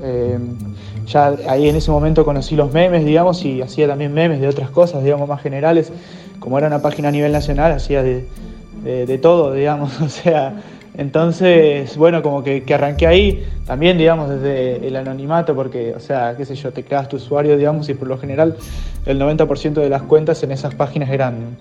ya 1.06 1.36
ahí 1.50 1.68
en 1.68 1.76
ese 1.76 1.92
momento 1.92 2.24
conocí 2.24 2.56
los 2.56 2.72
memes, 2.72 3.04
digamos, 3.06 3.44
y 3.44 3.62
hacía 3.62 3.88
también 3.88 4.14
memes 4.14 4.40
de 4.40 4.48
otras 4.48 4.70
cosas, 4.70 5.04
digamos, 5.04 5.28
más 5.28 5.42
generales. 5.42 5.92
Como 6.40 6.58
era 6.58 6.68
una 6.68 6.82
página 6.82 7.10
a 7.10 7.12
nivel 7.12 7.32
nacional, 7.32 7.74
hacía 7.74 8.02
de, 8.02 9.20
todo, 9.22 9.54
digamos, 9.54 10.00
o 10.02 10.10
sea, 10.10 10.62
entonces, 10.98 11.96
bueno, 11.98 12.22
como 12.22 12.44
que, 12.44 12.64
que, 12.64 12.74
arranqué 12.74 13.08
ahí, 13.08 13.46
también, 13.66 13.98
digamos, 13.98 14.30
desde 14.30 14.88
el 14.88 14.96
anonimato, 14.96 15.56
porque, 15.56 15.94
o 15.96 16.00
sea, 16.00 16.36
qué 16.36 16.46
sé 16.46 16.56
yo, 16.56 16.72
te 16.72 16.84
creas 16.84 17.08
tu 17.10 17.18
usuario, 17.18 17.58
digamos, 17.58 17.88
y 17.90 17.94
por 17.94 18.08
lo 18.08 18.18
general 18.18 18.58
el 19.06 19.20
90% 19.20 19.74
de 19.74 19.90
las 19.90 20.02
cuentas 20.04 20.44
en 20.44 20.52
esas 20.52 20.76
páginas 20.76 21.10
eran, 21.10 21.58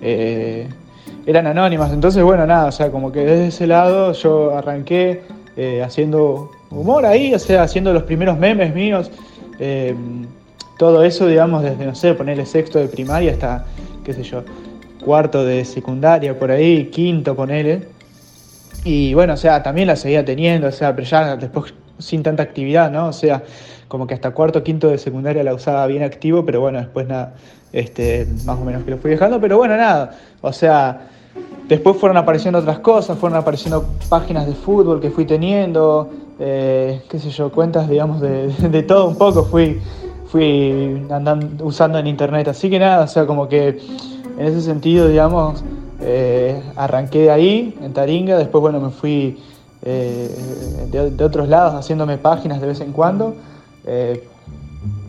eh, 0.00 0.68
eran 1.26 1.46
anónimas. 1.46 1.92
Entonces, 1.92 2.22
bueno, 2.22 2.46
nada, 2.46 2.66
o 2.66 2.72
sea, 2.72 2.90
como 2.90 3.12
que 3.12 3.20
desde 3.20 3.46
ese 3.48 3.66
lado 3.66 4.12
yo 4.12 4.56
arranqué 4.56 5.22
eh, 5.56 5.82
haciendo 5.82 6.50
humor 6.70 7.06
ahí, 7.06 7.34
o 7.34 7.38
sea, 7.38 7.62
haciendo 7.62 7.92
los 7.92 8.02
primeros 8.02 8.38
memes 8.38 8.74
míos, 8.74 9.10
eh, 9.58 9.94
todo 10.78 11.04
eso, 11.04 11.26
digamos, 11.26 11.62
desde, 11.62 11.86
no 11.86 11.94
sé, 11.94 12.14
ponerle 12.14 12.46
sexto 12.46 12.78
de 12.78 12.88
primaria 12.88 13.32
hasta, 13.32 13.66
qué 14.04 14.12
sé 14.12 14.22
yo, 14.22 14.42
cuarto 15.04 15.44
de 15.44 15.64
secundaria, 15.64 16.38
por 16.38 16.50
ahí, 16.50 16.86
quinto, 16.86 17.36
ponele. 17.36 17.88
Y 18.84 19.14
bueno, 19.14 19.34
o 19.34 19.36
sea, 19.36 19.62
también 19.62 19.86
la 19.86 19.96
seguía 19.96 20.24
teniendo, 20.24 20.68
o 20.68 20.72
sea, 20.72 20.94
pero 20.94 21.06
ya 21.06 21.36
después 21.36 21.72
sin 21.98 22.22
tanta 22.22 22.42
actividad, 22.42 22.90
¿no? 22.90 23.08
O 23.08 23.12
sea, 23.12 23.42
como 23.88 24.06
que 24.06 24.14
hasta 24.14 24.32
cuarto, 24.32 24.62
quinto 24.62 24.88
de 24.88 24.98
secundaria 24.98 25.44
la 25.44 25.54
usaba 25.54 25.86
bien 25.86 26.02
activo, 26.02 26.44
pero 26.44 26.60
bueno, 26.60 26.78
después 26.80 27.06
nada, 27.06 27.34
este, 27.74 28.28
más 28.46 28.56
o 28.58 28.64
menos 28.64 28.84
que 28.84 28.92
lo 28.92 28.98
fui 28.98 29.10
dejando, 29.10 29.40
pero 29.40 29.58
bueno, 29.58 29.76
nada, 29.76 30.16
o 30.40 30.52
sea, 30.52 31.08
después 31.68 31.96
fueron 31.96 32.16
apareciendo 32.16 32.60
otras 32.60 32.78
cosas, 32.78 33.18
fueron 33.18 33.36
apareciendo 33.36 33.84
páginas 34.08 34.46
de 34.46 34.54
fútbol 34.54 35.00
que 35.00 35.10
fui 35.10 35.24
teniendo, 35.24 36.08
eh, 36.38 37.02
qué 37.10 37.18
sé 37.18 37.30
yo, 37.30 37.50
cuentas, 37.50 37.88
digamos, 37.88 38.20
de, 38.20 38.46
de, 38.70 38.82
todo 38.84 39.08
un 39.08 39.16
poco 39.16 39.42
fui, 39.44 39.80
fui 40.28 41.04
andando, 41.10 41.64
usando 41.64 41.98
en 41.98 42.06
internet, 42.06 42.46
así 42.46 42.70
que 42.70 42.78
nada, 42.78 43.04
o 43.04 43.08
sea, 43.08 43.26
como 43.26 43.48
que 43.48 43.80
en 44.38 44.46
ese 44.46 44.62
sentido, 44.62 45.08
digamos, 45.08 45.64
eh, 46.00 46.62
arranqué 46.76 47.22
de 47.22 47.30
ahí, 47.32 47.76
en 47.82 47.92
Taringa, 47.92 48.38
después, 48.38 48.62
bueno, 48.62 48.78
me 48.78 48.90
fui 48.90 49.36
eh, 49.82 50.30
de, 50.92 51.24
otros 51.24 51.48
lados 51.48 51.74
haciéndome 51.74 52.18
páginas 52.18 52.60
de 52.60 52.68
vez 52.68 52.80
en 52.80 52.92
cuando. 52.92 53.34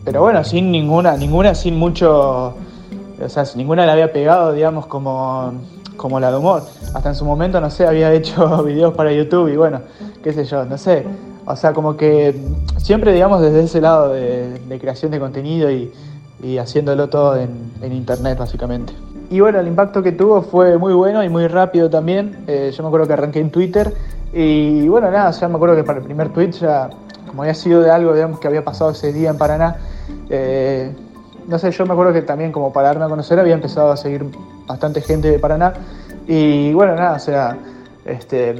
Pero 0.06 0.22
bueno, 0.22 0.44
sin 0.44 0.70
ninguna, 0.70 1.16
ninguna 1.16 1.52
sin 1.56 1.76
mucho, 1.76 2.54
o 3.20 3.28
sea, 3.28 3.42
ninguna 3.56 3.84
la 3.84 3.94
había 3.94 4.12
pegado, 4.12 4.52
digamos, 4.52 4.86
como, 4.86 5.52
como 5.96 6.20
la 6.20 6.30
de 6.30 6.36
humor. 6.36 6.62
Hasta 6.94 7.08
en 7.08 7.16
su 7.16 7.24
momento, 7.24 7.60
no 7.60 7.70
sé, 7.70 7.88
había 7.88 8.12
hecho 8.12 8.62
videos 8.64 8.94
para 8.94 9.12
YouTube 9.12 9.48
y 9.48 9.56
bueno, 9.56 9.80
qué 10.22 10.32
sé 10.32 10.44
yo, 10.44 10.64
no 10.64 10.78
sé. 10.78 11.04
O 11.44 11.56
sea, 11.56 11.72
como 11.72 11.96
que 11.96 12.40
siempre, 12.76 13.12
digamos, 13.12 13.40
desde 13.40 13.64
ese 13.64 13.80
lado 13.80 14.10
de, 14.10 14.60
de 14.60 14.78
creación 14.78 15.10
de 15.10 15.18
contenido 15.18 15.72
y, 15.72 15.92
y 16.40 16.58
haciéndolo 16.58 17.08
todo 17.08 17.36
en, 17.36 17.72
en, 17.82 17.92
internet, 17.92 18.38
básicamente. 18.38 18.92
Y 19.28 19.40
bueno, 19.40 19.58
el 19.58 19.66
impacto 19.66 20.04
que 20.04 20.12
tuvo 20.12 20.40
fue 20.40 20.78
muy 20.78 20.94
bueno 20.94 21.24
y 21.24 21.28
muy 21.28 21.48
rápido 21.48 21.90
también. 21.90 22.44
Eh, 22.46 22.72
yo 22.72 22.84
me 22.84 22.88
acuerdo 22.90 23.08
que 23.08 23.12
arranqué 23.12 23.40
en 23.40 23.50
Twitter 23.50 23.92
y 24.32 24.86
bueno, 24.86 25.10
nada, 25.10 25.32
ya 25.32 25.48
me 25.48 25.56
acuerdo 25.56 25.74
que 25.74 25.82
para 25.82 25.98
el 25.98 26.04
primer 26.04 26.28
tweet 26.28 26.52
ya 26.52 26.90
como 27.26 27.42
había 27.42 27.54
sido 27.54 27.82
de 27.82 27.90
algo 27.90 28.14
digamos, 28.14 28.40
que 28.40 28.48
había 28.48 28.64
pasado 28.64 28.92
ese 28.92 29.12
día 29.12 29.30
en 29.30 29.38
Paraná, 29.38 29.76
eh, 30.28 30.92
no 31.46 31.58
sé, 31.58 31.70
yo 31.70 31.86
me 31.86 31.92
acuerdo 31.92 32.12
que 32.12 32.22
también 32.22 32.52
como 32.52 32.72
para 32.72 32.88
darme 32.88 33.04
a 33.04 33.08
conocer 33.08 33.38
había 33.38 33.54
empezado 33.54 33.92
a 33.92 33.96
seguir 33.96 34.24
bastante 34.66 35.00
gente 35.00 35.30
de 35.30 35.38
Paraná. 35.38 35.74
Y 36.26 36.72
bueno, 36.72 36.94
nada, 36.96 37.16
o 37.16 37.20
sea, 37.20 37.56
este, 38.04 38.56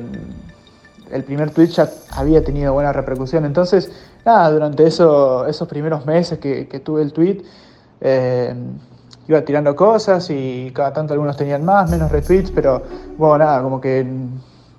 el 1.11 1.25
primer 1.25 1.51
tweet 1.51 1.69
ya 1.69 1.91
había 2.13 2.45
tenido 2.45 2.73
buena 2.73 2.93
repercusión, 2.93 3.45
entonces, 3.45 3.91
nada, 4.25 4.51
durante 4.51 4.87
eso, 4.87 5.47
esos 5.47 5.67
primeros 5.69 6.07
meses 6.07 6.39
que, 6.39 6.69
que 6.69 6.81
tuve 6.81 7.03
el 7.03 7.13
tweet, 7.13 7.43
eh, 8.01 8.55
iba 9.29 9.43
tirando 9.43 9.75
cosas 9.75 10.31
y 10.31 10.71
cada 10.73 10.93
tanto 10.93 11.13
algunos 11.13 11.37
tenían 11.37 11.65
más, 11.65 11.91
menos 11.91 12.11
retweets, 12.11 12.51
pero 12.51 12.83
bueno, 13.17 13.39
nada, 13.39 13.63
como 13.63 13.81
que 13.81 14.07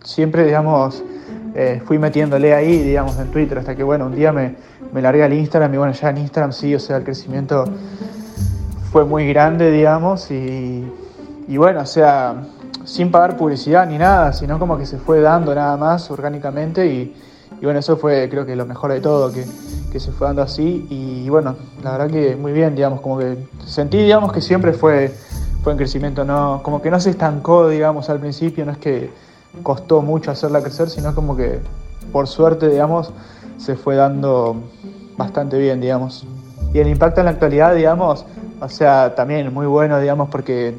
siempre, 0.03 0.45
digamos, 0.45 1.03
eh, 1.55 1.82
fui 1.86 1.97
metiéndole 1.97 2.53
ahí, 2.53 2.82
digamos, 2.84 3.18
en 3.20 3.30
Twitter, 3.32 3.57
hasta 3.57 3.76
que, 3.76 3.84
bueno, 3.84 4.05
un 4.05 4.15
día 4.15 4.32
me, 4.32 4.55
me 4.91 5.01
largué 5.01 5.23
al 5.23 5.33
Instagram 5.33 5.73
y, 5.73 5.77
bueno, 5.77 5.93
ya 5.93 6.09
en 6.09 6.17
Instagram 6.17 6.51
sí, 6.51 6.73
o 6.75 6.79
sea, 6.79 6.97
el 6.97 7.03
crecimiento 7.03 7.65
fue 8.91 9.05
muy 9.05 9.27
grande, 9.27 9.71
digamos, 9.71 10.31
y, 10.31 10.91
y 11.47 11.57
bueno, 11.57 11.81
o 11.81 11.85
sea, 11.85 12.35
sin 12.85 13.11
pagar 13.11 13.38
publicidad 13.38 13.88
ni 13.88 13.97
nada, 13.97 14.31
sino 14.33 14.57
como 14.59 14.77
que 14.77 14.85
se 14.85 14.97
fue 14.97 15.19
dando 15.19 15.53
nada 15.53 15.75
más 15.77 16.09
orgánicamente 16.09 16.88
y, 16.88 17.15
y 17.59 17.65
bueno, 17.65 17.79
eso 17.79 17.97
fue 17.97 18.29
creo 18.29 18.45
que 18.45 18.55
lo 18.55 18.65
mejor 18.65 18.93
de 18.93 19.01
todo, 19.01 19.31
que, 19.31 19.45
que, 19.91 19.99
se 19.99 20.11
fue 20.11 20.27
dando 20.27 20.41
así 20.41 20.88
y 20.89 21.29
bueno, 21.29 21.55
la 21.83 21.91
verdad 21.91 22.09
que 22.09 22.35
muy 22.35 22.53
bien, 22.53 22.75
digamos, 22.75 23.01
como 23.01 23.17
que 23.19 23.38
sentí, 23.65 23.97
digamos, 23.97 24.31
que 24.31 24.41
siempre 24.41 24.73
fue, 24.73 25.13
fue 25.63 25.73
en 25.73 25.77
crecimiento, 25.77 26.23
no, 26.23 26.61
como 26.63 26.81
que 26.81 26.89
no 26.89 26.99
se 26.99 27.09
estancó, 27.09 27.67
digamos, 27.67 28.09
al 28.09 28.19
principio, 28.19 28.65
no 28.65 28.71
es 28.71 28.77
que 28.77 29.11
costó 29.63 30.01
mucho 30.01 30.31
hacerla 30.31 30.61
crecer, 30.61 30.89
sino 30.89 31.13
como 31.13 31.35
que 31.35 31.59
por 32.11 32.27
suerte, 32.27 32.69
digamos, 32.69 33.11
se 33.57 33.75
fue 33.75 33.95
dando 33.95 34.55
bastante 35.17 35.57
bien, 35.57 35.81
digamos. 35.81 36.25
Y 36.73 36.79
el 36.79 36.87
impacto 36.87 37.21
en 37.21 37.25
la 37.25 37.31
actualidad, 37.31 37.75
digamos, 37.75 38.25
o 38.59 38.69
sea, 38.69 39.15
también 39.15 39.53
muy 39.53 39.65
bueno, 39.67 39.99
digamos, 39.99 40.29
porque 40.29 40.75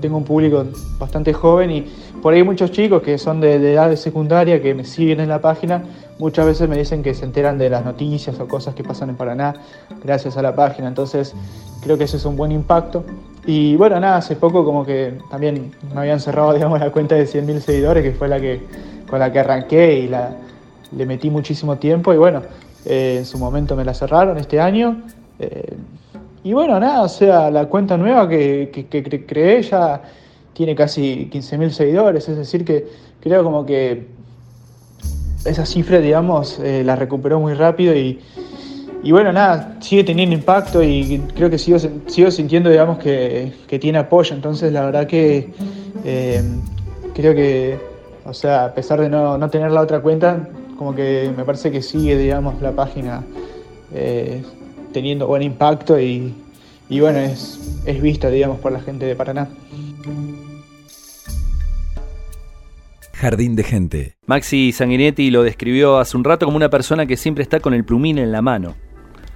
tengo 0.00 0.16
un 0.16 0.24
público 0.24 0.64
bastante 0.98 1.32
joven 1.32 1.70
y 1.70 1.86
por 2.22 2.32
ahí 2.32 2.42
muchos 2.42 2.70
chicos 2.70 3.02
que 3.02 3.18
son 3.18 3.40
de, 3.40 3.58
de, 3.58 3.74
edad 3.74 3.90
de 3.90 3.96
secundaria 3.96 4.60
que 4.62 4.74
me 4.74 4.84
siguen 4.84 5.20
en 5.20 5.28
la 5.28 5.40
página, 5.40 5.84
muchas 6.18 6.46
veces 6.46 6.68
me 6.68 6.76
dicen 6.76 7.02
que 7.02 7.14
se 7.14 7.24
enteran 7.24 7.58
de 7.58 7.68
las 7.68 7.84
noticias 7.84 8.38
o 8.40 8.48
cosas 8.48 8.74
que 8.74 8.82
pasan 8.82 9.10
en 9.10 9.16
Paraná 9.16 9.54
gracias 10.02 10.36
a 10.36 10.42
la 10.42 10.54
página. 10.54 10.88
Entonces 10.88 11.34
creo 11.82 11.98
que 11.98 12.04
ese 12.04 12.16
es 12.16 12.24
un 12.24 12.36
buen 12.36 12.52
impacto. 12.52 13.04
Y 13.44 13.76
bueno, 13.76 14.00
nada, 14.00 14.16
hace 14.16 14.34
poco 14.34 14.64
como 14.64 14.84
que 14.84 15.18
también 15.30 15.72
me 15.94 16.00
habían 16.00 16.20
cerrado 16.20 16.52
digamos, 16.54 16.80
la 16.80 16.90
cuenta 16.90 17.14
de 17.14 17.26
100.000 17.26 17.60
seguidores, 17.60 18.02
que 18.02 18.12
fue 18.12 18.28
la 18.28 18.40
que, 18.40 18.62
con 19.08 19.18
la 19.18 19.30
que 19.30 19.38
arranqué 19.38 20.00
y 20.00 20.08
la, 20.08 20.36
le 20.92 21.06
metí 21.06 21.30
muchísimo 21.30 21.76
tiempo 21.76 22.12
y 22.12 22.16
bueno, 22.16 22.42
eh, 22.84 23.16
en 23.18 23.24
su 23.26 23.38
momento 23.38 23.74
me 23.76 23.84
la 23.84 23.94
cerraron 23.94 24.38
este 24.38 24.60
año. 24.60 25.02
Eh, 25.38 25.76
y 26.44 26.52
bueno, 26.52 26.78
nada, 26.78 27.02
o 27.02 27.08
sea, 27.08 27.50
la 27.50 27.66
cuenta 27.66 27.96
nueva 27.96 28.28
que, 28.28 28.86
que, 28.88 29.26
creé 29.26 29.62
ya 29.62 30.02
tiene 30.52 30.76
casi 30.76 31.28
15.000 31.30 31.70
seguidores, 31.70 32.28
es 32.28 32.36
decir, 32.36 32.64
que 32.64 32.86
creo 33.20 33.42
como 33.42 33.66
que 33.66 34.06
esa 35.44 35.66
cifra, 35.66 35.98
digamos, 35.98 36.60
eh, 36.60 36.82
la 36.84 36.94
recuperó 36.94 37.40
muy 37.40 37.54
rápido 37.54 37.94
y, 37.94 38.20
y, 39.02 39.10
bueno, 39.10 39.32
nada, 39.32 39.76
sigue 39.80 40.04
teniendo 40.04 40.36
impacto 40.36 40.82
y 40.82 41.20
creo 41.34 41.50
que 41.50 41.58
sigo, 41.58 41.78
sigo 42.06 42.30
sintiendo, 42.30 42.70
digamos, 42.70 42.98
que, 42.98 43.52
que 43.66 43.80
tiene 43.80 43.98
apoyo, 43.98 44.34
entonces 44.34 44.72
la 44.72 44.84
verdad 44.84 45.06
que 45.06 45.50
creo 47.16 47.34
que, 47.34 47.78
o 48.24 48.34
sea, 48.34 48.66
a 48.66 48.74
pesar 48.74 49.00
de 49.00 49.08
no, 49.08 49.36
no, 49.38 49.50
tener 49.50 49.72
la 49.72 49.80
otra 49.80 50.00
cuenta, 50.00 50.48
como 50.76 50.94
que 50.94 51.32
me 51.36 51.44
parece 51.44 51.70
que 51.70 51.82
sigue, 51.82 52.16
digamos, 52.16 52.60
la 52.60 52.72
página. 52.72 53.24
Eh, 53.92 54.42
teniendo 54.96 55.26
buen 55.26 55.42
impacto 55.42 56.00
y, 56.00 56.34
y 56.88 57.00
bueno, 57.00 57.18
es, 57.18 57.82
es 57.84 58.00
vista, 58.00 58.30
digamos, 58.30 58.58
por 58.60 58.72
la 58.72 58.80
gente 58.80 59.04
de 59.04 59.14
Paraná. 59.14 59.46
Jardín 63.12 63.56
de 63.56 63.62
gente. 63.62 64.16
Maxi 64.24 64.72
Sanguinetti 64.72 65.30
lo 65.30 65.42
describió 65.42 65.98
hace 65.98 66.16
un 66.16 66.24
rato 66.24 66.46
como 66.46 66.56
una 66.56 66.70
persona 66.70 67.04
que 67.04 67.18
siempre 67.18 67.42
está 67.42 67.60
con 67.60 67.74
el 67.74 67.84
plumín 67.84 68.16
en 68.16 68.32
la 68.32 68.40
mano. 68.40 68.74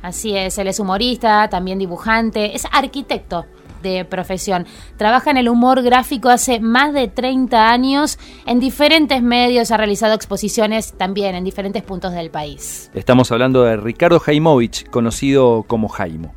Así 0.01 0.35
es, 0.35 0.57
él 0.57 0.69
es 0.69 0.81
humorista, 0.81 1.49
también 1.51 1.79
dibujante, 1.79 2.57
es 2.57 2.65
arquitecto 2.73 3.45
de 3.83 4.05
profesión. 4.05 4.67
Trabaja 4.97 5.31
en 5.31 5.37
el 5.37 5.49
humor 5.49 5.83
gráfico 5.83 6.29
hace 6.29 6.61
más 6.61 6.93
de 6.93 7.09
30 7.09 7.71
años 7.71 8.19
en 8.47 8.61
diferentes 8.61 9.23
medios, 9.23 9.71
ha 9.71 9.77
realizado 9.77 10.15
exposiciones 10.15 10.93
también 10.93 11.35
en 11.35 11.45
diferentes 11.45 11.83
puntos 11.83 12.13
del 12.13 12.31
país. 12.31 12.91
Estamos 12.95 13.33
hablando 13.33 13.63
de 13.65 13.77
Ricardo 13.77 14.21
Jaimovich, 14.21 14.89
conocido 14.91 15.65
como 15.67 15.89
Jaimo. 15.89 16.35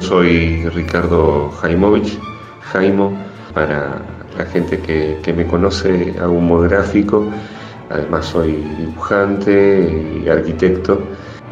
Soy 0.00 0.68
Ricardo 0.68 1.50
Jaimovich, 1.50 2.18
Jaimo, 2.60 3.12
para 3.54 4.02
la 4.36 4.46
gente 4.46 4.78
que, 4.80 5.18
que 5.22 5.32
me 5.32 5.46
conoce, 5.46 6.14
hago 6.20 6.32
humor 6.32 6.68
gráfico, 6.68 7.26
además 7.90 8.26
soy 8.26 8.52
dibujante 8.78 10.22
y 10.24 10.28
arquitecto 10.28 11.02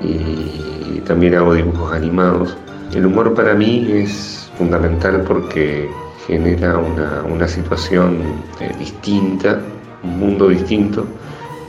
y 0.02 1.00
también 1.00 1.34
hago 1.34 1.54
dibujos 1.54 1.92
animados. 1.92 2.56
El 2.94 3.06
humor 3.06 3.34
para 3.34 3.54
mí 3.54 3.86
es 3.92 4.39
fundamental 4.60 5.22
porque 5.26 5.88
genera 6.26 6.76
una, 6.76 7.22
una 7.22 7.48
situación 7.48 8.18
eh, 8.60 8.70
distinta, 8.78 9.58
un 10.02 10.18
mundo 10.18 10.48
distinto, 10.48 11.06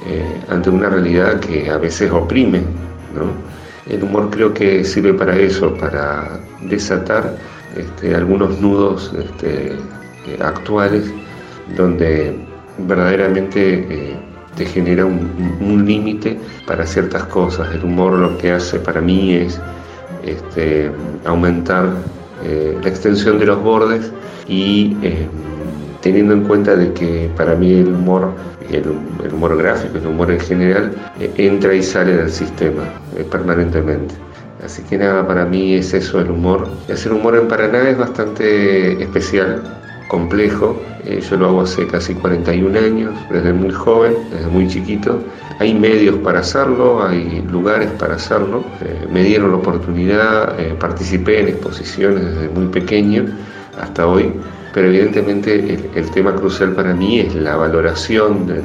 eh, 0.05 0.41
ante 0.49 0.69
una 0.69 0.89
realidad 0.89 1.39
que 1.39 1.69
a 1.69 1.77
veces 1.77 2.11
oprime. 2.11 2.59
¿no? 3.15 3.31
El 3.89 4.03
humor 4.03 4.29
creo 4.29 4.53
que 4.53 4.83
sirve 4.83 5.13
para 5.13 5.37
eso, 5.37 5.73
para 5.75 6.41
desatar 6.63 7.37
este, 7.77 8.13
algunos 8.13 8.59
nudos 8.59 9.13
este, 9.17 9.71
eh, 10.27 10.37
actuales 10.41 11.09
donde 11.77 12.35
verdaderamente 12.77 14.17
te 14.57 14.65
genera 14.65 15.05
un, 15.05 15.57
un 15.61 15.85
límite 15.85 16.37
para 16.67 16.85
ciertas 16.85 17.23
cosas. 17.27 17.73
El 17.73 17.85
humor 17.85 18.19
lo 18.19 18.37
que 18.37 18.51
hace 18.51 18.79
para 18.79 18.99
mí 18.99 19.33
es 19.33 19.61
este, 20.25 20.91
aumentar 21.23 21.93
eh, 22.43 22.77
la 22.81 22.89
extensión 22.89 23.39
de 23.39 23.45
los 23.45 23.61
bordes 23.61 24.11
y 24.47 24.95
eh, 25.01 25.27
teniendo 26.01 26.33
en 26.33 26.43
cuenta 26.43 26.75
de 26.75 26.93
que 26.93 27.29
para 27.37 27.55
mí 27.55 27.73
el 27.73 27.89
humor, 27.89 28.31
el, 28.69 28.83
el 29.23 29.33
humor 29.33 29.57
gráfico, 29.57 29.97
el 29.97 30.07
humor 30.07 30.31
en 30.31 30.39
general, 30.39 30.91
eh, 31.19 31.31
entra 31.37 31.73
y 31.73 31.83
sale 31.83 32.15
del 32.15 32.31
sistema 32.31 32.83
permanentemente. 33.29 34.15
Así 34.63 34.83
que 34.83 34.97
nada, 34.97 35.25
para 35.25 35.45
mí 35.45 35.73
es 35.73 35.93
eso 35.93 36.19
el 36.19 36.29
humor. 36.29 36.67
Y 36.87 36.91
hacer 36.91 37.11
humor 37.13 37.35
en 37.35 37.47
Paraná 37.47 37.89
es 37.89 37.97
bastante 37.97 39.01
especial, 39.01 39.63
complejo. 40.12 40.76
Eh, 41.05 41.22
yo 41.22 41.38
lo 41.38 41.47
hago 41.47 41.62
hace 41.62 41.88
casi 41.88 42.14
41 42.14 42.78
años, 42.78 43.14
desde 43.32 43.53
muy 43.53 43.72
joven, 43.72 44.14
desde 44.30 44.47
muy 44.47 44.68
chiquito. 44.68 45.24
Hay 45.59 45.74
medios 45.74 46.18
para 46.18 46.39
hacerlo, 46.41 47.01
hay 47.01 47.41
lugares 47.49 47.89
para 47.91 48.16
hacerlo. 48.16 48.62
Eh, 48.82 49.07
me 49.09 49.24
dieron 49.24 49.51
la 49.51 49.57
oportunidad, 49.57 50.59
eh, 50.59 50.76
participé 50.78 51.39
en 51.39 51.47
exposiciones 51.47 52.26
desde 52.26 52.49
muy 52.49 52.68
pequeño 52.68 53.26
hasta 53.80 54.05
hoy, 54.05 54.34
pero 54.74 54.89
evidentemente 54.89 55.55
el, 55.55 55.89
el, 55.95 56.12
tema 56.12 56.36
crucial 56.36 56.74
para 56.74 56.93
mí 56.93 57.22
es 57.22 57.34
la 57.34 57.55
valoración 57.55 58.47
del, 58.47 58.64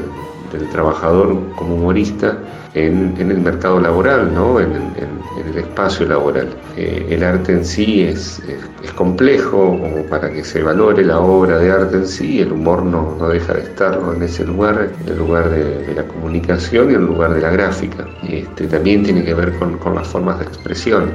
del 0.53 0.69
trabajador 0.69 1.37
como 1.57 1.77
humorista 1.77 2.39
en, 2.75 3.15
el 3.19 3.41
mercado 3.41 3.81
laboral, 3.81 4.33
¿no? 4.35 4.61
en, 4.61 4.71
el 4.71 5.59
espacio 5.59 6.07
laboral. 6.07 6.49
Eh, 6.77 7.07
el 7.11 7.23
arte 7.23 7.53
en 7.53 7.65
sí 7.65 8.03
es, 8.03 8.41
es, 8.83 8.93
complejo 8.93 9.79
como 9.79 10.05
para 10.09 10.31
que 10.31 10.43
se 10.45 10.63
valore 10.63 11.05
la 11.05 11.19
obra 11.21 11.59
de 11.59 11.71
arte 11.71 11.97
en 11.97 12.07
sí, 12.07 12.41
el 12.41 12.53
humor 12.53 12.83
no, 12.83 13.17
no 13.19 13.29
deja 13.29 13.55
de 13.55 13.63
estar 13.63 13.99
en 14.15 14.23
ese 14.23 14.45
lugar, 14.45 14.91
en 15.03 15.09
el 15.09 15.19
lugar 15.19 15.51
de, 15.51 15.95
la 15.95 16.03
comunicación 16.05 16.91
y 16.91 16.95
en 16.95 17.01
el 17.01 17.07
lugar 17.07 17.35
de 17.35 17.41
la 17.41 17.51
gráfica. 17.51 18.07
Este, 18.29 18.67
también 18.67 19.03
tiene 19.03 19.25
que 19.25 19.35
ver 19.35 19.55
con, 19.59 19.79
con 19.79 19.95
las 19.95 20.07
formas 20.09 20.39
de 20.39 20.47
expresión. 20.47 21.13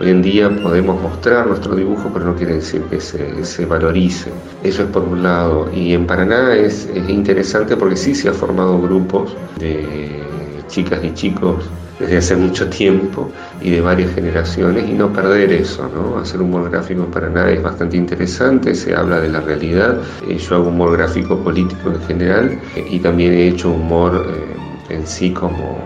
Hoy 0.00 0.10
en 0.10 0.22
día 0.22 0.50
podemos 0.62 1.00
mostrar 1.00 1.46
nuestro 1.46 1.76
dibujo, 1.76 2.10
pero 2.12 2.24
no 2.24 2.34
quiere 2.34 2.54
decir 2.54 2.82
que 2.90 3.00
se, 3.00 3.64
valorice. 3.66 4.30
Eso 4.64 4.82
es 4.82 4.88
por 4.88 5.04
un 5.04 5.22
lado. 5.22 5.70
Y 5.72 5.92
en 5.92 6.06
Paraná 6.06 6.54
es, 6.56 6.88
interesante 7.08 7.76
porque 7.76 7.96
sí 7.96 8.14
se 8.14 8.28
han 8.28 8.34
formado 8.34 8.80
grupos 8.80 9.36
de 9.58 10.24
chicas 10.66 10.98
y 11.04 11.14
chicos 11.14 11.64
desde 12.00 12.16
hace 12.16 12.36
mucho 12.36 12.68
tiempo 12.68 13.30
y 13.62 13.70
de 13.70 13.80
varias 13.80 14.12
generaciones 14.14 14.88
y 14.88 14.94
no 14.94 15.12
perder 15.12 15.52
eso, 15.52 15.88
¿no? 15.94 16.18
Hacer 16.18 16.42
humor 16.42 16.68
gráfico 16.68 17.04
en 17.04 17.10
Paraná 17.12 17.50
es 17.50 17.62
bastante 17.62 17.96
interesante, 17.96 18.74
se 18.74 18.96
habla 18.96 19.20
de 19.20 19.28
la 19.28 19.40
realidad, 19.40 19.98
eh, 20.28 20.36
yo 20.36 20.56
hago 20.56 20.68
humor 20.70 20.96
gráfico 20.96 21.38
político 21.38 21.90
en 21.90 22.00
general 22.02 22.58
eh, 22.74 22.84
y 22.90 22.98
también 22.98 23.32
he 23.32 23.48
hecho 23.48 23.70
humor 23.70 24.26
eh, 24.28 24.94
en 24.94 25.06
sí 25.06 25.30
como 25.30 25.78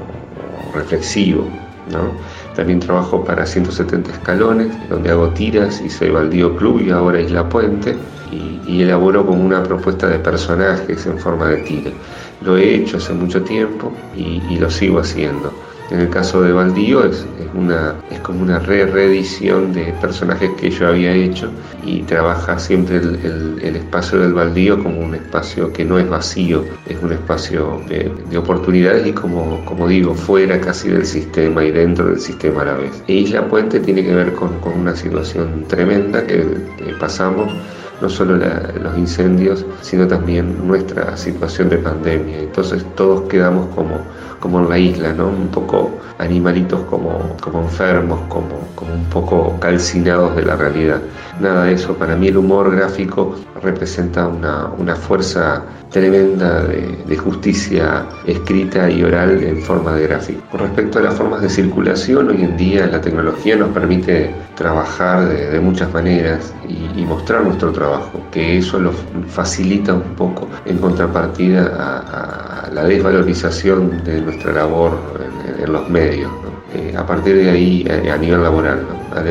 reflexivo, 0.74 1.46
¿no? 1.92 2.12
También 2.59 2.80
trabajo 2.80 3.24
para 3.24 3.46
170 3.46 4.11
escalones, 4.11 4.66
donde 4.90 5.12
hago 5.12 5.28
tiras 5.28 5.80
y 5.80 5.88
soy 5.88 6.11
Baldío 6.11 6.56
Club 6.56 6.82
y 6.84 6.90
ahora 6.90 7.20
Isla 7.20 7.48
Puente. 7.48 7.96
Y, 8.32 8.82
elaboro 8.82 9.24
como 9.24 9.44
una 9.44 9.62
propuesta 9.62 10.09
de 10.09 10.18
personajes 10.18 11.06
en 11.06 11.18
forma 11.18 11.46
de 11.50 11.59
tira. 11.59 11.92
Lo 12.40 12.56
he 12.56 12.74
hecho 12.74 12.96
hace 12.96 13.12
mucho 13.12 13.42
tiempo 13.42 13.92
y 14.16 14.59
lo 14.59 14.68
sigo 14.70 14.98
haciendo. 14.98 15.52
En 15.91 16.01
el 16.01 16.11
caso 16.11 16.43
de 16.43 16.53
Baldío 16.53 17.05
es, 17.05 17.24
una, 17.55 17.95
es 18.11 18.20
como 18.20 18.43
una 18.43 18.59
re 18.59 18.84
reedición 18.84 19.72
de 19.72 19.95
personajes 20.01 20.51
que 20.61 20.70
yo 20.70 20.89
había 20.89 21.12
hecho 21.12 21.51
y 21.84 22.03
trabaja 22.03 22.59
siempre 22.59 22.97
el, 22.97 23.74
espacio 23.74 24.18
del 24.18 24.34
Baldío 24.34 24.82
como 24.82 25.01
un 25.01 25.14
espacio 25.14 25.72
que 25.72 25.84
no 25.84 25.99
es 25.99 26.09
vacío, 26.09 26.64
es 26.86 27.03
un 27.03 27.12
espacio 27.12 27.80
de, 27.89 28.12
oportunidades 28.36 29.07
y 29.07 29.12
como, 29.12 29.64
como 29.64 29.89
digo, 29.89 30.14
fuera 30.14 30.61
casi 30.61 30.91
del 30.91 31.07
sistema 31.07 31.64
y 31.64 31.70
dentro 31.70 32.07
del 32.07 32.20
sistema 32.20 32.62
a 32.62 32.64
la 32.66 32.74
vez. 32.74 33.03
E 33.07 33.14
Isla 33.14 33.49
Puente 33.49 33.80
tiene 33.80 34.05
que 34.05 34.14
ver 34.14 34.32
con, 34.34 34.59
una 34.78 34.95
situación 34.95 35.64
tremenda 35.68 36.26
que 36.26 36.45
pasamos 37.01 37.51
no 38.01 38.09
solo 38.09 38.36
los 38.36 38.99
incendios, 38.99 39.64
sino 39.82 40.07
también 40.07 40.66
nuestra 40.66 41.16
situación 41.16 41.68
de 41.68 41.78
pandemia. 41.78 42.41
Entonces 42.41 42.84
todos 42.95 43.28
quedamos 43.28 43.74
como, 43.74 44.01
como 44.41 44.61
en 44.61 44.68
la 44.68 44.78
isla, 44.78 45.12
¿no? 45.12 45.28
Un 45.28 45.49
poco 45.49 45.99
animalitos 46.18 46.80
como, 46.82 47.36
como 47.41 47.62
enfermos, 47.62 48.20
como, 48.28 48.68
como 48.74 48.95
un 48.95 49.05
poco 49.05 49.59
calcinados 49.61 50.36
de 50.36 50.45
la 50.45 50.57
realidad. 50.57 51.01
Nada 51.41 51.64
de 51.64 51.74
eso. 51.74 51.95
Para 51.95 52.16
mí 52.16 52.28
el 52.28 52.36
humor 52.36 52.74
gráfico 52.74 53.36
representa 53.62 54.26
una, 54.26 54.66
una 54.78 54.97
fuerza 54.97 55.64
tremenda 55.91 56.64
de, 56.64 57.16
justicia 57.16 58.07
escrita 58.26 58.89
y 58.89 59.03
oral 59.03 59.43
en 59.43 59.61
forma 59.61 59.95
de 59.95 60.07
gráfico. 60.07 60.41
Con 60.51 60.61
respecto 60.61 60.99
a 60.99 61.03
las 61.03 61.14
formas 61.14 61.43
de 61.43 61.49
circulación, 61.49 62.28
hoy 62.28 62.43
en 62.43 62.57
día 62.57 62.86
la 62.86 63.01
tecnología 63.01 63.57
nos 63.57 63.70
permite 63.70 64.32
trabajar 64.55 65.28
de, 65.28 65.59
muchas 65.61 65.93
maneras 65.93 66.53
y, 66.68 67.05
mostrar 67.09 67.43
nuestro 67.43 67.72
trabajo, 67.72 68.20
que 68.30 68.59
eso 68.59 68.78
lo 68.78 68.93
facilita 69.28 69.95
un 69.95 70.14
poco 70.14 70.47
en 70.66 70.76
contrapartida 70.76 71.72
a, 71.74 72.70
la 72.70 72.84
desvalorización 72.84 74.05
de 74.05 74.20
nuestra 74.29 74.53
labor 74.53 74.93
en, 75.59 75.72
los 75.72 75.89
medios. 75.89 76.31
Eh, 76.74 76.95
a 76.97 77.07
partir 77.07 77.37
de 77.37 77.51
ahí, 77.51 77.87
eh, 77.89 78.11
a, 78.11 78.16
nivel 78.18 78.43
laboral, 78.43 78.87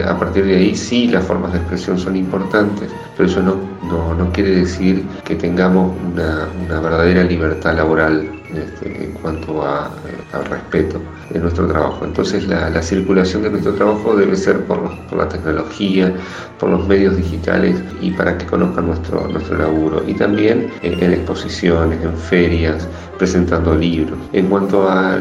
a 0.07 0.17
partir 0.17 0.45
de 0.45 0.57
ahí 0.57 0.75
sí 0.75 1.07
las 1.07 1.23
formas 1.23 1.53
de 1.53 1.59
expresión 1.59 1.99
son 1.99 2.15
importantes, 2.15 2.89
pero 3.15 3.29
eso 3.29 3.41
no, 3.43 4.15
no, 4.15 4.31
quiere 4.31 4.55
decir 4.55 5.05
que 5.23 5.35
tengamos 5.35 5.93
una, 6.13 6.47
verdadera 6.81 7.23
libertad 7.23 7.75
laboral 7.75 8.27
este, 8.55 9.03
en 9.03 9.11
cuanto 9.13 9.61
a, 9.61 9.91
al 10.31 10.45
respeto 10.45 11.01
de 11.29 11.39
nuestro 11.39 11.67
trabajo. 11.67 12.05
Entonces 12.05 12.47
la, 12.47 12.81
circulación 12.81 13.43
de 13.43 13.49
nuestro 13.49 13.73
trabajo 13.73 14.15
debe 14.15 14.35
ser 14.37 14.63
por, 14.63 14.89
la 15.15 15.27
tecnología, 15.27 16.13
por 16.59 16.69
los 16.69 16.87
medios 16.87 17.17
digitales 17.17 17.75
y 18.01 18.11
para 18.11 18.37
que 18.37 18.45
conozcan 18.45 18.87
nuestro, 18.87 19.27
nuestro 19.27 19.57
laburo. 19.57 20.03
Y 20.07 20.13
también 20.13 20.69
en, 20.81 21.11
exposiciones, 21.11 22.01
en 22.01 22.15
ferias, 22.15 22.87
presentando 23.17 23.75
libros. 23.75 24.17
En 24.31 24.47
cuanto 24.47 24.87
a, 24.89 25.17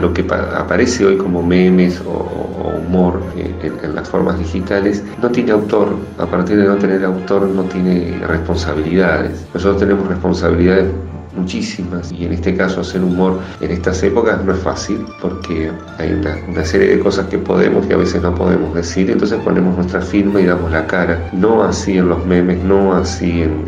lo 0.00 0.14
que 0.14 0.24
aparece 0.30 1.04
hoy 1.04 1.16
como 1.18 1.42
memes 1.42 2.00
o, 2.06 2.72
humor 2.78 3.20
en, 3.36 3.84
en, 3.84 3.94
las 3.94 4.08
formas 4.08 4.38
digitales, 4.38 5.04
no 5.20 5.30
tiene 5.30 5.52
autor. 5.52 5.94
A 6.18 6.26
partir 6.26 6.56
de 6.56 6.64
no 6.64 6.76
tener 6.76 7.04
autor 7.04 7.42
no 7.42 7.64
tiene 7.64 8.18
responsabilidades. 8.26 9.46
Nosotros 9.52 9.80
tenemos 9.80 10.08
responsabilidades 10.08 10.86
muchísimas. 11.34 12.12
Y 12.12 12.24
en 12.24 12.32
este 12.32 12.56
caso 12.56 12.80
hacer 12.80 13.02
humor 13.02 13.38
en 13.60 13.70
estas 13.70 14.02
épocas 14.02 14.44
no 14.44 14.52
es 14.52 14.60
fácil 14.60 15.04
porque 15.20 15.70
hay 15.98 16.12
una, 16.12 16.64
serie 16.64 16.96
de 16.96 17.00
cosas 17.00 17.26
que 17.26 17.38
podemos 17.38 17.86
y 17.88 17.92
a 17.92 17.96
veces 17.96 18.22
no 18.22 18.34
podemos 18.34 18.74
decir, 18.74 19.10
entonces 19.10 19.38
ponemos 19.42 19.76
nuestra 19.76 20.00
firma 20.00 20.40
y 20.40 20.46
damos 20.46 20.70
la 20.70 20.86
cara, 20.86 21.30
no 21.32 21.62
así 21.62 21.98
en 21.98 22.08
los 22.08 22.24
memes, 22.26 22.62
no 22.62 22.94
así 22.94 23.42
en, 23.42 23.64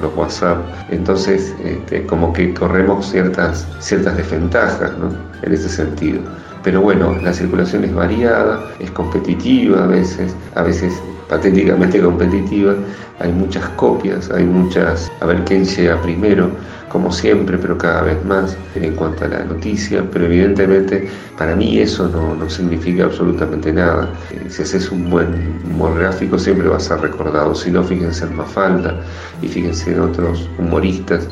los 0.00 0.14
WhatsApp, 0.14 0.58
entonces 0.90 1.54
este, 1.64 2.04
como 2.06 2.32
que 2.32 2.52
corremos 2.52 3.10
ciertas, 3.10 3.66
ciertas 3.80 4.16
desventajas 4.16 4.92
en 5.42 5.52
ese 5.52 5.68
sentido. 5.68 6.20
Pero 6.62 6.80
bueno, 6.80 7.14
la 7.22 7.32
circulación 7.32 7.84
es 7.84 7.94
variada, 7.94 8.60
es 8.78 8.90
competitiva 8.90 9.84
a 9.84 9.86
veces, 9.86 10.34
a 10.54 10.62
veces 10.62 10.94
patéticamente 11.28 12.00
competitiva, 12.00 12.74
hay 13.20 13.32
muchas 13.32 13.68
copias, 13.70 14.30
hay 14.30 14.44
muchas, 14.44 15.10
a 15.20 15.26
ver 15.26 15.44
quién 15.44 15.64
llega 15.64 16.00
primero, 16.02 16.50
como 16.88 17.10
siempre, 17.10 17.58
pero 17.58 17.76
cada 17.76 18.02
vez 18.02 18.24
más 18.24 18.56
en 18.76 18.94
cuanto 18.94 19.24
a 19.24 19.28
la 19.28 19.44
noticia, 19.44 20.04
pero 20.12 20.26
evidentemente 20.26 21.08
para 21.36 21.56
mí 21.56 21.80
eso 21.80 22.08
no, 22.08 22.48
significa 22.48 23.04
absolutamente 23.04 23.72
nada. 23.72 24.08
Eh, 24.30 24.48
si 24.48 24.62
haces 24.62 24.92
un 24.92 25.10
buen 25.10 25.58
humor 25.64 25.98
gráfico 25.98 26.38
siempre 26.38 26.68
vas 26.68 26.90
a 26.90 26.94
ser 26.94 27.10
recordado, 27.10 27.54
si 27.54 27.72
no, 27.72 27.82
fíjense 27.82 28.24
en 28.26 28.36
Mafalda 28.36 28.94
y 29.42 29.48
fíjense 29.48 29.92
en 29.92 30.00
otros 30.00 30.48
humoristas 30.58 31.26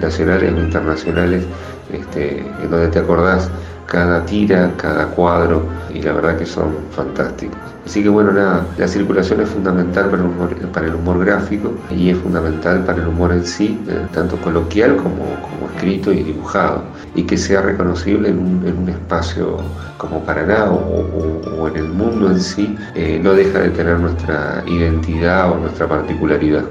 nacionales 0.00 0.52
o 0.52 0.58
internacionales 0.58 1.44
este, 1.92 2.38
en 2.40 2.70
donde 2.70 2.88
te 2.88 2.98
acordás 2.98 3.48
cada 3.86 4.24
tira, 4.26 4.72
cada 4.76 5.06
cuadro, 5.06 5.62
y 5.94 6.02
la 6.02 6.12
verdad 6.12 6.36
que 6.36 6.46
son 6.46 6.74
fantásticos. 6.90 7.75
Así 7.86 8.02
que 8.02 8.08
bueno, 8.08 8.32
nada, 8.32 8.66
la 8.78 8.88
circulación 8.88 9.40
es 9.42 9.48
fundamental 9.48 10.10
para 10.10 10.86
el 10.88 10.94
humor, 10.96 11.24
gráfico 11.24 11.72
y 11.88 12.10
es 12.10 12.18
fundamental 12.18 12.84
para 12.84 13.00
el 13.00 13.06
humor 13.06 13.30
en 13.30 13.46
sí, 13.46 13.80
eh, 13.88 14.06
tanto 14.12 14.36
coloquial 14.38 14.96
como, 14.96 15.24
escrito 15.72 16.12
y 16.12 16.24
dibujado, 16.24 16.82
y 17.14 17.22
que 17.22 17.36
sea 17.36 17.62
reconocible 17.62 18.30
en 18.30 18.38
un, 18.38 18.88
espacio 18.88 19.58
como 19.98 20.24
Paraná 20.24 20.70
o, 20.70 21.60
o, 21.60 21.68
en 21.68 21.76
el 21.76 21.88
mundo 21.88 22.30
en 22.30 22.40
sí, 22.40 22.76
eh, 22.94 23.20
no 23.22 23.32
deja 23.34 23.60
de 23.60 23.70
tener 23.70 24.00
nuestra 24.00 24.64
identidad 24.66 25.52
o 25.52 25.58
nuestra 25.58 25.86
particularidad. 25.86 26.64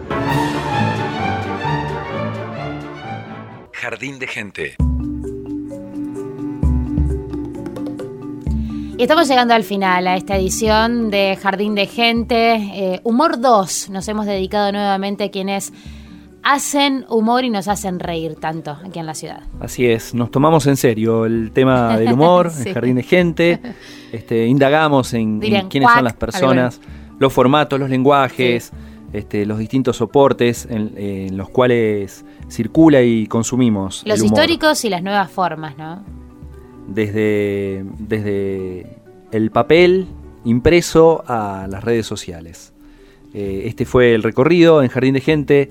Jardín 3.72 4.20
de 4.20 4.28
gente. 4.28 4.76
Y 8.98 9.02
estamos 9.02 9.28
llegando 9.28 9.54
al 9.54 9.64
final 9.64 10.08
a 10.08 10.16
esta 10.16 10.38
edición 10.38 11.12
de 11.12 11.38
Jardín 11.41 11.76
de 11.76 11.86
Gente. 11.86 12.56
Eh, 12.56 13.02
humor 13.04 13.41
2. 13.41 13.89
Nos 13.89 14.08
hemos 14.08 14.26
dedicado 14.26 14.72
nuevamente 14.72 15.26
a 15.26 15.32
quienes 15.32 15.74
hacen 16.43 17.06
humor 17.10 17.43
y 17.43 17.50
nos 17.50 17.68
hacen 17.68 18.00
reír 18.00 18.36
tanto 18.36 18.72
aquí 18.72 19.00
en 19.00 19.06
la 19.06 19.14
ciudad. 19.14 19.41
Así 19.60 19.86
es, 19.86 20.14
nos 20.14 20.32
tomamos 20.32 20.66
en 20.68 20.78
serio 20.78 21.26
el 21.26 21.52
tema 21.52 21.98
del 21.98 22.14
humor, 22.14 22.50
el 22.66 22.74
Jardín 22.74 22.96
de 22.96 23.04
Gente. 23.04 23.60
Este, 24.14 24.46
indagamos 24.46 25.14
en, 25.14 25.41
quiénes 25.41 25.91
son 25.91 26.06
las 26.06 26.14
personas, 26.14 26.80
los 27.20 27.34
formatos, 27.34 27.78
los 27.78 27.89
lenguajes. 27.89 28.72
Este, 29.12 29.46
los 29.46 29.60
distintos 29.60 29.96
soportes 29.96 30.68
en, 30.70 31.38
los 31.38 31.48
cuales 31.50 32.26
circula 32.50 33.02
y 33.02 33.28
consumimos. 33.28 34.04
Los 34.06 34.22
históricos 34.22 34.84
y 34.84 34.89
las 34.89 35.04
nuevas 35.04 35.32
formas, 35.32 35.78
¿no? 35.78 36.04
Desde, 36.88 37.86
desde 38.00 38.98
el 39.32 39.52
papel 39.52 40.08
impreso 40.44 41.24
a 41.28 41.68
las 41.70 41.84
redes 41.84 42.06
sociales. 42.06 42.74
Eh, 43.34 43.64
este 43.66 43.86
fue 43.86 44.14
el 44.14 44.24
recorrido 44.24 44.82
en 44.82 44.90
Jardín 44.90 45.16
de 45.16 45.22
Gente 45.22 45.70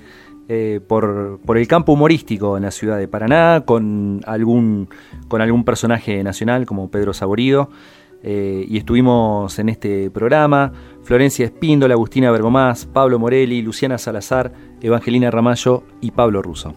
eh, 0.49 0.81
por, 0.87 1.41
el 1.57 1.67
campo 1.67 1.93
humorístico 1.93 2.59
en 2.59 2.65
la 2.65 2.71
ciudad 2.71 2.99
de 2.99 3.09
Paraná, 3.09 3.63
con 3.65 4.21
algún, 4.27 4.89
con 5.29 5.41
algún 5.41 5.65
personaje 5.65 6.23
nacional 6.23 6.67
como 6.67 6.91
Pedro 6.91 7.15
Saborido. 7.15 7.71
Eh, 8.23 8.65
y 8.69 8.79
estuvimos 8.79 9.59
en 9.59 9.69
este 9.69 10.11
programa 10.11 10.73
Florencia 11.03 11.45
Espíndola, 11.45 11.95
Agustina 11.95 12.31
Bergomás, 12.31 12.87
Pablo 12.87 13.19
Morelli, 13.19 13.61
Luciana 13.63 13.99
Salazar, 13.99 14.53
Evangelina 14.81 15.31
Ramallo 15.31 15.85
y 16.01 16.11
Pablo 16.11 16.43
Russo. 16.43 16.75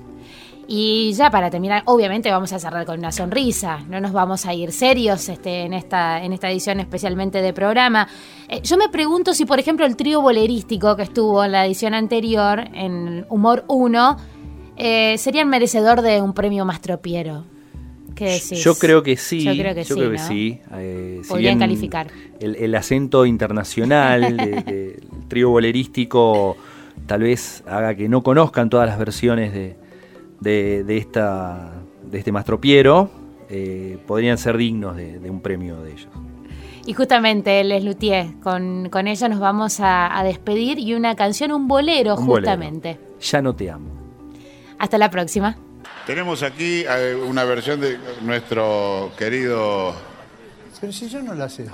Y 0.70 1.14
ya 1.14 1.32
para 1.32 1.50
terminar, 1.50 1.84
obviamente 1.86 2.30
vamos 2.30 2.52
a 2.52 2.60
cerrar 2.60 2.86
con 2.86 3.00
una 3.00 3.14
sonrisa, 3.14 3.80
no 3.90 4.02
nos 4.02 4.12
vamos 4.12 4.46
a 4.46 4.54
ir 4.54 4.74
serios 4.74 5.30
este, 5.30 5.62
en, 5.62 5.74
esta, 5.74 6.22
en 6.22 6.34
esta 6.34 6.52
edición 6.52 6.82
especialmente 6.82 7.42
de 7.42 7.54
programa. 7.54 8.08
Eh, 8.50 8.60
yo 8.64 8.76
me 8.78 8.90
pregunto 8.90 9.34
si, 9.34 9.46
por 9.46 9.60
ejemplo, 9.60 9.86
el 9.86 9.96
trío 9.96 10.20
bolerístico 10.20 10.98
que 10.98 11.04
estuvo 11.04 11.42
en 11.46 11.54
la 11.54 11.66
edición 11.66 11.94
anterior, 11.94 12.66
en 12.74 13.26
Humor 13.30 13.64
1, 13.70 14.18
eh, 14.76 15.18
serían 15.18 15.48
merecedor 15.48 16.02
de 16.02 16.22
un 16.22 16.34
premio 16.34 16.66
Mastropiero. 16.66 17.46
¿Qué 18.14 18.26
decís? 18.26 18.62
Yo 18.62 18.76
creo 18.76 19.04
que 19.04 19.16
sí. 19.16 19.44
Yo 19.46 19.54
creo 19.54 19.74
que 19.74 19.84
yo 19.86 19.96
sí. 19.96 20.02
creo 20.02 20.12
que 20.12 20.18
¿no? 20.18 20.28
sí. 20.28 20.60
Eh, 20.74 21.20
si 21.24 21.30
Podrían 21.30 21.60
bien 21.60 21.70
calificar. 21.70 22.08
El, 22.42 22.56
el 22.58 22.76
acento 22.76 23.26
internacional 23.26 24.36
de- 24.36 24.62
del 24.66 25.28
trío 25.30 25.50
bolerístico 25.50 26.58
tal 27.06 27.22
vez 27.22 27.64
haga 27.68 27.96
que 27.96 28.10
no 28.10 28.22
conozcan 28.22 28.70
todas 28.70 28.88
las 28.90 29.00
versiones 29.00 29.54
de, 29.54 29.78
de, 30.40 30.84
de 30.84 30.98
esta, 30.98 31.72
de 32.04 32.18
este 32.20 32.32
Mastropiero. 32.32 33.10
eh, 33.50 33.98
podrían 34.06 34.38
ser 34.38 34.58
dignos 34.58 34.96
de, 34.98 35.20
de 35.20 35.30
un 35.30 35.42
premio 35.42 35.82
de 35.82 35.92
ellos. 35.94 36.08
Y 36.86 36.94
justamente, 36.94 37.64
Les 37.66 37.84
Luthier, 37.84 38.28
con, 38.42 38.90
con 38.90 39.08
ello 39.08 39.28
nos 39.30 39.40
vamos 39.40 39.80
a, 39.82 40.18
a 40.18 40.24
despedir 40.24 40.80
y 40.80 40.94
una 40.94 41.16
canción, 41.16 41.52
un 41.52 41.68
bolero, 41.68 42.16
Un 42.16 42.26
bolero. 42.28 42.48
justamente. 42.50 43.00
Ya 43.22 43.42
no 43.42 43.54
te 43.54 43.70
amo. 43.70 43.90
Hasta 44.80 44.98
la 44.98 45.10
próxima. 45.10 45.58
Tenemos 46.06 46.44
aquí 46.44 46.86
eh, 46.88 47.16
una 47.28 47.44
versión 47.44 47.82
de 47.82 47.98
nuestro 48.22 49.12
querido... 49.18 49.94
Pero 50.80 50.94
si 50.94 51.10
yo 51.10 51.22
no 51.22 51.34
la 51.34 51.50
sé. 51.50 51.66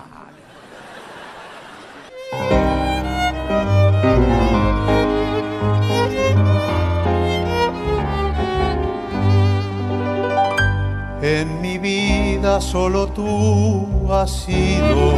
Solo 12.62 13.08
tú 13.08 14.12
has 14.12 14.32
sido 14.46 15.14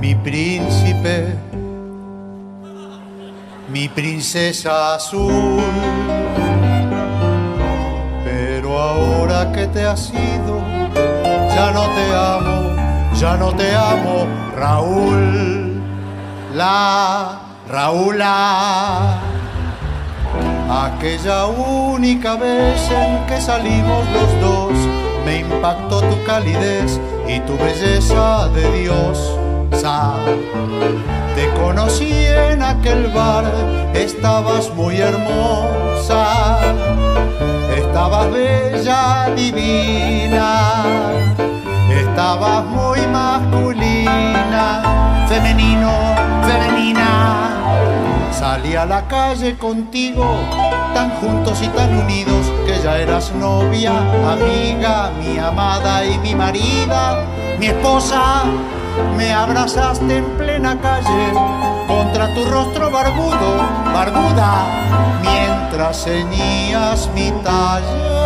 mi 0.00 0.14
príncipe, 0.14 1.34
mi 3.68 3.88
princesa 3.88 4.94
azul. 4.94 5.62
Pero 8.24 8.78
ahora 8.78 9.52
que 9.52 9.66
te 9.66 9.84
has 9.84 10.10
ido, 10.10 10.60
ya 11.54 11.70
no 11.72 11.84
te 11.96 12.14
amo, 12.14 13.14
ya 13.14 13.36
no 13.36 13.52
te 13.52 13.74
amo, 13.74 14.26
Raúl. 14.56 15.82
La 16.54 17.40
Raúla. 17.68 19.27
Aquella 20.70 21.46
única 21.46 22.36
vez 22.36 22.90
en 22.90 23.26
que 23.26 23.40
salimos 23.40 24.04
los 24.12 24.40
dos, 24.40 24.72
me 25.24 25.38
impactó 25.38 26.00
tu 26.00 26.24
calidez 26.24 27.00
y 27.26 27.40
tu 27.40 27.56
belleza 27.56 28.48
de 28.48 28.82
Dios. 28.82 29.38
Te 31.34 31.48
conocí 31.60 32.12
en 32.12 32.62
aquel 32.62 33.06
bar, 33.08 33.44
estabas 33.94 34.70
muy 34.74 34.96
hermosa, 34.96 36.58
estabas 37.76 38.30
bella, 38.32 39.30
divina, 39.36 40.72
estabas 41.88 42.64
muy 42.66 43.00
masculina, 43.06 44.82
femenino, 45.28 45.92
femenina. 46.42 47.10
Salí 48.32 48.74
a 48.74 48.86
la 48.86 49.06
calle 49.06 49.56
contigo, 49.56 50.24
tan 50.94 51.10
juntos 51.20 51.60
y 51.62 51.68
tan 51.68 51.94
unidos, 51.94 52.46
que 52.66 52.80
ya 52.82 52.98
eras 52.98 53.32
novia, 53.32 53.92
amiga, 54.32 55.10
mi 55.20 55.38
amada 55.38 56.04
y 56.04 56.18
mi 56.18 56.34
marida, 56.34 57.24
mi 57.58 57.66
esposa. 57.66 58.44
Me 59.16 59.32
abrazaste 59.32 60.18
en 60.18 60.24
plena 60.38 60.80
calle 60.80 61.32
contra 61.86 62.34
tu 62.34 62.44
rostro 62.44 62.90
barbudo, 62.90 63.56
barbuda, 63.92 64.64
mientras 65.22 66.04
ceñías 66.04 67.08
mi 67.14 67.30
talle 67.44 68.18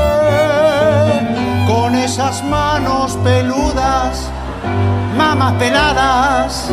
con 1.67 1.95
esas 1.95 2.43
manos 2.45 3.17
peludas, 3.23 4.12
mamas 5.17 5.53
peladas. 5.55 6.71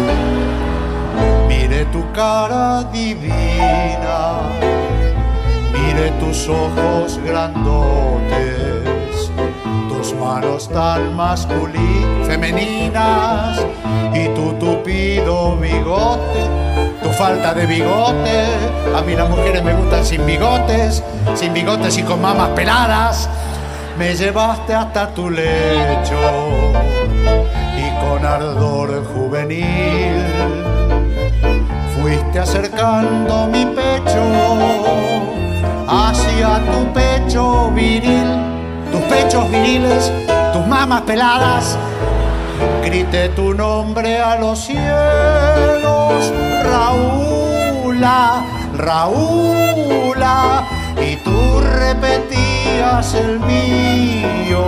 Mire 1.47 1.85
tu 1.85 2.03
cara 2.13 2.83
divina, 2.91 4.41
mire 5.73 6.11
tus 6.19 6.47
ojos 6.47 7.19
grandotes, 7.25 9.31
tus 9.89 10.13
manos 10.15 10.69
tan 10.69 11.15
masculinas, 11.15 12.27
femeninas, 12.27 13.59
y 14.13 14.27
tu 14.29 14.53
tupido 14.53 15.57
bigote, 15.57 16.43
tu 17.03 17.09
falta 17.09 17.53
de 17.53 17.65
bigote. 17.65 18.45
A 18.95 19.01
mí 19.01 19.15
las 19.15 19.29
mujeres 19.29 19.63
me 19.63 19.73
gustan 19.73 20.05
sin 20.05 20.25
bigotes, 20.25 21.03
sin 21.35 21.53
bigotes 21.53 21.97
y 21.97 22.03
con 22.03 22.21
mamas 22.21 22.49
peladas. 22.49 23.29
Me 23.97 24.15
llevaste 24.15 24.73
hasta 24.73 25.13
tu 25.13 25.29
lecho 25.29 26.17
con 27.99 28.25
ardor 28.25 29.05
juvenil. 29.13 30.23
Fuiste 31.95 32.39
acercando 32.39 33.47
mi 33.47 33.65
pecho 33.65 34.23
hacia 35.87 36.59
tu 36.71 36.93
pecho 36.93 37.71
viril, 37.71 38.29
tus 38.91 39.01
pechos 39.01 39.49
viriles, 39.49 40.11
tus 40.53 40.65
mamas 40.67 41.01
peladas. 41.01 41.77
Grité 42.83 43.29
tu 43.29 43.53
nombre 43.53 44.19
a 44.19 44.35
los 44.37 44.59
cielos, 44.59 46.33
Raúla, 46.63 48.43
Raúla, 48.75 50.65
y 51.01 51.15
tú 51.17 51.61
repetías 51.61 53.13
el 53.13 53.39
mío, 53.39 54.63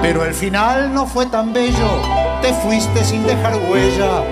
Pero 0.02 0.26
el 0.26 0.34
final 0.34 0.94
no 0.94 1.06
fue 1.06 1.26
tan 1.28 1.54
bello, 1.54 2.02
te 2.42 2.52
fuiste 2.54 3.06
sin 3.06 3.26
dejar 3.26 3.56
huella, 3.56 4.24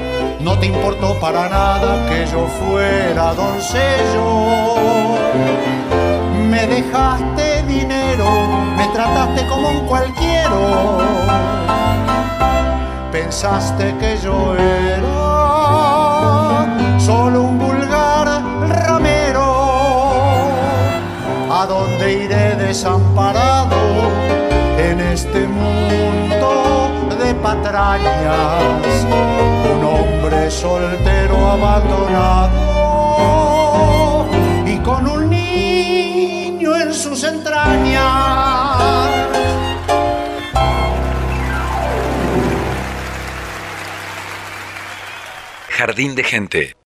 no 0.42 0.60
te 0.60 0.66
importó 0.66 1.18
para 1.22 1.48
nada 1.48 2.06
que 2.10 2.26
yo 2.26 2.46
fuera 2.60 3.34
doncello. 3.36 5.16
Me 6.50 6.68
dejaste 6.68 7.64
dinero, 7.64 8.30
me 8.76 8.86
trataste 8.90 9.48
como 9.48 9.70
un 9.70 9.88
cualquiera. 9.88 10.28
Pensaste 13.14 13.96
que 13.98 14.18
yo 14.18 14.56
era 14.58 15.28
solo 17.00 17.44
un 17.44 17.57
¿A 22.08 22.10
dónde 22.10 22.24
iré 22.24 22.56
desamparado 22.56 23.76
en 24.78 25.02
este 25.02 25.46
mundo 25.46 27.18
de 27.22 27.36
patrañas? 27.36 29.06
Un 29.76 29.84
hombre 29.84 30.50
soltero 30.50 31.36
abandonado 31.52 32.56
y 34.66 34.78
con 34.78 35.06
un 35.06 35.30
niño 35.30 36.78
en 36.78 36.94
sus 36.94 37.26
entrañas. 37.26 38.78
Jardín 45.68 46.16
de 46.16 46.24
gente. 46.24 46.74